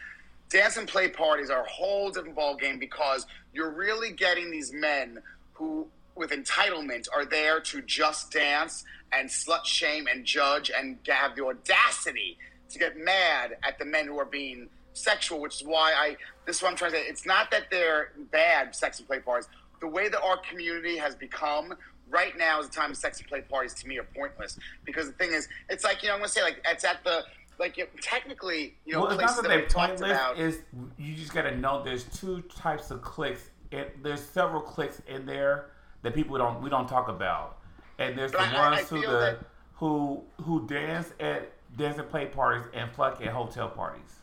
Dance 0.50 0.78
and 0.78 0.88
play 0.88 1.10
parties 1.10 1.50
are 1.50 1.64
a 1.64 1.70
whole 1.70 2.10
different 2.10 2.36
ball 2.36 2.56
game 2.56 2.80
because 2.80 3.28
you're 3.54 3.72
really 3.72 4.12
getting 4.12 4.50
these 4.50 4.74
men 4.74 5.20
who, 5.54 5.88
with 6.20 6.32
entitlement, 6.32 7.08
are 7.16 7.26
there 7.26 7.62
to 7.62 7.82
just 7.82 8.32
dance 8.32 8.84
and 9.14 9.30
slut 9.30 9.64
shame 9.64 10.06
and 10.06 10.26
judge 10.26 10.70
and 10.70 10.98
have 11.08 11.36
the 11.36 11.44
audacity 11.46 12.38
to 12.70 12.78
get 12.78 12.98
mad 12.98 13.58
at 13.64 13.80
the 13.80 13.86
men 13.86 14.06
who 14.06 14.20
are 14.20 14.26
being 14.26 14.68
sexual, 14.94 15.40
which 15.40 15.62
is 15.62 15.68
why 15.68 15.94
I. 15.94 16.18
This 16.46 16.58
is 16.58 16.62
what 16.62 16.72
I'm 16.72 16.76
trying 16.76 16.92
to 16.92 16.98
say. 16.98 17.04
It's 17.08 17.26
not 17.26 17.50
that 17.52 17.72
they're 17.72 18.12
bad 18.32 18.76
sex 18.76 19.00
and 19.00 19.08
play 19.08 19.20
parties. 19.20 19.50
The 19.80 19.88
way 19.88 20.10
that 20.10 20.22
our 20.22 20.38
community 20.38 20.98
has 20.98 21.16
become 21.16 21.74
right 22.10 22.38
now 22.38 22.60
is 22.60 22.68
the 22.68 22.76
time 22.76 22.92
of 22.92 22.98
sex 22.98 23.20
and 23.20 23.28
play 23.28 23.42
parties 23.42 23.74
to 23.76 23.88
me 23.88 23.98
are 23.98 24.08
pointless 24.16 24.60
because 24.84 25.08
the 25.08 25.14
thing 25.14 25.32
is, 25.32 25.48
it's 25.70 25.86
like 25.86 26.04
you 26.04 26.10
know 26.10 26.16
I'm 26.16 26.20
gonna 26.20 26.30
say 26.30 26.44
like 26.44 26.62
it's 26.68 26.84
at 26.84 27.02
the 27.06 27.24
like 27.60 27.78
it, 27.78 27.90
technically 28.02 28.76
you 28.86 28.94
know 28.94 29.02
well, 29.04 29.12
it's 29.12 29.22
not 29.22 29.42
that 29.42 29.48
they're 29.48 29.68
talked 29.68 30.00
pointless. 30.00 30.12
about. 30.12 30.38
Is 30.38 30.60
you 30.98 31.16
just 31.16 31.34
got 31.34 31.44
to 31.44 31.56
know 31.56 31.82
there's 31.82 32.04
two 32.04 32.42
types 32.42 32.92
of 32.92 33.02
clicks. 33.02 33.50
It, 33.72 34.04
there's 34.04 34.22
several 34.22 34.62
clicks 34.62 35.02
in 35.08 35.26
there 35.26 35.68
that 36.02 36.14
people 36.14 36.38
don't 36.38 36.62
we 36.62 36.70
don't 36.70 36.88
talk 36.88 37.08
about, 37.08 37.58
and 37.98 38.18
there's 38.18 38.32
the 38.32 38.38
But 38.38 38.48
I- 38.50 38.56
I- 38.58 38.68
I 38.68 38.70
ones 38.72 38.90
who 38.90 39.02
the 39.02 39.08
that- 39.08 39.40
who 39.76 40.24
who 40.44 40.68
dance 40.68 41.14
at 41.20 41.52
dance 41.78 41.98
and 41.98 42.10
play 42.10 42.26
parties 42.26 42.66
and 42.74 42.92
fuck 42.92 43.22
at 43.22 43.28
hotel 43.30 43.70
parties. 43.70 44.16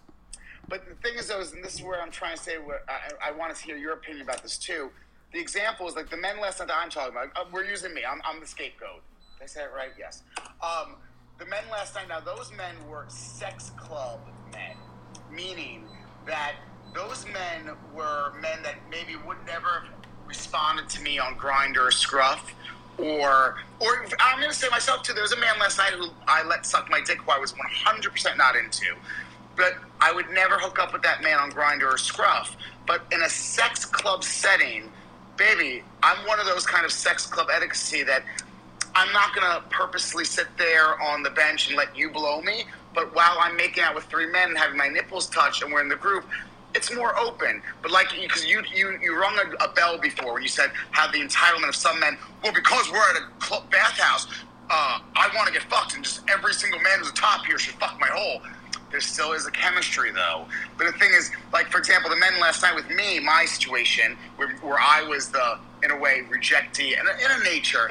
But 0.68 0.84
the 0.88 0.94
thing 0.96 1.16
is, 1.16 1.28
though, 1.28 1.38
is, 1.40 1.52
and 1.52 1.62
this 1.62 1.74
is 1.74 1.82
where 1.82 2.02
I'm 2.02 2.10
trying 2.10 2.36
to 2.36 2.42
say, 2.42 2.58
where 2.58 2.80
I, 2.88 3.28
I 3.28 3.30
want 3.30 3.54
to 3.54 3.62
hear 3.62 3.76
your 3.76 3.92
opinion 3.92 4.22
about 4.22 4.42
this 4.42 4.58
too. 4.58 4.90
The 5.32 5.38
example 5.38 5.86
is 5.86 5.94
like 5.94 6.10
the 6.10 6.16
men 6.16 6.40
last 6.40 6.58
night 6.58 6.68
that 6.68 6.76
I'm 6.76 6.90
talking 6.90 7.12
about. 7.12 7.28
Uh, 7.36 7.44
we're 7.52 7.64
using 7.64 7.94
me. 7.94 8.02
I'm, 8.04 8.20
I'm 8.24 8.40
the 8.40 8.46
scapegoat. 8.46 9.02
Did 9.38 9.44
I 9.44 9.46
say 9.46 9.62
it 9.62 9.70
right? 9.74 9.90
Yes. 9.98 10.22
Um, 10.62 10.96
the 11.38 11.46
men 11.46 11.62
last 11.70 11.94
night. 11.94 12.08
Now 12.08 12.18
those 12.20 12.50
men 12.52 12.74
were 12.88 13.04
sex 13.08 13.70
club 13.76 14.20
men, 14.52 14.76
meaning 15.30 15.86
that 16.26 16.54
those 16.94 17.24
men 17.26 17.76
were 17.94 18.32
men 18.40 18.62
that 18.64 18.74
maybe 18.90 19.14
would 19.26 19.36
never 19.46 19.84
have 19.88 19.95
responded 20.26 20.88
to 20.90 21.02
me 21.02 21.18
on 21.18 21.36
Grindr 21.36 21.88
or 21.88 21.90
Scruff. 21.90 22.54
Or, 22.98 23.56
or 23.78 24.06
I'm 24.20 24.38
going 24.38 24.50
to 24.50 24.56
say 24.56 24.68
myself 24.70 25.02
too. 25.02 25.12
There 25.12 25.22
was 25.22 25.32
a 25.32 25.40
man 25.40 25.58
last 25.60 25.78
night 25.78 25.92
who 25.92 26.08
I 26.26 26.42
let 26.44 26.64
suck 26.64 26.90
my 26.90 27.00
dick 27.00 27.18
who 27.18 27.30
I 27.30 27.38
was 27.38 27.52
100% 27.52 28.36
not 28.38 28.56
into 28.56 28.86
but 29.56 29.78
I 30.00 30.12
would 30.12 30.30
never 30.30 30.56
hook 30.58 30.78
up 30.78 30.92
with 30.92 31.02
that 31.02 31.22
man 31.22 31.38
on 31.38 31.50
Grindr 31.50 31.94
or 31.94 31.98
Scruff. 31.98 32.56
But 32.86 33.02
in 33.10 33.22
a 33.22 33.28
sex 33.28 33.84
club 33.84 34.22
setting, 34.22 34.90
baby, 35.36 35.82
I'm 36.02 36.18
one 36.26 36.38
of 36.38 36.46
those 36.46 36.66
kind 36.66 36.84
of 36.84 36.92
sex 36.92 37.26
club 37.26 37.48
etiquette 37.52 38.06
that 38.06 38.22
I'm 38.94 39.12
not 39.12 39.34
gonna 39.34 39.62
purposely 39.70 40.24
sit 40.24 40.46
there 40.56 41.00
on 41.02 41.22
the 41.22 41.30
bench 41.30 41.68
and 41.68 41.76
let 41.76 41.96
you 41.96 42.10
blow 42.10 42.40
me. 42.42 42.66
But 42.94 43.14
while 43.14 43.36
I'm 43.40 43.56
making 43.56 43.82
out 43.82 43.94
with 43.94 44.04
three 44.04 44.26
men 44.26 44.50
and 44.50 44.58
having 44.58 44.76
my 44.76 44.88
nipples 44.88 45.26
touched 45.26 45.62
and 45.62 45.72
we're 45.72 45.82
in 45.82 45.88
the 45.88 45.96
group, 45.96 46.26
it's 46.76 46.94
more 46.94 47.18
open. 47.18 47.62
But 47.82 47.90
like, 47.90 48.08
because 48.20 48.46
you 48.46 48.62
you 48.74 48.98
you 49.02 49.18
rung 49.18 49.36
a, 49.38 49.64
a 49.64 49.68
bell 49.72 49.98
before 49.98 50.34
when 50.34 50.42
you 50.42 50.48
said 50.48 50.70
how 50.90 51.10
the 51.10 51.18
entitlement 51.18 51.70
of 51.70 51.76
some 51.76 51.98
men, 51.98 52.18
well, 52.44 52.52
because 52.52 52.90
we're 52.92 52.98
at 52.98 53.16
a 53.16 53.60
bathhouse, 53.70 54.26
uh, 54.70 55.00
I 55.16 55.30
want 55.34 55.46
to 55.48 55.52
get 55.52 55.62
fucked, 55.64 55.94
and 55.94 56.04
just 56.04 56.20
every 56.28 56.52
single 56.52 56.80
man 56.80 56.98
who's 56.98 57.10
a 57.10 57.14
top 57.14 57.46
here 57.46 57.58
should 57.58 57.74
fuck 57.74 57.98
my 57.98 58.08
hole. 58.08 58.42
There 58.90 59.00
still 59.00 59.32
is 59.32 59.46
a 59.46 59.50
chemistry 59.50 60.12
though. 60.12 60.46
But 60.78 60.86
the 60.86 60.98
thing 60.98 61.10
is, 61.16 61.30
like 61.52 61.70
for 61.70 61.78
example, 61.78 62.10
the 62.10 62.16
men 62.16 62.38
last 62.40 62.62
night 62.62 62.74
with 62.74 62.88
me, 62.90 63.18
my 63.20 63.44
situation 63.46 64.16
where, 64.36 64.54
where 64.56 64.78
I 64.78 65.02
was 65.08 65.28
the 65.30 65.58
in 65.82 65.90
a 65.90 65.96
way 65.96 66.22
rejectee 66.30 66.98
and 66.98 67.08
in 67.08 67.40
a 67.40 67.44
nature, 67.44 67.90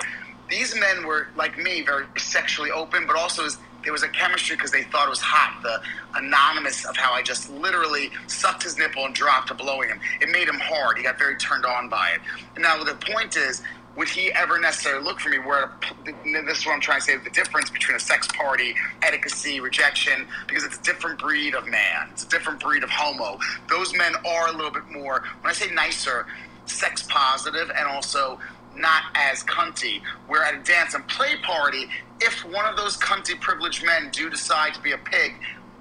these 0.50 0.76
men 0.76 1.06
were 1.06 1.28
like 1.36 1.58
me, 1.58 1.82
very 1.82 2.06
sexually 2.18 2.72
open, 2.72 3.06
but 3.08 3.16
also 3.16 3.46
is, 3.46 3.58
there 3.86 3.94
was 3.94 4.04
a 4.04 4.10
chemistry 4.10 4.58
because 4.58 4.72
they 4.72 4.84
thought 4.84 5.08
it 5.08 5.10
was 5.10 5.22
hot. 5.22 5.62
The 5.64 5.80
anonymous 6.20 6.86
of 6.86 6.98
how 6.98 7.14
I 7.14 7.22
just 7.22 7.50
literally 7.50 8.10
sucked 8.28 8.64
his 8.64 8.78
nipple 8.78 9.06
and 9.06 9.16
dropped 9.16 9.48
to 9.48 9.54
blowing 9.54 9.90
him. 9.90 10.00
It 10.20 10.30
made 10.30 10.50
him 10.50 10.60
hard. 10.60 10.98
He 10.98 11.04
got 11.04 11.18
very 11.18 11.38
turned 11.38 11.66
on 11.66 11.88
by 11.88 12.10
it. 12.16 12.22
And 12.56 12.64
now 12.64 12.84
the 12.84 12.96
point 12.96 13.38
is, 13.38 13.62
would 13.96 14.10
he 14.10 14.32
ever 14.34 14.60
necessarily 14.60 15.06
look 15.06 15.22
for 15.22 15.30
me? 15.30 15.40
Where 15.40 15.72
this 16.04 16.60
is 16.60 16.66
what 16.66 16.74
I'm 16.74 16.82
trying 16.82 17.00
to 17.00 17.06
say: 17.06 17.18
the 17.18 17.30
difference 17.30 17.70
between 17.70 17.96
a 17.96 18.00
sex 18.00 18.28
party, 18.28 18.76
etiquette, 19.02 19.62
rejection, 19.62 20.28
because 20.48 20.66
it's 20.66 20.78
a 20.78 20.84
different 20.84 21.18
breed 21.20 21.56
of 21.56 21.66
man. 21.68 22.10
It's 22.12 22.26
a 22.26 22.28
different 22.28 22.60
breed 22.60 22.84
of 22.84 22.90
homo. 22.90 23.40
Those 23.70 23.96
men 23.96 24.14
are 24.28 24.50
a 24.50 24.52
little 24.52 24.72
bit 24.72 24.90
more. 24.92 25.24
When 25.40 25.50
I 25.50 25.54
say 25.54 25.72
nicer, 25.72 26.28
sex 26.66 27.04
positive, 27.08 27.72
and 27.78 27.88
also 27.88 28.38
not 28.76 29.04
as 29.16 29.44
cunty. 29.44 30.02
Where 30.28 30.44
at 30.44 30.56
a 30.56 30.64
dance 30.64 30.94
and 30.94 31.08
play 31.08 31.38
party, 31.42 31.88
if 32.22 32.44
one 32.46 32.66
of 32.66 32.78
those 32.78 32.98
cunty 32.98 33.40
privileged 33.40 33.86
men 33.86 34.10
do 34.12 34.30
decide 34.30 34.74
to 34.74 34.82
be 34.82 34.92
a 34.92 34.98
pig, 34.98 35.34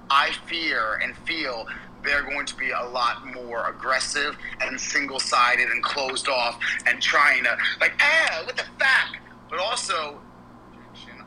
I 0.09 0.31
fear 0.45 0.99
and 1.01 1.15
feel 1.17 1.67
they're 2.03 2.23
going 2.23 2.45
to 2.45 2.55
be 2.55 2.69
a 2.69 2.83
lot 2.83 3.25
more 3.33 3.67
aggressive 3.67 4.37
and 4.61 4.79
single 4.79 5.19
sided 5.19 5.69
and 5.69 5.81
closed 5.81 6.27
off 6.27 6.59
and 6.85 7.01
trying 7.01 7.43
to, 7.43 7.57
like, 7.81 7.93
ah, 7.99 8.43
what 8.45 8.55
the 8.55 8.63
fuck? 8.77 9.17
But 9.49 9.59
also, 9.59 10.19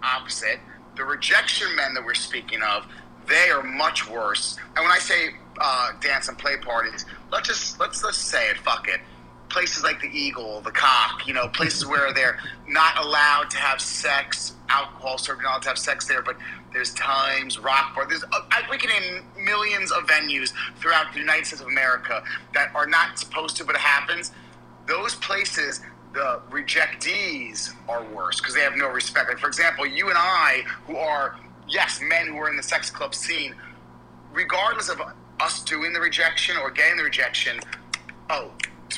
opposite, 0.03 0.61
the 0.97 1.05
rejection 1.05 1.75
men 1.77 1.95
that 1.95 2.05
we're 2.05 2.15
speaking 2.15 2.61
of, 2.63 2.87
they 3.29 3.51
are 3.51 3.63
much 3.63 4.09
worse. 4.09 4.57
And 4.77 4.85
when 4.85 4.93
I 4.93 4.99
say 4.99 5.31
uh, 5.61 5.93
dance 6.01 6.29
and 6.29 6.39
play 6.39 6.57
parties, 6.57 7.05
let's 7.31 7.49
just 7.49 7.81
let's 7.81 8.03
let's 8.03 8.19
say 8.19 8.49
it. 8.51 8.59
Fuck 8.59 8.89
it. 8.89 9.01
Places 9.59 9.83
like 9.83 10.01
the 10.01 10.07
Eagle, 10.07 10.61
the 10.61 10.71
Cock, 10.71 11.27
you 11.27 11.35
know, 11.35 11.49
places 11.49 11.85
where 11.85 12.15
they're 12.15 12.39
not 12.69 12.97
allowed 13.05 13.51
to 13.51 13.57
have 13.57 13.81
sex, 13.81 14.53
alcohol 14.69 15.19
served, 15.19 15.43
not 15.43 15.49
allowed 15.49 15.63
to 15.63 15.69
have 15.71 15.79
sex 15.79 16.07
there, 16.07 16.23
but 16.23 16.37
there's 16.73 16.95
times, 16.95 17.59
rock 17.59 17.93
bar. 17.93 18.07
There's 18.07 18.23
uh, 18.23 18.43
we 18.71 18.79
can 18.79 18.89
name 18.91 19.25
millions 19.45 19.91
of 19.91 20.05
venues 20.05 20.53
throughout 20.77 21.13
the 21.13 21.19
United 21.19 21.45
States 21.45 21.61
of 21.61 21.67
America 21.67 22.23
that 22.55 22.73
are 22.73 22.87
not 22.87 23.19
supposed 23.19 23.57
to, 23.57 23.65
but 23.65 23.75
it 23.75 23.81
happens. 23.81 24.31
Those 24.87 25.17
places, 25.17 25.81
the 26.15 26.41
rejectees 26.51 27.75
are 27.89 28.05
worse 28.15 28.41
because 28.41 28.55
they 28.55 28.61
have 28.61 28.77
no 28.77 28.87
respect. 28.87 29.29
Like 29.29 29.41
for 29.41 29.49
example, 29.49 29.85
you 29.85 30.09
and 30.09 30.17
I, 30.17 30.63
who 30.87 30.97
are 30.97 31.37
yes 31.67 32.01
men 32.01 32.29
who 32.29 32.37
are 32.37 32.49
in 32.49 32.57
the 32.57 32.63
sex 32.63 32.91
club 32.91 33.13
scene, 33.13 33.57
regardless 34.33 34.89
of 34.89 35.03
us 35.41 35.65
doing 35.65 35.93
the 35.93 36.01
rejection 36.01 36.57
or 36.59 36.71
getting 36.71 36.97
the 36.97 37.03
rejection, 37.03 37.59
oh, 38.31 38.53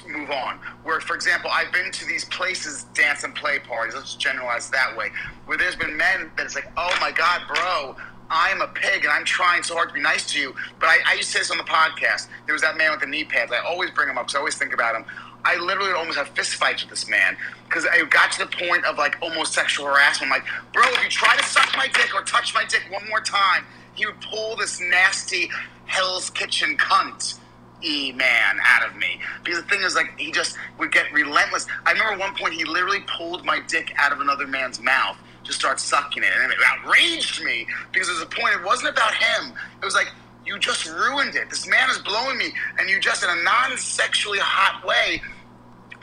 move 0.07 0.30
on. 0.30 0.59
Where, 0.82 1.01
for 1.01 1.14
example, 1.14 1.51
I've 1.53 1.72
been 1.72 1.91
to 1.91 2.07
these 2.07 2.24
places, 2.26 2.84
dance 2.95 3.24
and 3.24 3.34
play 3.34 3.59
parties, 3.59 3.95
let's 3.95 4.14
generalize 4.14 4.70
that 4.70 4.97
way, 4.97 5.09
where 5.47 5.59
there's 5.59 5.76
been 5.76 5.97
men 5.97 6.30
that 6.36 6.47
it's 6.47 6.55
like, 6.55 6.70
oh 6.76 6.97
my 7.01 7.12
God, 7.12 7.43
bro, 7.49 7.97
I'm 8.30 8.61
a 8.62 8.68
pig 8.68 9.05
and 9.05 9.12
I'm 9.12 9.24
trying 9.24 9.62
so 9.62 9.74
hard 9.74 9.88
to 9.88 9.95
be 9.95 10.01
nice 10.01 10.24
to 10.32 10.41
you. 10.41 10.55
But 10.78 10.88
I, 10.88 10.99
I 11.07 11.14
used 11.14 11.30
to 11.30 11.32
say 11.32 11.41
this 11.41 11.51
on 11.51 11.59
the 11.59 11.64
podcast. 11.64 12.28
There 12.47 12.53
was 12.53 12.62
that 12.62 12.76
man 12.76 12.93
with 12.93 13.01
the 13.01 13.07
knee 13.07 13.24
pads. 13.24 13.51
I 13.53 13.59
always 13.59 13.91
bring 13.91 14.09
him 14.09 14.18
up 14.18 14.26
because 14.26 14.36
I 14.36 14.38
always 14.38 14.57
think 14.57 14.72
about 14.72 14.95
him. 14.95 15.05
I 15.45 15.57
literally 15.57 15.93
almost 15.93 16.18
have 16.18 16.28
fist 16.28 16.55
fights 16.55 16.82
with 16.82 16.91
this 16.91 17.09
man 17.09 17.36
because 17.64 17.86
I 17.86 18.05
got 18.05 18.30
to 18.32 18.41
the 18.41 18.47
point 18.47 18.84
of 18.84 18.99
like 18.99 19.16
almost 19.20 19.53
sexual 19.55 19.86
harassment. 19.86 20.32
I'm 20.32 20.41
like, 20.41 20.49
bro, 20.72 20.82
if 20.86 21.03
you 21.03 21.09
try 21.09 21.36
to 21.36 21.43
suck 21.43 21.74
my 21.76 21.88
dick 21.88 22.14
or 22.14 22.22
touch 22.22 22.55
my 22.55 22.64
dick 22.64 22.84
one 22.91 23.09
more 23.09 23.20
time, 23.20 23.64
he 23.95 24.07
would 24.07 24.20
pull 24.20 24.55
this 24.57 24.80
nasty 24.80 25.51
Hell's 25.86 26.30
Kitchen 26.30 26.76
cunt 26.76 27.39
e 27.83 28.12
man 28.12 28.59
out 28.64 28.89
of 28.89 28.97
me. 28.97 29.20
Because 29.45 29.62
the 29.62 29.68
thing 29.68 29.83
is 29.83 29.95
like 29.95 30.18
he 30.18 30.31
just 30.31 30.57
would 30.78 30.93
get 30.93 31.12
relentless. 31.12 31.66
I 31.87 31.93
remember 31.93 32.18
one 32.18 32.35
point 32.35 32.55
he 32.55 32.64
literally 32.64 33.05
pulled 33.18 33.45
my 33.45 33.61
dick 33.68 33.93
out 33.97 34.12
of 34.12 34.20
another 34.20 34.47
man's 34.47 34.81
mouth 34.81 35.16
to 35.45 35.53
start 35.53 35.81
sucking 35.81 36.22
it 36.22 36.31
and 36.43 36.53
it 36.53 36.59
outraged 36.66 37.43
me 37.43 37.66
because 37.93 38.09
there 38.09 38.14
was 38.14 38.22
a 38.22 38.26
point 38.26 38.55
it 38.55 38.64
wasn't 38.64 38.91
about 38.91 39.14
him. 39.14 39.53
It 39.81 39.85
was 39.85 39.95
like 39.95 40.09
you 40.45 40.59
just 40.59 40.87
ruined 40.87 41.35
it. 41.35 41.49
This 41.51 41.66
man 41.66 41.89
is 41.91 41.99
blowing 41.99 42.39
me 42.39 42.53
and 42.78 42.89
you 42.89 43.01
just 43.01 43.22
in 43.22 43.31
a 43.31 43.43
non-sexually 43.43 44.39
hot 44.39 44.87
way 44.87 45.22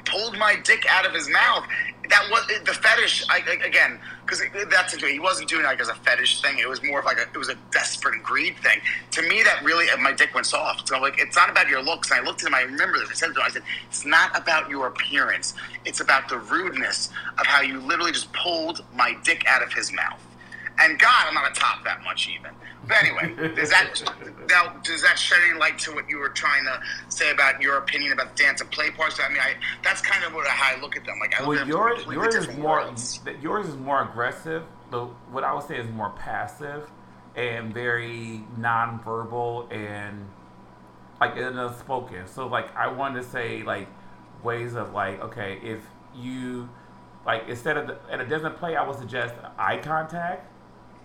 pulled 0.06 0.38
my 0.38 0.56
dick 0.64 0.86
out 0.90 1.06
of 1.06 1.14
his 1.14 1.30
mouth 1.30 1.66
that 2.10 2.28
was 2.32 2.48
the 2.48 2.74
fetish 2.74 3.26
I, 3.30 3.40
again 3.66 4.00
because 4.26 4.42
that's 4.70 4.94
it. 4.94 5.02
He 5.02 5.20
wasn't 5.20 5.50
doing 5.50 5.64
it 5.64 5.68
like 5.68 5.80
as 5.80 5.90
a 5.90 5.96
fetish 5.96 6.42
thing. 6.42 6.60
It 6.60 6.68
was 6.68 6.84
more 6.84 7.00
of 7.00 7.06
like 7.06 7.18
a, 7.18 7.24
it 7.24 7.38
was 7.38 7.50
a 7.50 7.56
desperate 7.72 8.22
greed 8.22 8.58
thing. 8.58 8.80
To 9.12 9.22
me, 9.22 9.42
that 9.44 9.64
really 9.64 9.90
uh, 9.90 9.98
my 9.98 10.12
dick 10.12 10.34
went 10.34 10.46
soft. 10.46 10.88
So 10.88 10.96
I'm 10.96 11.02
like, 11.02 11.20
it's 11.20 11.36
not 11.36 11.50
about 11.50 11.70
your 11.70 11.82
looks. 11.82 12.12
And 12.12 12.20
I 12.20 12.24
looked 12.24 12.42
at 12.44 12.48
him. 12.48 12.56
I 12.56 12.62
remember 12.62 13.00
this. 13.00 13.10
I 13.10 13.14
said 13.14 13.34
to 13.34 13.40
him, 13.40 13.46
I 13.46 13.50
said, 13.50 13.64
it's 13.88 14.06
not 14.06 14.38
about 14.38 14.70
your 14.70 14.88
appearance. 14.88 15.54
It's 15.86 16.02
about 16.02 16.28
the 16.30 16.40
rudeness 16.40 17.10
of 17.40 17.46
how 17.46 17.62
you 17.62 17.80
literally 17.80 18.12
just 18.12 18.32
pulled 18.34 18.84
my 18.94 19.16
dick 19.24 19.46
out 19.48 19.64
of 19.64 19.72
his 19.72 19.94
mouth. 19.94 20.27
And 20.80 21.00
God, 21.00 21.26
I'm 21.28 21.34
not 21.34 21.52
a 21.52 21.54
top 21.54 21.84
that 21.86 22.04
much 22.04 22.30
even. 22.30 22.52
But 22.88 22.98
anyway, 23.04 23.56
does 23.56 23.70
that 23.70 24.02
now 24.50 24.76
does 24.84 25.02
that 25.02 25.18
shed 25.18 25.40
any 25.50 25.60
light 25.60 25.78
to 25.80 25.92
what 25.94 26.10
you 26.10 26.18
were 26.18 26.30
trying 26.30 26.64
to 26.66 26.80
say 27.10 27.32
about 27.32 27.62
your 27.62 27.78
opinion 27.78 28.14
about 28.14 28.36
the 28.36 28.44
dance 28.44 28.62
and 28.62 28.70
play 28.72 28.92
parts? 28.92 29.20
I 29.20 29.30
mean, 29.30 29.40
I 29.40 29.56
that's 29.84 30.02
kind 30.02 30.24
of 30.24 30.34
what 30.34 30.48
how 30.48 30.78
I 30.78 30.80
look 30.80 30.96
at 30.96 31.06
them. 31.06 31.20
Like, 31.20 31.40
I 31.40 31.46
well, 31.46 31.68
yours 31.68 32.06
yours 32.06 32.36
is 32.36 32.48
more 32.58 32.82
worlds. 32.82 33.20
yours 33.42 33.68
is 33.68 33.76
more 33.76 34.04
aggressive. 34.04 34.64
The 34.92 35.06
what 35.32 35.44
I 35.44 35.54
would 35.54 35.68
say 35.68 35.78
is 35.78 35.90
more 35.90 36.12
passive 36.12 36.90
and 37.36 37.74
very 37.74 38.44
nonverbal 38.58 39.72
and 39.72 40.28
like 41.20 41.38
unspoken. 41.38 42.28
So 42.28 42.48
like 42.48 42.74
I 42.76 42.88
wanted 42.88 43.24
to 43.24 43.30
say 43.30 43.64
like 43.64 43.88
ways 44.44 44.76
of 44.76 44.94
like 44.94 45.20
okay 45.22 45.60
if 45.64 45.82
you 46.16 46.70
like 47.26 47.48
instead 47.50 47.78
of 47.78 47.88
the, 47.88 47.98
and 48.10 48.22
it 48.22 48.30
doesn't 48.30 48.58
play, 48.58 48.76
I 48.76 48.88
would 48.88 48.98
suggest 48.98 49.36
eye 49.58 49.78
contact, 49.78 50.48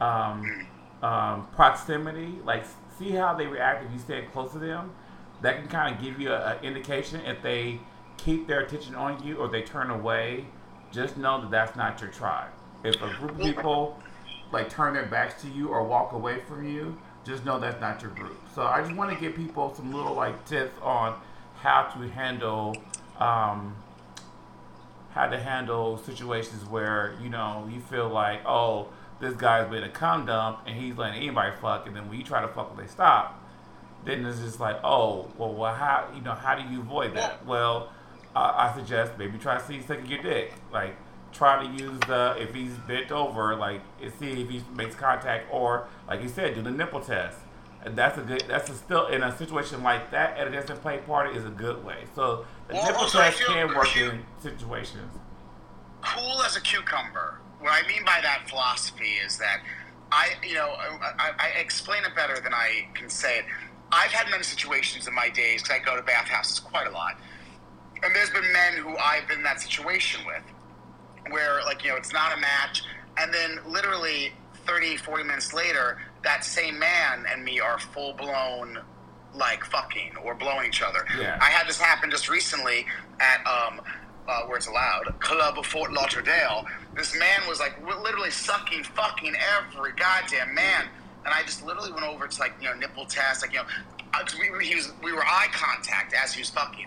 um, 0.01 0.66
um, 1.03 1.47
proximity. 1.53 2.38
Like 2.45 2.64
see 2.99 3.11
how 3.11 3.34
they 3.34 3.47
react 3.47 3.84
if 3.84 3.93
you 3.93 3.99
stand 3.99 4.32
close 4.32 4.53
to 4.53 4.59
them. 4.59 4.93
That 5.40 5.59
can 5.59 5.68
kind 5.68 5.95
of 5.95 6.01
give 6.01 6.20
you 6.20 6.32
an 6.32 6.62
indication 6.62 7.20
if 7.22 7.43
they 7.43 7.80
keep 8.16 8.47
their 8.47 8.61
attention 8.61 8.95
on 8.95 9.24
you 9.24 9.36
or 9.36 9.49
they 9.49 9.62
turn 9.62 9.90
away. 9.90 10.47
Just 10.93 11.16
know 11.16 11.40
that 11.40 11.51
that's 11.51 11.76
not 11.76 12.01
your 12.01 12.11
tribe. 12.11 12.51
If 12.84 12.97
a 13.03 13.12
group 13.18 13.32
of 13.32 13.38
people 13.38 13.99
like 14.53 14.68
turn 14.68 14.95
their 14.95 15.07
backs 15.07 15.40
to 15.43 15.49
you 15.49 15.68
or 15.68 15.82
walk 15.82 16.12
away 16.12 16.40
from 16.47 16.68
you, 16.68 16.97
just 17.24 17.45
know 17.45 17.59
that's 17.59 17.80
not 17.80 18.03
your 18.03 18.11
group. 18.12 18.36
So 18.55 18.62
I 18.62 18.82
just 18.82 18.95
want 18.95 19.12
to 19.12 19.18
give 19.18 19.34
people 19.34 19.74
some 19.74 19.93
little 19.93 20.14
like 20.14 20.45
tips 20.45 20.74
on 20.82 21.18
how 21.57 21.82
to 21.82 22.09
handle 22.09 22.76
um, 23.18 23.74
how 25.11 25.26
to 25.28 25.38
handle 25.38 25.99
situations 25.99 26.64
where 26.68 27.14
you 27.22 27.28
know 27.28 27.68
you 27.72 27.80
feel 27.80 28.09
like 28.09 28.40
oh 28.47 28.88
this 29.22 29.34
guy's 29.34 29.70
been 29.70 29.84
a 29.84 29.88
cum 29.88 30.26
dump 30.26 30.58
and 30.66 30.76
he's 30.76 30.96
letting 30.98 31.16
anybody 31.22 31.52
fuck, 31.62 31.86
and 31.86 31.96
then 31.96 32.08
when 32.10 32.18
you 32.18 32.24
try 32.24 32.42
to 32.42 32.48
fuck, 32.48 32.76
they 32.76 32.86
stop. 32.86 33.38
Then 34.04 34.26
it's 34.26 34.40
just 34.40 34.60
like 34.60 34.76
oh 34.84 35.30
well, 35.38 35.54
well 35.54 35.74
how 35.74 36.08
you 36.14 36.20
know 36.20 36.34
how 36.34 36.54
do 36.54 36.68
you 36.70 36.80
avoid 36.80 37.14
that? 37.14 37.46
Well, 37.46 37.90
uh, 38.36 38.52
I 38.54 38.74
suggest 38.74 39.12
maybe 39.16 39.38
try 39.38 39.56
to 39.58 39.64
see 39.64 39.80
sucking 39.80 40.06
your 40.06 40.20
dick 40.22 40.52
like 40.72 40.96
try 41.32 41.64
to 41.64 41.82
use 41.82 41.98
the 42.00 42.34
if 42.38 42.54
he's 42.54 42.74
bent 42.86 43.10
over, 43.10 43.54
like 43.56 43.80
see 44.18 44.42
if 44.42 44.50
he 44.50 44.62
makes 44.74 44.94
contact, 44.94 45.46
or 45.52 45.86
like 46.08 46.20
you 46.22 46.28
said, 46.28 46.54
do 46.54 46.62
the 46.62 46.70
nipple 46.70 47.00
test. 47.00 47.38
And 47.84 47.96
that's 47.96 48.16
a 48.16 48.20
good. 48.22 48.44
That's 48.46 48.70
a 48.70 48.74
still 48.74 49.06
in 49.08 49.22
a 49.24 49.36
situation 49.36 49.82
like 49.82 50.10
that 50.12 50.36
at 50.38 50.46
a 50.46 50.50
dance 50.50 50.70
and 50.70 50.80
play 50.80 50.98
party 50.98 51.36
is 51.36 51.44
a 51.44 51.48
good 51.50 51.84
way. 51.84 52.04
So 52.14 52.44
the 52.68 52.74
Well, 52.74 52.86
nipple 52.86 53.06
test 53.08 53.40
can 53.44 53.68
work 53.74 53.96
in 53.96 54.22
situations. 54.40 55.12
cool 56.00 56.42
as 56.42 56.56
a 56.56 56.60
cucumber. 56.60 57.38
What 57.62 57.72
I 57.72 57.86
mean 57.86 58.04
by 58.04 58.18
that 58.22 58.48
philosophy 58.48 59.14
is 59.24 59.38
that 59.38 59.62
I, 60.10 60.30
you 60.46 60.54
know, 60.54 60.74
I, 60.76 61.30
I 61.38 61.60
explain 61.60 62.02
it 62.04 62.14
better 62.14 62.40
than 62.40 62.52
I 62.52 62.88
can 62.92 63.08
say 63.08 63.38
it. 63.38 63.44
I've 63.92 64.10
had 64.10 64.30
many 64.30 64.42
situations 64.42 65.06
in 65.06 65.14
my 65.14 65.28
days 65.28 65.62
because 65.62 65.80
I 65.80 65.84
go 65.84 65.96
to 65.96 66.02
bathhouses 66.02 66.58
quite 66.58 66.86
a 66.86 66.90
lot, 66.90 67.18
and 68.02 68.14
there's 68.14 68.30
been 68.30 68.52
men 68.52 68.76
who 68.78 68.96
I've 68.96 69.28
been 69.28 69.38
in 69.38 69.44
that 69.44 69.60
situation 69.60 70.22
with, 70.26 70.42
where 71.30 71.62
like 71.64 71.84
you 71.84 71.90
know 71.90 71.96
it's 71.96 72.12
not 72.12 72.36
a 72.36 72.40
match, 72.40 72.82
and 73.16 73.32
then 73.32 73.60
literally 73.66 74.32
30, 74.66 74.96
40 74.96 75.24
minutes 75.24 75.54
later, 75.54 75.98
that 76.24 76.44
same 76.44 76.78
man 76.78 77.24
and 77.30 77.44
me 77.44 77.60
are 77.60 77.78
full 77.78 78.14
blown 78.14 78.78
like 79.34 79.64
fucking 79.64 80.12
or 80.24 80.34
blowing 80.34 80.66
each 80.66 80.82
other. 80.82 81.06
Yeah. 81.18 81.38
I 81.40 81.50
had 81.50 81.68
this 81.68 81.80
happen 81.80 82.10
just 82.10 82.28
recently 82.28 82.86
at 83.20 83.46
um, 83.46 83.80
uh, 84.28 84.42
where 84.42 84.56
it's 84.56 84.66
allowed, 84.66 85.14
Club 85.20 85.58
of 85.58 85.66
Fort 85.66 85.92
Lauderdale. 85.92 86.66
This 86.94 87.16
man 87.18 87.40
was 87.48 87.60
like 87.60 87.74
literally 88.02 88.30
sucking 88.30 88.84
fucking 88.84 89.34
every 89.56 89.92
goddamn 89.92 90.54
man, 90.54 90.86
and 91.24 91.34
I 91.34 91.42
just 91.42 91.64
literally 91.64 91.92
went 91.92 92.04
over 92.04 92.26
to 92.26 92.40
like 92.40 92.54
you 92.60 92.68
know 92.68 92.74
nipple 92.74 93.06
test, 93.06 93.42
like 93.42 93.52
you 93.52 93.58
know, 93.58 93.66
uh, 94.14 94.24
we, 94.38 94.64
he 94.66 94.74
was, 94.76 94.92
we 95.02 95.12
were 95.12 95.24
eye 95.24 95.48
contact 95.52 96.14
as 96.14 96.32
he 96.34 96.40
was 96.40 96.50
fucking. 96.50 96.86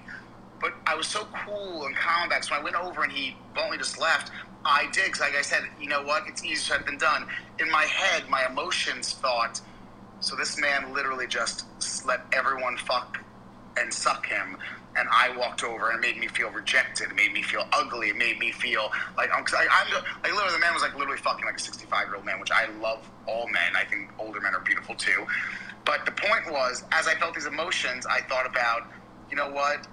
But 0.62 0.74
I 0.88 0.96
was 0.96 1.08
so 1.08 1.28
cool 1.46 1.86
and 1.86 1.96
calm 1.96 2.30
back, 2.30 2.44
so 2.44 2.54
when 2.56 2.62
I 2.62 2.64
went 2.64 2.76
over 2.76 3.04
and 3.04 3.12
he 3.12 3.36
bluntly 3.54 3.78
just 3.78 4.00
left. 4.00 4.32
I 4.68 4.90
did, 4.92 5.12
cause 5.12 5.22
like 5.22 5.36
I 5.36 5.44
said, 5.44 5.62
you 5.80 5.88
know 5.88 6.02
what? 6.02 6.24
It's 6.28 6.44
easier 6.44 6.78
said 6.78 6.88
than 6.88 6.98
done. 6.98 7.28
In 7.60 7.70
my 7.70 7.84
head, 7.84 8.28
my 8.30 8.48
emotions 8.50 9.14
thought, 9.14 9.62
so 10.22 10.36
this 10.36 10.60
man 10.60 10.92
literally 10.92 11.28
just 11.28 11.66
let 12.08 12.22
everyone 12.34 12.78
fuck 12.78 13.24
and 13.78 13.94
suck 13.94 14.26
him. 14.26 14.58
And 14.98 15.08
I 15.12 15.36
walked 15.38 15.64
over 15.64 15.90
and 15.90 15.98
it 15.98 16.02
made 16.02 16.20
me 16.20 16.28
feel 16.28 16.50
rejected. 16.50 17.12
It 17.12 17.16
made 17.16 17.34
me 17.34 17.42
feel 17.42 17.68
ugly. 17.74 18.10
It 18.10 18.18
made 18.18 18.40
me 18.40 18.52
feel 18.52 18.92
like 19.18 19.30
I'm. 19.36 19.44
Cause 19.44 19.56
I, 19.60 19.68
I'm 19.70 19.94
like 19.94 20.34
literally 20.34 20.54
the 20.54 20.60
man 20.60 20.74
was 20.74 20.84
like 20.84 20.96
literally 20.96 21.18
fucking 21.18 21.46
like 21.46 21.58
a 21.58 21.60
65 21.60 22.08
year 22.08 22.16
old 22.16 22.26
man, 22.26 22.40
which 22.40 22.52
I 22.52 22.68
love 22.80 23.08
all 23.28 23.48
men. 23.48 23.76
I 23.76 23.84
think 23.84 24.12
older 24.20 24.40
men 24.40 24.56
are 24.56 24.62
beautiful 24.62 24.96
too. 24.96 25.26
But 25.86 26.06
the 26.06 26.12
point 26.12 26.52
was, 26.52 26.84
as 26.92 27.08
I 27.08 27.16
felt 27.16 27.36
these 27.36 27.46
emotions, 27.46 28.06
I 28.08 28.22
thought 28.22 28.48
about, 28.48 28.88
you 29.30 29.36
know 29.36 29.52
what? 29.52 29.88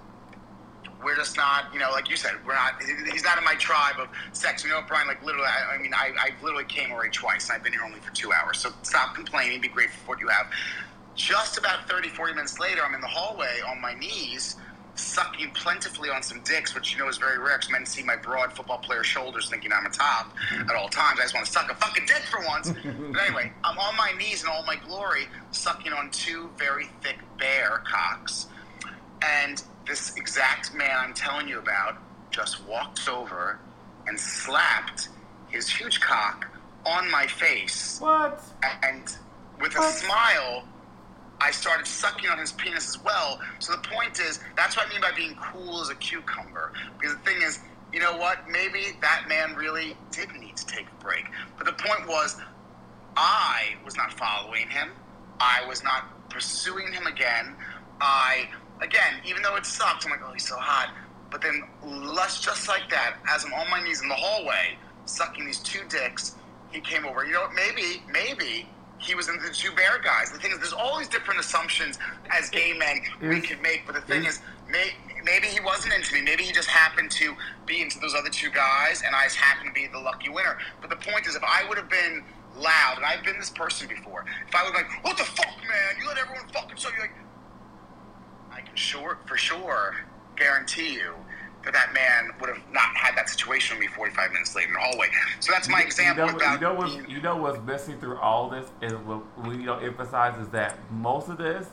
we're 1.03 1.15
just 1.15 1.37
not, 1.37 1.65
you 1.73 1.79
know, 1.79 1.91
like 1.91 2.09
you 2.09 2.15
said, 2.15 2.33
we're 2.45 2.55
not. 2.55 2.81
He's 2.81 3.23
not 3.23 3.37
in 3.37 3.43
my 3.43 3.55
tribe 3.55 3.95
of 3.99 4.07
sex. 4.31 4.63
You 4.63 4.69
know, 4.69 4.81
Brian. 4.87 5.07
Like 5.07 5.23
literally, 5.23 5.47
I, 5.47 5.75
I 5.75 5.77
mean, 5.77 5.93
I, 5.93 6.11
I 6.17 6.29
literally 6.41 6.65
came 6.65 6.91
already 6.91 7.11
twice, 7.11 7.49
and 7.49 7.57
I've 7.57 7.63
been 7.63 7.73
here 7.73 7.83
only 7.83 7.99
for 7.99 8.13
two 8.13 8.31
hours. 8.31 8.59
So 8.59 8.71
stop 8.83 9.15
complaining. 9.15 9.61
Be 9.61 9.67
grateful 9.67 9.99
for 10.05 10.09
what 10.11 10.19
you 10.19 10.29
have. 10.29 10.47
Just 11.15 11.57
about 11.57 11.87
30, 11.87 12.09
40 12.09 12.33
minutes 12.33 12.59
later, 12.59 12.81
I'm 12.83 12.95
in 12.95 13.01
the 13.01 13.07
hallway 13.07 13.59
on 13.67 13.79
my 13.79 13.93
knees, 13.93 14.55
sucking 14.95 15.51
plentifully 15.51 16.09
on 16.09 16.21
some 16.21 16.39
dicks, 16.41 16.75
which 16.75 16.93
you 16.93 16.99
know 16.99 17.07
is 17.07 17.17
very 17.17 17.39
rare 17.39 17.57
because 17.57 17.71
men 17.71 17.85
see 17.85 18.03
my 18.03 18.15
broad 18.15 18.53
football 18.53 18.77
player 18.77 19.03
shoulders 19.03 19.49
thinking 19.49 19.71
I'm 19.73 19.85
a 19.85 19.89
top 19.89 20.33
at 20.51 20.75
all 20.75 20.87
times. 20.87 21.19
I 21.19 21.23
just 21.23 21.33
want 21.33 21.45
to 21.45 21.51
suck 21.51 21.71
a 21.71 21.75
fucking 21.75 22.05
dick 22.05 22.23
for 22.29 22.45
once. 22.45 22.71
but 22.71 22.85
anyway, 23.25 23.51
I'm 23.63 23.77
on 23.77 23.95
my 23.97 24.13
knees 24.17 24.43
in 24.43 24.49
all 24.49 24.63
my 24.65 24.75
glory, 24.75 25.27
sucking 25.51 25.93
on 25.93 26.11
two 26.11 26.49
very 26.57 26.85
thick 27.01 27.17
bear 27.39 27.81
cocks. 27.85 28.47
And 29.21 29.63
this 29.87 30.15
exact 30.15 30.73
man 30.75 30.95
I'm 30.95 31.13
telling 31.13 31.47
you 31.47 31.59
about 31.59 31.97
just 32.31 32.65
walked 32.65 33.07
over 33.07 33.59
and 34.07 34.19
slapped 34.19 35.09
his 35.49 35.69
huge 35.69 36.01
cock 36.01 36.47
on 36.85 37.09
my 37.09 37.27
face. 37.27 37.99
What? 37.99 38.41
And 38.83 39.03
with 39.61 39.77
a 39.77 39.83
smile, 39.83 40.63
I 41.43 41.51
started 41.51 41.85
sucking 41.85 42.29
on 42.29 42.37
his 42.37 42.53
penis 42.53 42.87
as 42.87 43.03
well. 43.03 43.41
So 43.59 43.73
the 43.73 43.85
point 43.89 44.19
is, 44.21 44.39
that's 44.55 44.77
what 44.77 44.87
I 44.87 44.89
mean 44.89 45.01
by 45.01 45.11
being 45.11 45.35
cool 45.35 45.81
as 45.81 45.89
a 45.89 45.95
cucumber. 45.95 46.71
Because 46.97 47.17
the 47.17 47.21
thing 47.21 47.41
is, 47.41 47.59
you 47.91 47.99
know 47.99 48.15
what? 48.15 48.49
Maybe 48.49 48.97
that 49.01 49.25
man 49.27 49.53
really 49.53 49.97
did 50.09 50.31
need 50.39 50.55
to 50.55 50.65
take 50.65 50.85
a 50.87 51.03
break. 51.03 51.25
But 51.57 51.65
the 51.65 51.73
point 51.73 52.07
was, 52.07 52.37
I 53.17 53.75
was 53.83 53.97
not 53.97 54.13
following 54.13 54.69
him. 54.69 54.91
I 55.41 55.65
was 55.67 55.83
not 55.83 56.29
pursuing 56.29 56.93
him 56.93 57.07
again. 57.07 57.55
I, 57.99 58.47
again, 58.81 59.15
even 59.25 59.41
though 59.43 59.57
it 59.57 59.65
sucks, 59.65 60.05
I'm 60.05 60.11
like, 60.11 60.21
oh, 60.25 60.31
he's 60.31 60.47
so 60.47 60.55
hot. 60.55 60.93
But 61.29 61.41
then, 61.41 61.63
less 61.83 62.39
just 62.39 62.69
like 62.69 62.89
that, 62.89 63.17
as 63.29 63.43
I'm 63.43 63.53
on 63.53 63.69
my 63.69 63.83
knees 63.83 64.01
in 64.01 64.07
the 64.07 64.15
hallway, 64.15 64.77
sucking 65.05 65.45
these 65.45 65.59
two 65.59 65.81
dicks, 65.89 66.35
he 66.71 66.79
came 66.79 67.05
over. 67.05 67.25
You 67.25 67.33
know 67.33 67.41
what? 67.41 67.53
Maybe, 67.53 68.01
maybe 68.09 68.69
he 69.03 69.15
was 69.15 69.27
into 69.27 69.43
the 69.45 69.53
two 69.53 69.71
bear 69.73 69.99
guys. 69.99 70.31
The 70.31 70.39
thing 70.39 70.51
is, 70.51 70.57
there's 70.59 70.73
all 70.73 70.97
these 70.97 71.09
different 71.09 71.39
assumptions 71.39 71.99
as 72.31 72.49
gay 72.49 72.73
men 72.73 73.01
we 73.21 73.41
could 73.41 73.61
make. 73.61 73.85
But 73.85 73.95
the 73.95 74.01
thing 74.01 74.25
is- 74.25 74.41
may, 74.67 74.95
maybe 75.23 75.47
he 75.47 75.59
wasn't 75.59 75.93
into 75.93 76.13
me. 76.13 76.21
Maybe 76.21 76.43
he 76.43 76.51
just 76.53 76.69
happened 76.69 77.11
to 77.11 77.35
be 77.65 77.81
into 77.81 77.99
those 77.99 78.15
other 78.15 78.29
two 78.29 78.49
guys, 78.49 79.01
and 79.05 79.15
I 79.15 79.25
just 79.25 79.35
happened 79.35 79.67
to 79.67 79.73
be 79.73 79.87
the 79.87 79.99
lucky 79.99 80.29
winner. 80.29 80.57
But 80.81 80.89
the 80.89 80.95
point 80.95 81.27
is, 81.27 81.35
if 81.35 81.43
I 81.43 81.67
would 81.67 81.77
have 81.77 81.89
been 81.89 82.23
loud, 82.55 82.97
and 82.97 83.05
I've 83.05 83.23
been 83.23 83.37
this 83.37 83.49
person 83.49 83.87
before, 83.87 84.25
if 84.47 84.55
I 84.55 84.63
would 84.63 84.73
have 84.73 84.85
been 84.85 84.93
like, 84.95 85.03
"What 85.03 85.17
the 85.17 85.25
fuck, 85.25 85.57
man? 85.67 85.95
You 85.99 86.07
let 86.07 86.17
everyone 86.17 86.47
fucking 86.49 86.77
so 86.77 86.89
you 86.93 86.99
like," 87.01 87.11
I 88.51 88.61
can 88.61 88.75
sure 88.75 89.17
for 89.27 89.37
sure 89.37 89.97
guarantee 90.35 90.93
you 90.93 91.13
that 91.63 91.73
that 91.73 91.93
man 91.93 92.31
would 92.39 92.49
have 92.49 92.61
not 92.71 92.95
had 92.95 93.15
that 93.15 93.29
situation 93.29 93.77
with 93.77 93.87
me 93.89 93.95
45 93.95 94.31
minutes 94.31 94.55
later 94.55 94.67
in 94.69 94.73
the 94.73 94.79
hallway. 94.79 95.07
So 95.39 95.51
that's 95.51 95.69
my 95.69 95.81
example 95.81 96.25
You 96.25 96.31
know, 96.31 96.37
about 96.37 96.53
you 96.55 96.59
know, 96.59 96.73
what's, 96.73 97.09
you 97.09 97.21
know 97.21 97.37
what's 97.37 97.59
missing 97.65 97.99
through 97.99 98.17
all 98.17 98.49
this 98.49 98.67
is 98.81 98.93
what 99.05 99.21
we 99.47 99.63
don't 99.63 99.83
emphasize 99.83 100.37
is 100.39 100.49
that 100.49 100.77
most 100.91 101.29
of 101.29 101.37
this, 101.37 101.67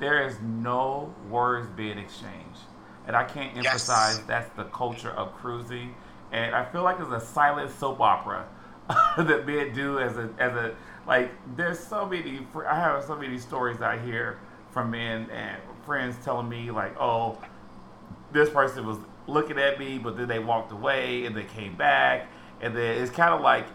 there 0.00 0.26
is 0.26 0.36
no 0.40 1.14
words 1.30 1.68
being 1.76 1.98
exchanged. 1.98 2.60
And 3.06 3.16
I 3.16 3.24
can't 3.24 3.54
Yes. 3.56 3.66
emphasize 3.66 4.20
that's 4.26 4.48
the 4.56 4.64
culture 4.64 5.10
of 5.10 5.34
cruising. 5.34 5.94
And 6.32 6.54
I 6.54 6.64
feel 6.64 6.82
like 6.82 7.00
it's 7.00 7.10
a 7.10 7.20
silent 7.20 7.70
soap 7.70 8.00
opera 8.00 8.46
that 9.16 9.46
men 9.46 9.72
do 9.72 9.98
as 9.98 10.16
a, 10.16 10.28
as 10.38 10.52
a, 10.54 10.74
like, 11.06 11.30
there's 11.56 11.78
so 11.78 12.06
many, 12.06 12.46
I 12.68 12.74
have 12.78 13.04
so 13.04 13.16
many 13.16 13.38
stories 13.38 13.80
I 13.80 13.98
hear 13.98 14.38
from 14.72 14.90
men 14.90 15.30
and 15.30 15.56
friends 15.86 16.16
telling 16.22 16.48
me, 16.48 16.70
like, 16.70 16.94
oh, 17.00 17.38
this 18.32 18.50
person 18.50 18.86
was 18.86 18.98
looking 19.28 19.58
at 19.58 19.78
me, 19.78 19.98
but 19.98 20.16
then 20.16 20.26
they 20.28 20.38
walked 20.38 20.72
away 20.72 21.26
and 21.26 21.36
they 21.36 21.44
came 21.44 21.76
back. 21.76 22.28
And 22.60 22.74
then 22.74 23.00
it's 23.02 23.12
kind 23.12 23.32
of 23.32 23.40
like 23.40 23.66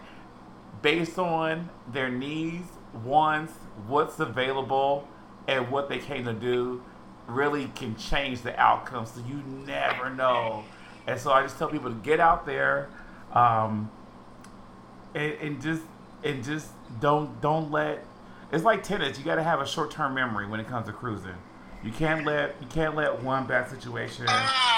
based 0.82 1.18
on 1.18 1.70
their 1.90 2.10
needs, 2.10 2.68
wants, 3.04 3.52
what's 3.86 4.20
available, 4.20 5.08
and 5.48 5.70
what 5.70 5.88
they 5.88 5.98
came 5.98 6.24
to 6.24 6.32
do 6.32 6.82
really 7.26 7.66
can 7.74 7.96
change 7.96 8.42
the 8.42 8.58
outcome. 8.60 9.06
So 9.06 9.22
you 9.26 9.42
never 9.66 10.10
know. 10.10 10.64
And 11.06 11.18
so 11.18 11.32
I 11.32 11.42
just 11.42 11.58
tell 11.58 11.68
people 11.68 11.90
to 11.90 11.96
get 11.96 12.20
out 12.20 12.46
there 12.46 12.88
um, 13.32 13.90
and, 15.14 15.32
and 15.34 15.62
just 15.62 15.82
and 16.22 16.42
just 16.42 16.68
don't 17.00 17.40
don't 17.40 17.70
let. 17.70 18.04
It's 18.52 18.64
like 18.64 18.82
tennis. 18.82 19.18
You 19.18 19.24
got 19.24 19.36
to 19.36 19.42
have 19.42 19.60
a 19.60 19.66
short 19.66 19.90
term 19.90 20.14
memory 20.14 20.46
when 20.46 20.60
it 20.60 20.68
comes 20.68 20.86
to 20.86 20.92
cruising. 20.92 21.36
You 21.82 21.90
can't 21.92 22.24
let 22.24 22.56
you 22.60 22.66
can't 22.68 22.94
let 22.94 23.22
one 23.22 23.46
bad 23.46 23.68
situation 23.68 24.26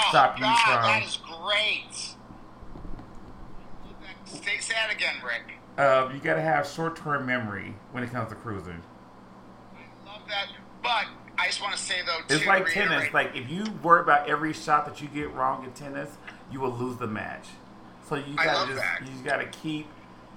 stop 0.09 0.37
you 0.37 0.43
God, 0.43 0.57
from. 0.63 0.73
that 0.83 1.03
is 1.03 1.17
great. 1.17 2.15
Say 4.59 4.73
that 4.73 4.91
again, 4.93 5.15
Rick. 5.25 5.53
Uh, 5.77 6.09
you 6.13 6.19
got 6.19 6.35
to 6.35 6.41
have 6.41 6.67
short 6.67 6.95
term 6.95 7.25
memory 7.25 7.75
when 7.91 8.03
it 8.03 8.11
comes 8.11 8.29
to 8.29 8.35
cruising. 8.35 8.81
I 9.75 10.05
love 10.11 10.21
that. 10.27 10.47
But 10.83 11.05
I 11.37 11.45
just 11.47 11.61
want 11.61 11.73
to 11.73 11.79
say 11.79 11.95
though, 12.05 12.35
It's 12.35 12.45
like 12.45 12.65
reiterate, 12.65 12.89
tennis. 12.89 13.13
Like 13.13 13.35
if 13.35 13.49
you 13.49 13.63
worry 13.83 14.01
about 14.01 14.27
every 14.29 14.53
shot 14.53 14.85
that 14.85 15.01
you 15.01 15.07
get 15.07 15.31
wrong 15.33 15.63
in 15.63 15.71
tennis, 15.71 16.09
you 16.51 16.59
will 16.59 16.71
lose 16.71 16.97
the 16.97 17.07
match. 17.07 17.45
So 18.09 18.15
you 18.15 18.35
gotta 18.35 18.51
love 18.53 18.67
just 18.69 18.81
that. 18.81 19.01
you 19.01 19.07
just 19.11 19.23
gotta 19.23 19.45
keep 19.45 19.87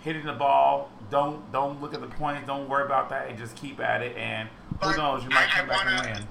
hitting 0.00 0.26
the 0.26 0.32
ball. 0.32 0.90
Don't 1.10 1.50
don't 1.52 1.80
look 1.80 1.94
at 1.94 2.00
the 2.00 2.06
points. 2.08 2.46
Don't 2.46 2.68
worry 2.68 2.84
about 2.84 3.08
that, 3.10 3.28
and 3.28 3.38
just 3.38 3.56
keep 3.56 3.80
at 3.80 4.02
it. 4.02 4.16
And 4.16 4.48
who 4.82 4.96
knows, 4.96 5.22
you 5.24 5.30
might 5.30 5.48
I- 5.48 5.56
I 5.56 5.58
come 5.60 5.68
back 5.68 5.84
wanna- 5.84 5.96
and 6.08 6.18
win. 6.18 6.28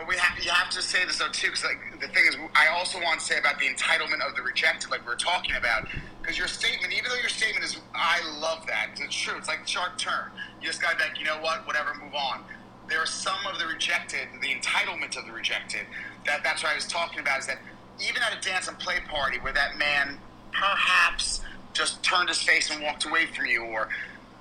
But 0.00 0.08
we 0.08 0.16
have, 0.16 0.42
you 0.42 0.50
have 0.50 0.70
to 0.70 0.80
say 0.80 1.04
this 1.04 1.18
though 1.18 1.28
too, 1.28 1.48
because 1.48 1.62
like 1.62 2.00
the 2.00 2.08
thing 2.08 2.24
is, 2.26 2.34
I 2.54 2.68
also 2.68 2.98
want 3.02 3.20
to 3.20 3.26
say 3.26 3.36
about 3.36 3.58
the 3.58 3.66
entitlement 3.66 4.26
of 4.26 4.34
the 4.34 4.40
rejected, 4.40 4.90
like 4.90 5.06
we 5.06 5.12
are 5.12 5.16
talking 5.16 5.56
about, 5.56 5.88
because 6.22 6.38
your 6.38 6.48
statement, 6.48 6.94
even 6.94 7.10
though 7.10 7.20
your 7.20 7.28
statement 7.28 7.66
is, 7.66 7.76
I 7.94 8.18
love 8.40 8.66
that, 8.66 8.92
it's 8.98 9.14
true. 9.14 9.36
It's 9.36 9.46
like 9.46 9.68
sharp 9.68 9.98
turn. 9.98 10.30
You 10.62 10.68
just 10.68 10.80
gotta 10.80 10.96
be 10.96 11.02
like, 11.02 11.18
you 11.18 11.26
know 11.26 11.36
what, 11.42 11.66
whatever, 11.66 11.92
move 12.02 12.14
on. 12.14 12.44
There 12.88 12.98
are 12.98 13.06
some 13.06 13.46
of 13.52 13.58
the 13.58 13.66
rejected, 13.66 14.28
the 14.40 14.54
entitlement 14.54 15.18
of 15.18 15.26
the 15.26 15.32
rejected. 15.32 15.82
That 16.24 16.42
that's 16.42 16.62
what 16.62 16.72
I 16.72 16.76
was 16.76 16.86
talking 16.86 17.20
about. 17.20 17.40
Is 17.40 17.46
that 17.48 17.58
even 18.00 18.22
at 18.22 18.34
a 18.34 18.40
dance 18.40 18.68
and 18.68 18.78
play 18.78 19.00
party 19.06 19.36
where 19.40 19.52
that 19.52 19.76
man 19.76 20.18
perhaps 20.50 21.42
just 21.74 22.02
turned 22.02 22.30
his 22.30 22.42
face 22.42 22.70
and 22.70 22.82
walked 22.82 23.04
away 23.04 23.26
from 23.26 23.44
you, 23.44 23.64
or 23.64 23.90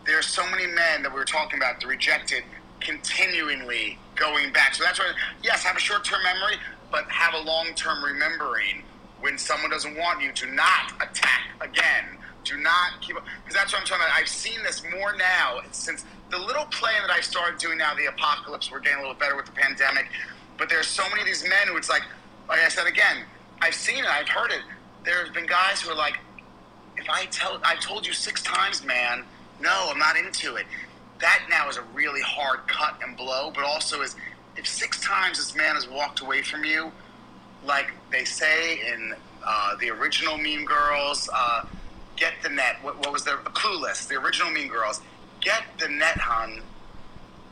there 0.06 0.18
are 0.18 0.24
so 0.24 0.50
many 0.50 0.68
men 0.68 1.04
that 1.04 1.12
we 1.12 1.20
were 1.20 1.26
talking 1.26 1.60
about, 1.60 1.82
the 1.82 1.88
rejected, 1.88 2.44
continually 2.80 4.00
going 4.20 4.52
back. 4.54 4.76
So 4.76 4.84
that's 4.84 5.00
why, 5.00 5.12
yes, 5.44 5.64
have 5.64 5.78
a 5.78 5.80
short 5.80 6.04
term 6.04 6.22
memory, 6.24 6.58
but 6.92 7.06
have 7.10 7.34
a 7.34 7.40
long 7.40 7.74
term 7.76 8.04
remembering 8.04 8.84
when 9.22 9.38
someone 9.38 9.72
doesn't 9.72 9.98
want 9.98 10.22
you 10.22 10.32
to 10.32 10.46
not 10.54 10.94
attack 11.02 11.42
again. 11.62 12.06
Do 12.44 12.58
not 12.58 13.02
keep 13.02 13.16
up. 13.16 13.26
Because 13.44 13.56
that's 13.56 13.74
what 13.74 13.82
I'm 13.82 13.88
talking 13.88 14.06
about. 14.06 14.18
I've 14.18 14.30
seen 14.30 14.64
this 14.64 14.84
more 14.92 15.16
now 15.18 15.62
since 15.72 16.06
the 16.30 16.38
little 16.38 16.66
play 16.66 16.94
that 17.02 17.10
I 17.10 17.22
started 17.22 17.60
doing 17.60 17.78
now, 17.78 17.94
the 17.96 18.06
apocalypse, 18.06 18.72
we're 18.72 18.80
getting 18.80 19.00
a 19.00 19.02
little 19.02 19.16
better 19.16 19.36
with 19.36 19.46
the 19.46 19.52
pandemic. 19.52 20.08
But 20.58 20.70
there's 20.70 20.88
so 20.88 21.04
many 21.10 21.22
of 21.22 21.28
these 21.28 21.44
men 21.44 21.68
who 21.68 21.78
it's 21.78 21.90
like, 21.90 22.04
like 22.48 22.60
I 22.60 22.70
said 22.70 22.88
again, 22.88 23.24
I've 23.62 23.76
seen 23.76 24.00
it, 24.00 24.10
I've 24.10 24.30
heard 24.30 24.52
it. 24.52 24.62
There's 25.04 25.30
been 25.30 25.46
guys 25.46 25.82
who 25.82 25.92
are 25.92 25.96
like, 25.96 26.20
if 26.98 27.10
I 27.10 27.26
tell, 27.26 27.60
I 27.64 27.76
told 27.76 28.06
you 28.06 28.14
six 28.14 28.42
times, 28.44 28.84
man, 28.84 29.24
no, 29.62 29.88
I'm 29.90 30.00
not 30.00 30.18
into 30.18 30.56
it. 30.56 30.66
That 31.20 31.46
now 31.50 31.68
is 31.70 31.78
a 31.78 31.84
really 31.94 32.22
hard 32.22 32.68
cut 32.68 33.00
and 33.04 33.16
blow, 33.18 33.52
but 33.54 33.64
also 33.64 34.02
is 34.02 34.16
if 34.56 34.68
six 34.68 35.00
times 35.02 35.38
this 35.38 35.56
man 35.56 35.76
has 35.76 35.88
walked 35.88 36.22
away 36.22 36.42
from 36.42 36.64
you, 36.64 36.92
like 37.66 37.92
they 38.12 38.24
say 38.26 38.80
in 38.94 39.14
uh, 39.46 39.76
the 39.78 39.90
original 39.90 40.38
Mean 40.38 40.66
Girls, 40.66 41.30
uh, 41.34 41.66
get 42.16 42.34
the 42.44 42.50
net. 42.50 42.78
What, 42.82 42.98
what 43.00 43.12
was 43.12 43.24
the 43.24 43.32
Clueless? 43.32 44.08
The 44.08 44.16
original 44.16 44.52
Mean 44.52 44.68
Girls, 44.68 45.02
get 45.42 45.64
the 45.78 45.88
net, 45.88 46.18
hun. 46.18 46.62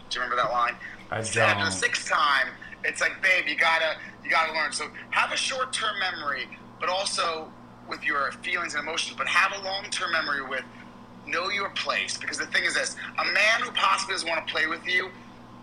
Do 0.09 0.19
you 0.19 0.23
remember 0.23 0.41
that 0.41 0.51
line? 0.51 0.75
I 1.11 1.21
So 1.21 1.41
After 1.41 1.65
the 1.65 1.71
sixth 1.71 2.09
time, 2.09 2.49
it's 2.83 3.01
like, 3.01 3.21
babe, 3.21 3.45
you 3.47 3.55
gotta, 3.55 3.97
you 4.23 4.29
gotta 4.29 4.53
learn. 4.53 4.71
So 4.71 4.87
have 5.09 5.31
a 5.31 5.37
short-term 5.37 5.99
memory, 5.99 6.47
but 6.79 6.89
also 6.89 7.51
with 7.89 8.03
your 8.03 8.31
feelings 8.43 8.75
and 8.75 8.83
emotions. 8.83 9.17
But 9.17 9.27
have 9.27 9.53
a 9.59 9.63
long-term 9.63 10.11
memory 10.11 10.43
with 10.43 10.63
know 11.27 11.49
your 11.49 11.69
place. 11.69 12.17
Because 12.17 12.37
the 12.37 12.47
thing 12.47 12.63
is 12.63 12.73
this: 12.73 12.95
a 13.19 13.25
man 13.25 13.61
who 13.61 13.71
possibly 13.71 14.13
doesn't 14.13 14.29
want 14.29 14.45
to 14.45 14.53
play 14.53 14.67
with 14.67 14.85
you, 14.87 15.09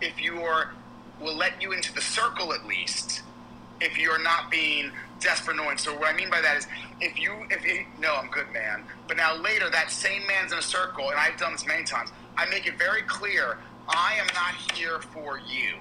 if 0.01 0.21
you're, 0.21 0.71
will 1.19 1.35
let 1.35 1.61
you 1.61 1.71
into 1.71 1.93
the 1.93 2.01
circle 2.01 2.53
at 2.53 2.65
least. 2.65 3.21
If 3.81 3.97
you're 3.97 4.21
not 4.21 4.49
being 4.49 4.91
desperate 5.19 5.55
annoying. 5.55 5.77
So 5.77 5.93
what 5.97 6.13
I 6.13 6.15
mean 6.15 6.29
by 6.29 6.39
that 6.41 6.57
is, 6.57 6.67
if 7.01 7.19
you, 7.19 7.33
if 7.49 7.65
you, 7.65 7.85
no, 7.99 8.15
I'm 8.15 8.29
good, 8.29 8.51
man. 8.53 8.83
But 9.07 9.17
now 9.17 9.35
later, 9.35 9.69
that 9.69 9.91
same 9.91 10.25
man's 10.27 10.53
in 10.53 10.59
a 10.59 10.61
circle, 10.61 11.09
and 11.09 11.19
I've 11.19 11.37
done 11.37 11.51
this 11.51 11.65
many 11.65 11.83
times. 11.83 12.11
I 12.37 12.45
make 12.45 12.67
it 12.67 12.77
very 12.77 13.01
clear: 13.03 13.57
I 13.89 14.15
am 14.19 14.27
not 14.33 14.53
here 14.73 14.99
for 14.99 15.39
you. 15.39 15.75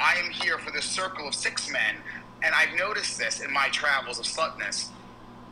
I 0.00 0.14
am 0.16 0.30
here 0.30 0.58
for 0.58 0.70
this 0.70 0.84
circle 0.84 1.28
of 1.28 1.34
six 1.34 1.70
men, 1.70 1.96
and 2.42 2.54
I've 2.54 2.76
noticed 2.78 3.18
this 3.18 3.40
in 3.40 3.52
my 3.52 3.68
travels 3.68 4.18
of 4.18 4.24
slutness. 4.24 4.88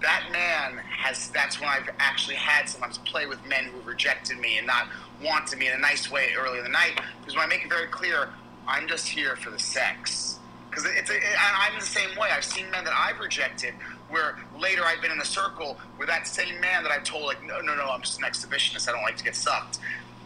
That 0.02 0.24
man 0.32 0.78
has. 0.84 1.28
That's 1.28 1.60
when 1.60 1.68
I've 1.68 1.88
actually 1.98 2.36
had 2.36 2.68
sometimes 2.68 2.98
play 2.98 3.26
with 3.26 3.44
men 3.46 3.64
who 3.66 3.80
rejected 3.88 4.38
me 4.38 4.58
and 4.58 4.66
not 4.66 4.88
wanted 5.22 5.58
me 5.58 5.68
in 5.68 5.74
a 5.74 5.78
nice 5.78 6.10
way 6.10 6.30
early 6.36 6.58
in 6.58 6.64
the 6.64 6.70
night. 6.70 7.00
Because 7.20 7.36
when 7.36 7.44
I 7.44 7.48
make 7.48 7.64
it 7.64 7.68
very 7.68 7.86
clear, 7.86 8.30
I'm 8.66 8.88
just 8.88 9.08
here 9.08 9.36
for 9.36 9.50
the 9.50 9.58
sex. 9.58 10.38
Because 10.68 10.86
it's 10.86 11.10
a, 11.10 11.14
and 11.14 11.56
I'm 11.60 11.78
the 11.78 11.86
same 11.86 12.10
way. 12.18 12.28
I've 12.34 12.44
seen 12.44 12.70
men 12.70 12.84
that 12.84 12.94
I've 12.94 13.20
rejected 13.20 13.74
where 14.08 14.38
later 14.58 14.82
I've 14.84 15.00
been 15.00 15.10
in 15.10 15.20
a 15.20 15.24
circle 15.24 15.78
where 15.96 16.06
that 16.06 16.26
same 16.26 16.60
man 16.60 16.82
that 16.82 16.92
I've 16.92 17.04
told 17.04 17.24
like 17.24 17.42
no 17.44 17.60
no 17.60 17.74
no 17.74 17.88
I'm 17.90 18.02
just 18.02 18.18
an 18.18 18.24
exhibitionist. 18.24 18.88
I 18.88 18.92
don't 18.92 19.02
like 19.02 19.16
to 19.16 19.24
get 19.24 19.36
sucked. 19.36 19.78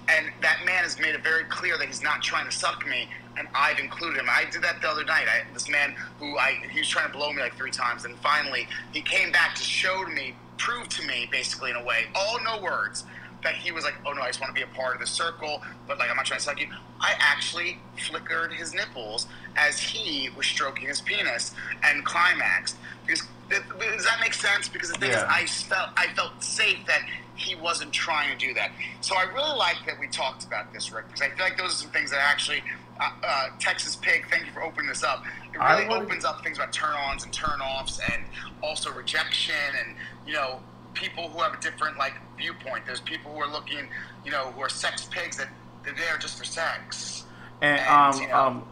And 0.09 0.27
that 0.41 0.61
man 0.65 0.85
has 0.85 0.99
made 0.99 1.15
it 1.15 1.23
very 1.23 1.45
clear 1.45 1.77
that 1.79 1.87
he's 1.87 2.03
not 2.03 2.23
trying 2.23 2.47
to 2.47 2.53
suck 2.53 2.87
me, 2.87 3.09
and 3.39 3.49
I've 3.55 3.79
included 3.79 4.19
him. 4.21 4.27
I 4.29 4.45
did 4.51 4.63
that 4.63 4.81
the 4.81 4.89
other 4.89 5.05
night. 5.05 5.27
I, 5.29 5.53
this 5.53 5.69
man 5.69 5.95
who 6.19 6.39
I 6.39 6.59
he 6.71 6.81
was 6.81 6.89
trying 6.89 7.11
to 7.11 7.13
blow 7.13 7.33
me 7.33 7.41
like 7.43 7.57
three 7.57 7.71
times, 7.71 8.05
and 8.05 8.17
finally 8.17 8.69
he 8.93 9.01
came 9.01 9.33
back 9.33 9.55
to 9.57 9.63
show 9.63 10.05
to 10.05 10.11
me, 10.11 10.35
prove 10.59 10.89
to 10.91 11.07
me, 11.07 11.29
basically 11.31 11.71
in 11.71 11.77
a 11.77 11.85
way, 11.85 12.05
all 12.15 12.43
no 12.43 12.61
words, 12.61 13.05
that 13.43 13.55
he 13.55 13.73
was 13.73 13.85
like, 13.85 13.95
oh 14.05 14.13
no, 14.13 14.23
I 14.23 14.29
just 14.29 14.41
want 14.41 14.55
to 14.55 14.61
be 14.61 14.69
a 14.71 14.75
part 14.75 14.95
of 14.95 15.01
the 15.01 15.07
circle, 15.07 15.63
but 15.87 15.99
like 15.99 16.11
I'm 16.11 16.17
not 16.17 16.27
trying 16.27 16.41
to 16.41 16.45
suck 16.45 16.61
you. 16.61 16.69
I 17.01 17.15
actually 17.19 17.79
flickered 18.09 18.53
his 18.53 18.75
nipples 18.75 19.27
as 19.57 19.79
he 19.79 20.31
was 20.37 20.47
stroking 20.47 20.89
his 20.89 21.01
penis 21.01 21.55
and 21.83 22.05
climaxed. 22.05 22.77
Because 23.07 23.27
does 23.49 24.05
that 24.05 24.19
make 24.21 24.35
sense? 24.35 24.69
Because 24.69 24.91
the 24.91 24.99
thing 24.99 25.11
is, 25.11 25.19
I 25.19 25.47
felt 25.47 25.91
I 25.97 26.09
felt 26.15 26.43
safe 26.43 26.79
that 26.87 27.03
he 27.37 27.55
wasn't 27.55 27.93
trying 27.93 28.37
to 28.37 28.47
do 28.47 28.55
that. 28.55 28.73
So 29.03 29.15
I 29.15 29.25
really 29.25 29.57
like 29.57 29.77
that 29.87 30.01
we 30.01 30.09
talked 30.09 30.45
about 30.45 30.73
this, 30.73 30.91
Rick, 30.91 31.07
because 31.07 31.23
I 31.23 31.29
feel 31.29 31.45
like 31.45 31.59
those 31.59 31.71
are 31.71 31.83
some 31.83 31.91
things 31.91 32.11
that 32.11 32.21
actually, 32.21 32.63
uh, 33.01 33.11
uh, 33.23 33.49
Texas 33.59 33.97
Pig, 33.97 34.27
thank 34.31 34.47
you 34.47 34.53
for 34.53 34.63
opening 34.63 34.89
this 34.89 35.03
up. 35.03 35.25
It 35.53 35.59
really 35.59 35.87
opens 35.87 36.25
up 36.25 36.43
things 36.43 36.59
about 36.59 36.73
turn-ons 36.73 37.25
and 37.25 37.33
turn-offs, 37.33 38.01
and 38.13 38.25
also 38.63 38.93
rejection, 38.93 39.55
and 39.85 39.97
you 40.27 40.33
know, 40.35 40.61
people 40.95 41.29
who 41.29 41.41
have 41.43 41.55
a 41.55 41.61
different 41.61 41.99
like 41.99 42.15
viewpoint. 42.37 42.85
There's 42.87 43.01
people 43.01 43.33
who 43.33 43.39
are 43.39 43.51
looking, 43.51 43.89
you 44.25 44.31
know, 44.31 44.51
who 44.53 44.61
are 44.63 44.69
sex 44.69 45.07
pigs 45.11 45.37
that 45.37 45.49
they're 45.85 45.95
there 45.95 46.17
just 46.19 46.39
for 46.39 46.45
sex. 46.45 47.25
And 47.63 47.79
And, 47.81 47.89
um 47.89 48.21
you 48.21 48.29
know- 48.29 48.35
um 48.37 48.69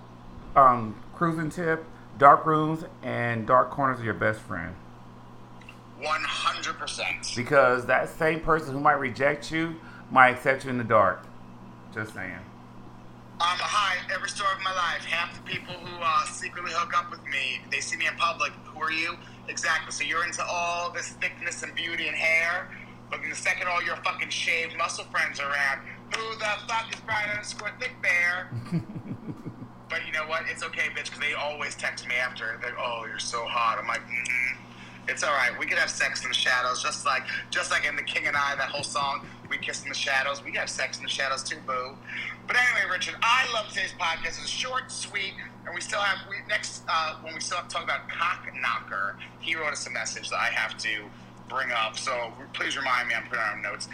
um 0.56 1.02
cruising 1.14 1.50
tip: 1.50 1.84
dark 2.18 2.46
rooms 2.46 2.84
and 3.02 3.46
dark 3.46 3.70
corners 3.70 4.00
are 4.00 4.04
your 4.04 4.14
best 4.14 4.40
friend. 4.40 4.74
One 6.00 6.22
hundred 6.24 6.78
percent. 6.78 7.32
Because 7.36 7.86
that 7.86 8.08
same 8.08 8.40
person 8.40 8.74
who 8.74 8.80
might 8.80 8.98
reject 8.98 9.50
you 9.50 9.76
might 10.10 10.30
accept 10.30 10.64
you 10.64 10.70
in 10.70 10.78
the 10.78 10.84
dark. 10.84 11.24
Just 11.94 12.12
saying. 12.14 12.38
Um, 13.40 13.58
hi, 13.58 13.96
every 14.14 14.28
story 14.28 14.52
of 14.54 14.62
my 14.62 14.70
life. 14.70 15.04
Half 15.04 15.34
the 15.34 15.42
people 15.42 15.74
who 15.74 15.90
uh, 16.00 16.24
secretly 16.26 16.70
hook 16.72 16.96
up 16.96 17.10
with 17.10 17.24
me, 17.26 17.58
they 17.68 17.80
see 17.80 17.96
me 17.96 18.06
in 18.06 18.14
public. 18.14 18.52
Who 18.66 18.80
are 18.80 18.92
you? 18.92 19.16
Exactly. 19.48 19.90
So 19.90 20.04
you're 20.04 20.24
into 20.24 20.44
all 20.44 20.92
this 20.92 21.08
thickness 21.18 21.64
and 21.64 21.74
beauty 21.74 22.06
and 22.06 22.16
hair, 22.16 22.70
but 23.10 23.24
in 23.24 23.30
the 23.30 23.34
second 23.34 23.66
all 23.66 23.82
your 23.82 23.96
fucking 23.96 24.28
shaved 24.28 24.76
muscle 24.78 25.04
friends 25.10 25.40
are 25.40 25.50
around, 25.50 25.80
who 26.14 26.38
the 26.38 26.46
fuck 26.68 26.86
is 26.94 27.00
Brian 27.00 27.28
underscore 27.30 27.72
thick 27.80 27.96
bear? 28.00 28.54
but 29.90 30.06
you 30.06 30.12
know 30.12 30.28
what? 30.28 30.44
It's 30.46 30.62
okay, 30.62 30.86
bitch, 30.94 31.06
because 31.06 31.18
they 31.18 31.34
always 31.34 31.74
text 31.74 32.06
me 32.06 32.14
after. 32.14 32.60
They're, 32.62 32.78
oh, 32.78 33.04
you're 33.08 33.18
so 33.18 33.44
hot. 33.46 33.80
I'm 33.80 33.88
like, 33.88 34.06
mm 34.06 35.08
It's 35.08 35.24
all 35.24 35.34
right. 35.34 35.50
We 35.58 35.66
could 35.66 35.78
have 35.78 35.90
sex 35.90 36.22
in 36.22 36.28
the 36.28 36.34
shadows, 36.34 36.84
just 36.84 37.04
like 37.04 37.24
just 37.50 37.72
like 37.72 37.84
in 37.84 37.96
The 37.96 38.04
King 38.04 38.28
and 38.28 38.36
I, 38.36 38.54
that 38.54 38.68
whole 38.68 38.84
song. 38.84 39.26
We 39.54 39.64
kiss 39.64 39.84
in 39.84 39.88
the 39.88 39.94
shadows. 39.94 40.42
We 40.44 40.50
have 40.54 40.68
sex 40.68 40.98
in 40.98 41.04
the 41.04 41.08
shadows 41.08 41.44
too, 41.44 41.58
boo. 41.64 41.96
But 42.48 42.56
anyway, 42.56 42.90
Richard, 42.90 43.14
I 43.22 43.46
love 43.54 43.68
today's 43.68 43.94
podcast. 43.96 44.40
It's 44.40 44.48
short, 44.48 44.90
sweet, 44.90 45.34
and 45.64 45.72
we 45.72 45.80
still 45.80 46.00
have 46.00 46.28
we 46.28 46.36
next 46.48 46.82
uh, 46.88 47.14
when 47.22 47.34
we 47.34 47.40
still 47.40 47.58
have 47.58 47.68
to 47.68 47.74
talk 47.74 47.84
about 47.84 48.08
cock 48.08 48.48
knocker. 48.60 49.16
He 49.38 49.54
wrote 49.54 49.72
us 49.72 49.86
a 49.86 49.90
message 49.90 50.30
that 50.30 50.40
I 50.40 50.46
have 50.46 50.76
to 50.78 51.04
bring 51.48 51.70
up. 51.70 51.96
So 51.96 52.32
please 52.52 52.76
remind 52.76 53.06
me. 53.06 53.14
I'm 53.14 53.28
putting 53.28 53.44
on 53.44 53.62
notes. 53.62 53.88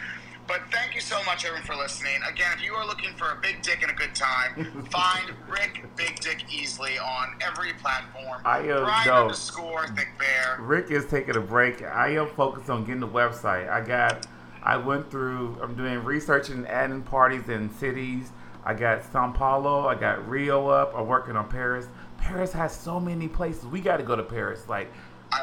But 0.48 0.62
thank 0.72 0.94
you 0.94 1.02
so 1.02 1.22
much, 1.24 1.44
everyone, 1.44 1.64
for 1.64 1.76
listening. 1.76 2.16
Again, 2.28 2.50
if 2.56 2.64
you 2.64 2.72
are 2.72 2.86
looking 2.86 3.14
for 3.14 3.30
a 3.30 3.36
big 3.40 3.62
dick 3.62 3.82
and 3.82 3.90
a 3.90 3.94
good 3.94 4.14
time, 4.14 4.84
find 4.90 5.30
Rick 5.46 5.84
Big 5.94 6.18
Dick 6.20 6.44
Easily 6.50 6.98
on 6.98 7.34
every 7.40 7.74
platform. 7.74 8.40
I, 8.44 8.68
uh, 8.68 8.80
Brian 8.80 9.06
no. 9.06 9.22
underscore 9.22 9.86
Thick 9.88 10.08
Bear. 10.18 10.56
Rick 10.58 10.90
is 10.90 11.06
taking 11.06 11.36
a 11.36 11.40
break. 11.40 11.82
I 11.82 12.16
am 12.16 12.28
focused 12.30 12.70
on 12.70 12.84
getting 12.84 13.00
the 13.00 13.06
website. 13.06 13.68
I 13.68 13.80
got, 13.82 14.26
I 14.62 14.76
went 14.76 15.10
through. 15.10 15.58
I'm 15.62 15.74
doing 15.74 16.04
research 16.04 16.48
and 16.50 16.66
adding 16.68 17.02
parties 17.02 17.48
in 17.48 17.72
cities. 17.74 18.30
I 18.64 18.74
got 18.74 19.04
Sao 19.04 19.32
Paulo. 19.32 19.86
I 19.86 19.94
got 19.94 20.28
Rio 20.28 20.68
up. 20.68 20.92
I'm 20.94 21.06
working 21.06 21.36
on 21.36 21.48
Paris. 21.48 21.86
Paris 22.18 22.52
has 22.52 22.74
so 22.76 23.00
many 23.00 23.28
places. 23.28 23.64
We 23.66 23.80
got 23.80 23.96
to 23.96 24.02
go 24.02 24.14
to 24.14 24.22
Paris. 24.22 24.68
Like 24.68 24.92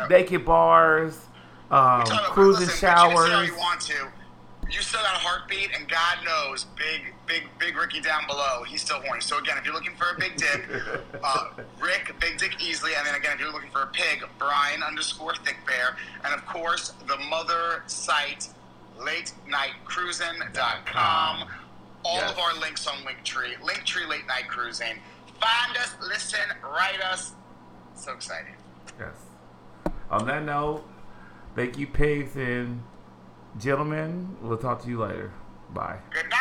naked 0.09 0.45
bars, 0.45 1.19
um, 1.71 2.03
cruising 2.05 2.67
listen, 2.67 2.89
Rich, 2.89 3.49
you 3.49 3.53
you 3.53 3.57
want 3.57 3.81
to. 3.81 3.93
you 4.69 4.81
still 4.81 5.01
got 5.01 5.15
a 5.15 5.19
heartbeat, 5.19 5.69
and 5.77 5.87
God 5.89 6.17
knows, 6.23 6.65
big, 6.75 7.13
big, 7.25 7.43
big 7.59 7.77
Ricky 7.77 7.99
down 7.99 8.25
below, 8.27 8.63
he's 8.63 8.81
still 8.81 9.01
horny. 9.01 9.21
So 9.21 9.37
again, 9.37 9.57
if 9.57 9.65
you're 9.65 9.73
looking 9.73 9.95
for 9.95 10.15
a 10.15 10.19
big 10.19 10.37
dick, 10.37 10.65
uh, 11.23 11.49
Rick, 11.81 12.13
Big 12.19 12.37
Dick 12.37 12.61
Easily, 12.61 12.91
and 12.97 13.05
then 13.05 13.15
again, 13.15 13.33
if 13.35 13.39
you're 13.39 13.51
looking 13.51 13.71
for 13.71 13.83
a 13.83 13.87
pig, 13.87 14.23
Brian 14.37 14.83
underscore 14.83 15.35
Thick 15.35 15.57
Bear, 15.65 15.97
and 16.23 16.33
of 16.33 16.45
course, 16.45 16.93
the 17.07 17.17
mother 17.29 17.83
site, 17.87 18.49
latenightcruising.com. 18.99 21.47
All 22.03 22.17
Yes. 22.19 22.31
of 22.31 22.39
our 22.39 22.53
links 22.55 22.87
on 22.87 22.97
Linktree, 22.99 23.57
Linktree 23.59 24.07
Late 24.07 24.25
Night 24.27 24.47
Cruising. 24.47 24.99
Find 25.41 25.75
us, 25.77 25.95
listen, 26.01 26.39
write 26.63 27.01
us. 27.01 27.33
So 27.95 28.13
excited. 28.13 28.53
Yes. 28.99 29.15
On 30.09 30.25
that 30.27 30.43
note, 30.43 30.87
thank 31.55 31.77
you, 31.77 31.87
pigs 31.87 32.35
and 32.35 32.83
gentlemen. 33.59 34.37
We'll 34.41 34.57
talk 34.57 34.81
to 34.83 34.89
you 34.89 34.99
later. 35.01 35.31
Bye. 35.71 35.97
Good 36.11 36.29
night. 36.29 36.37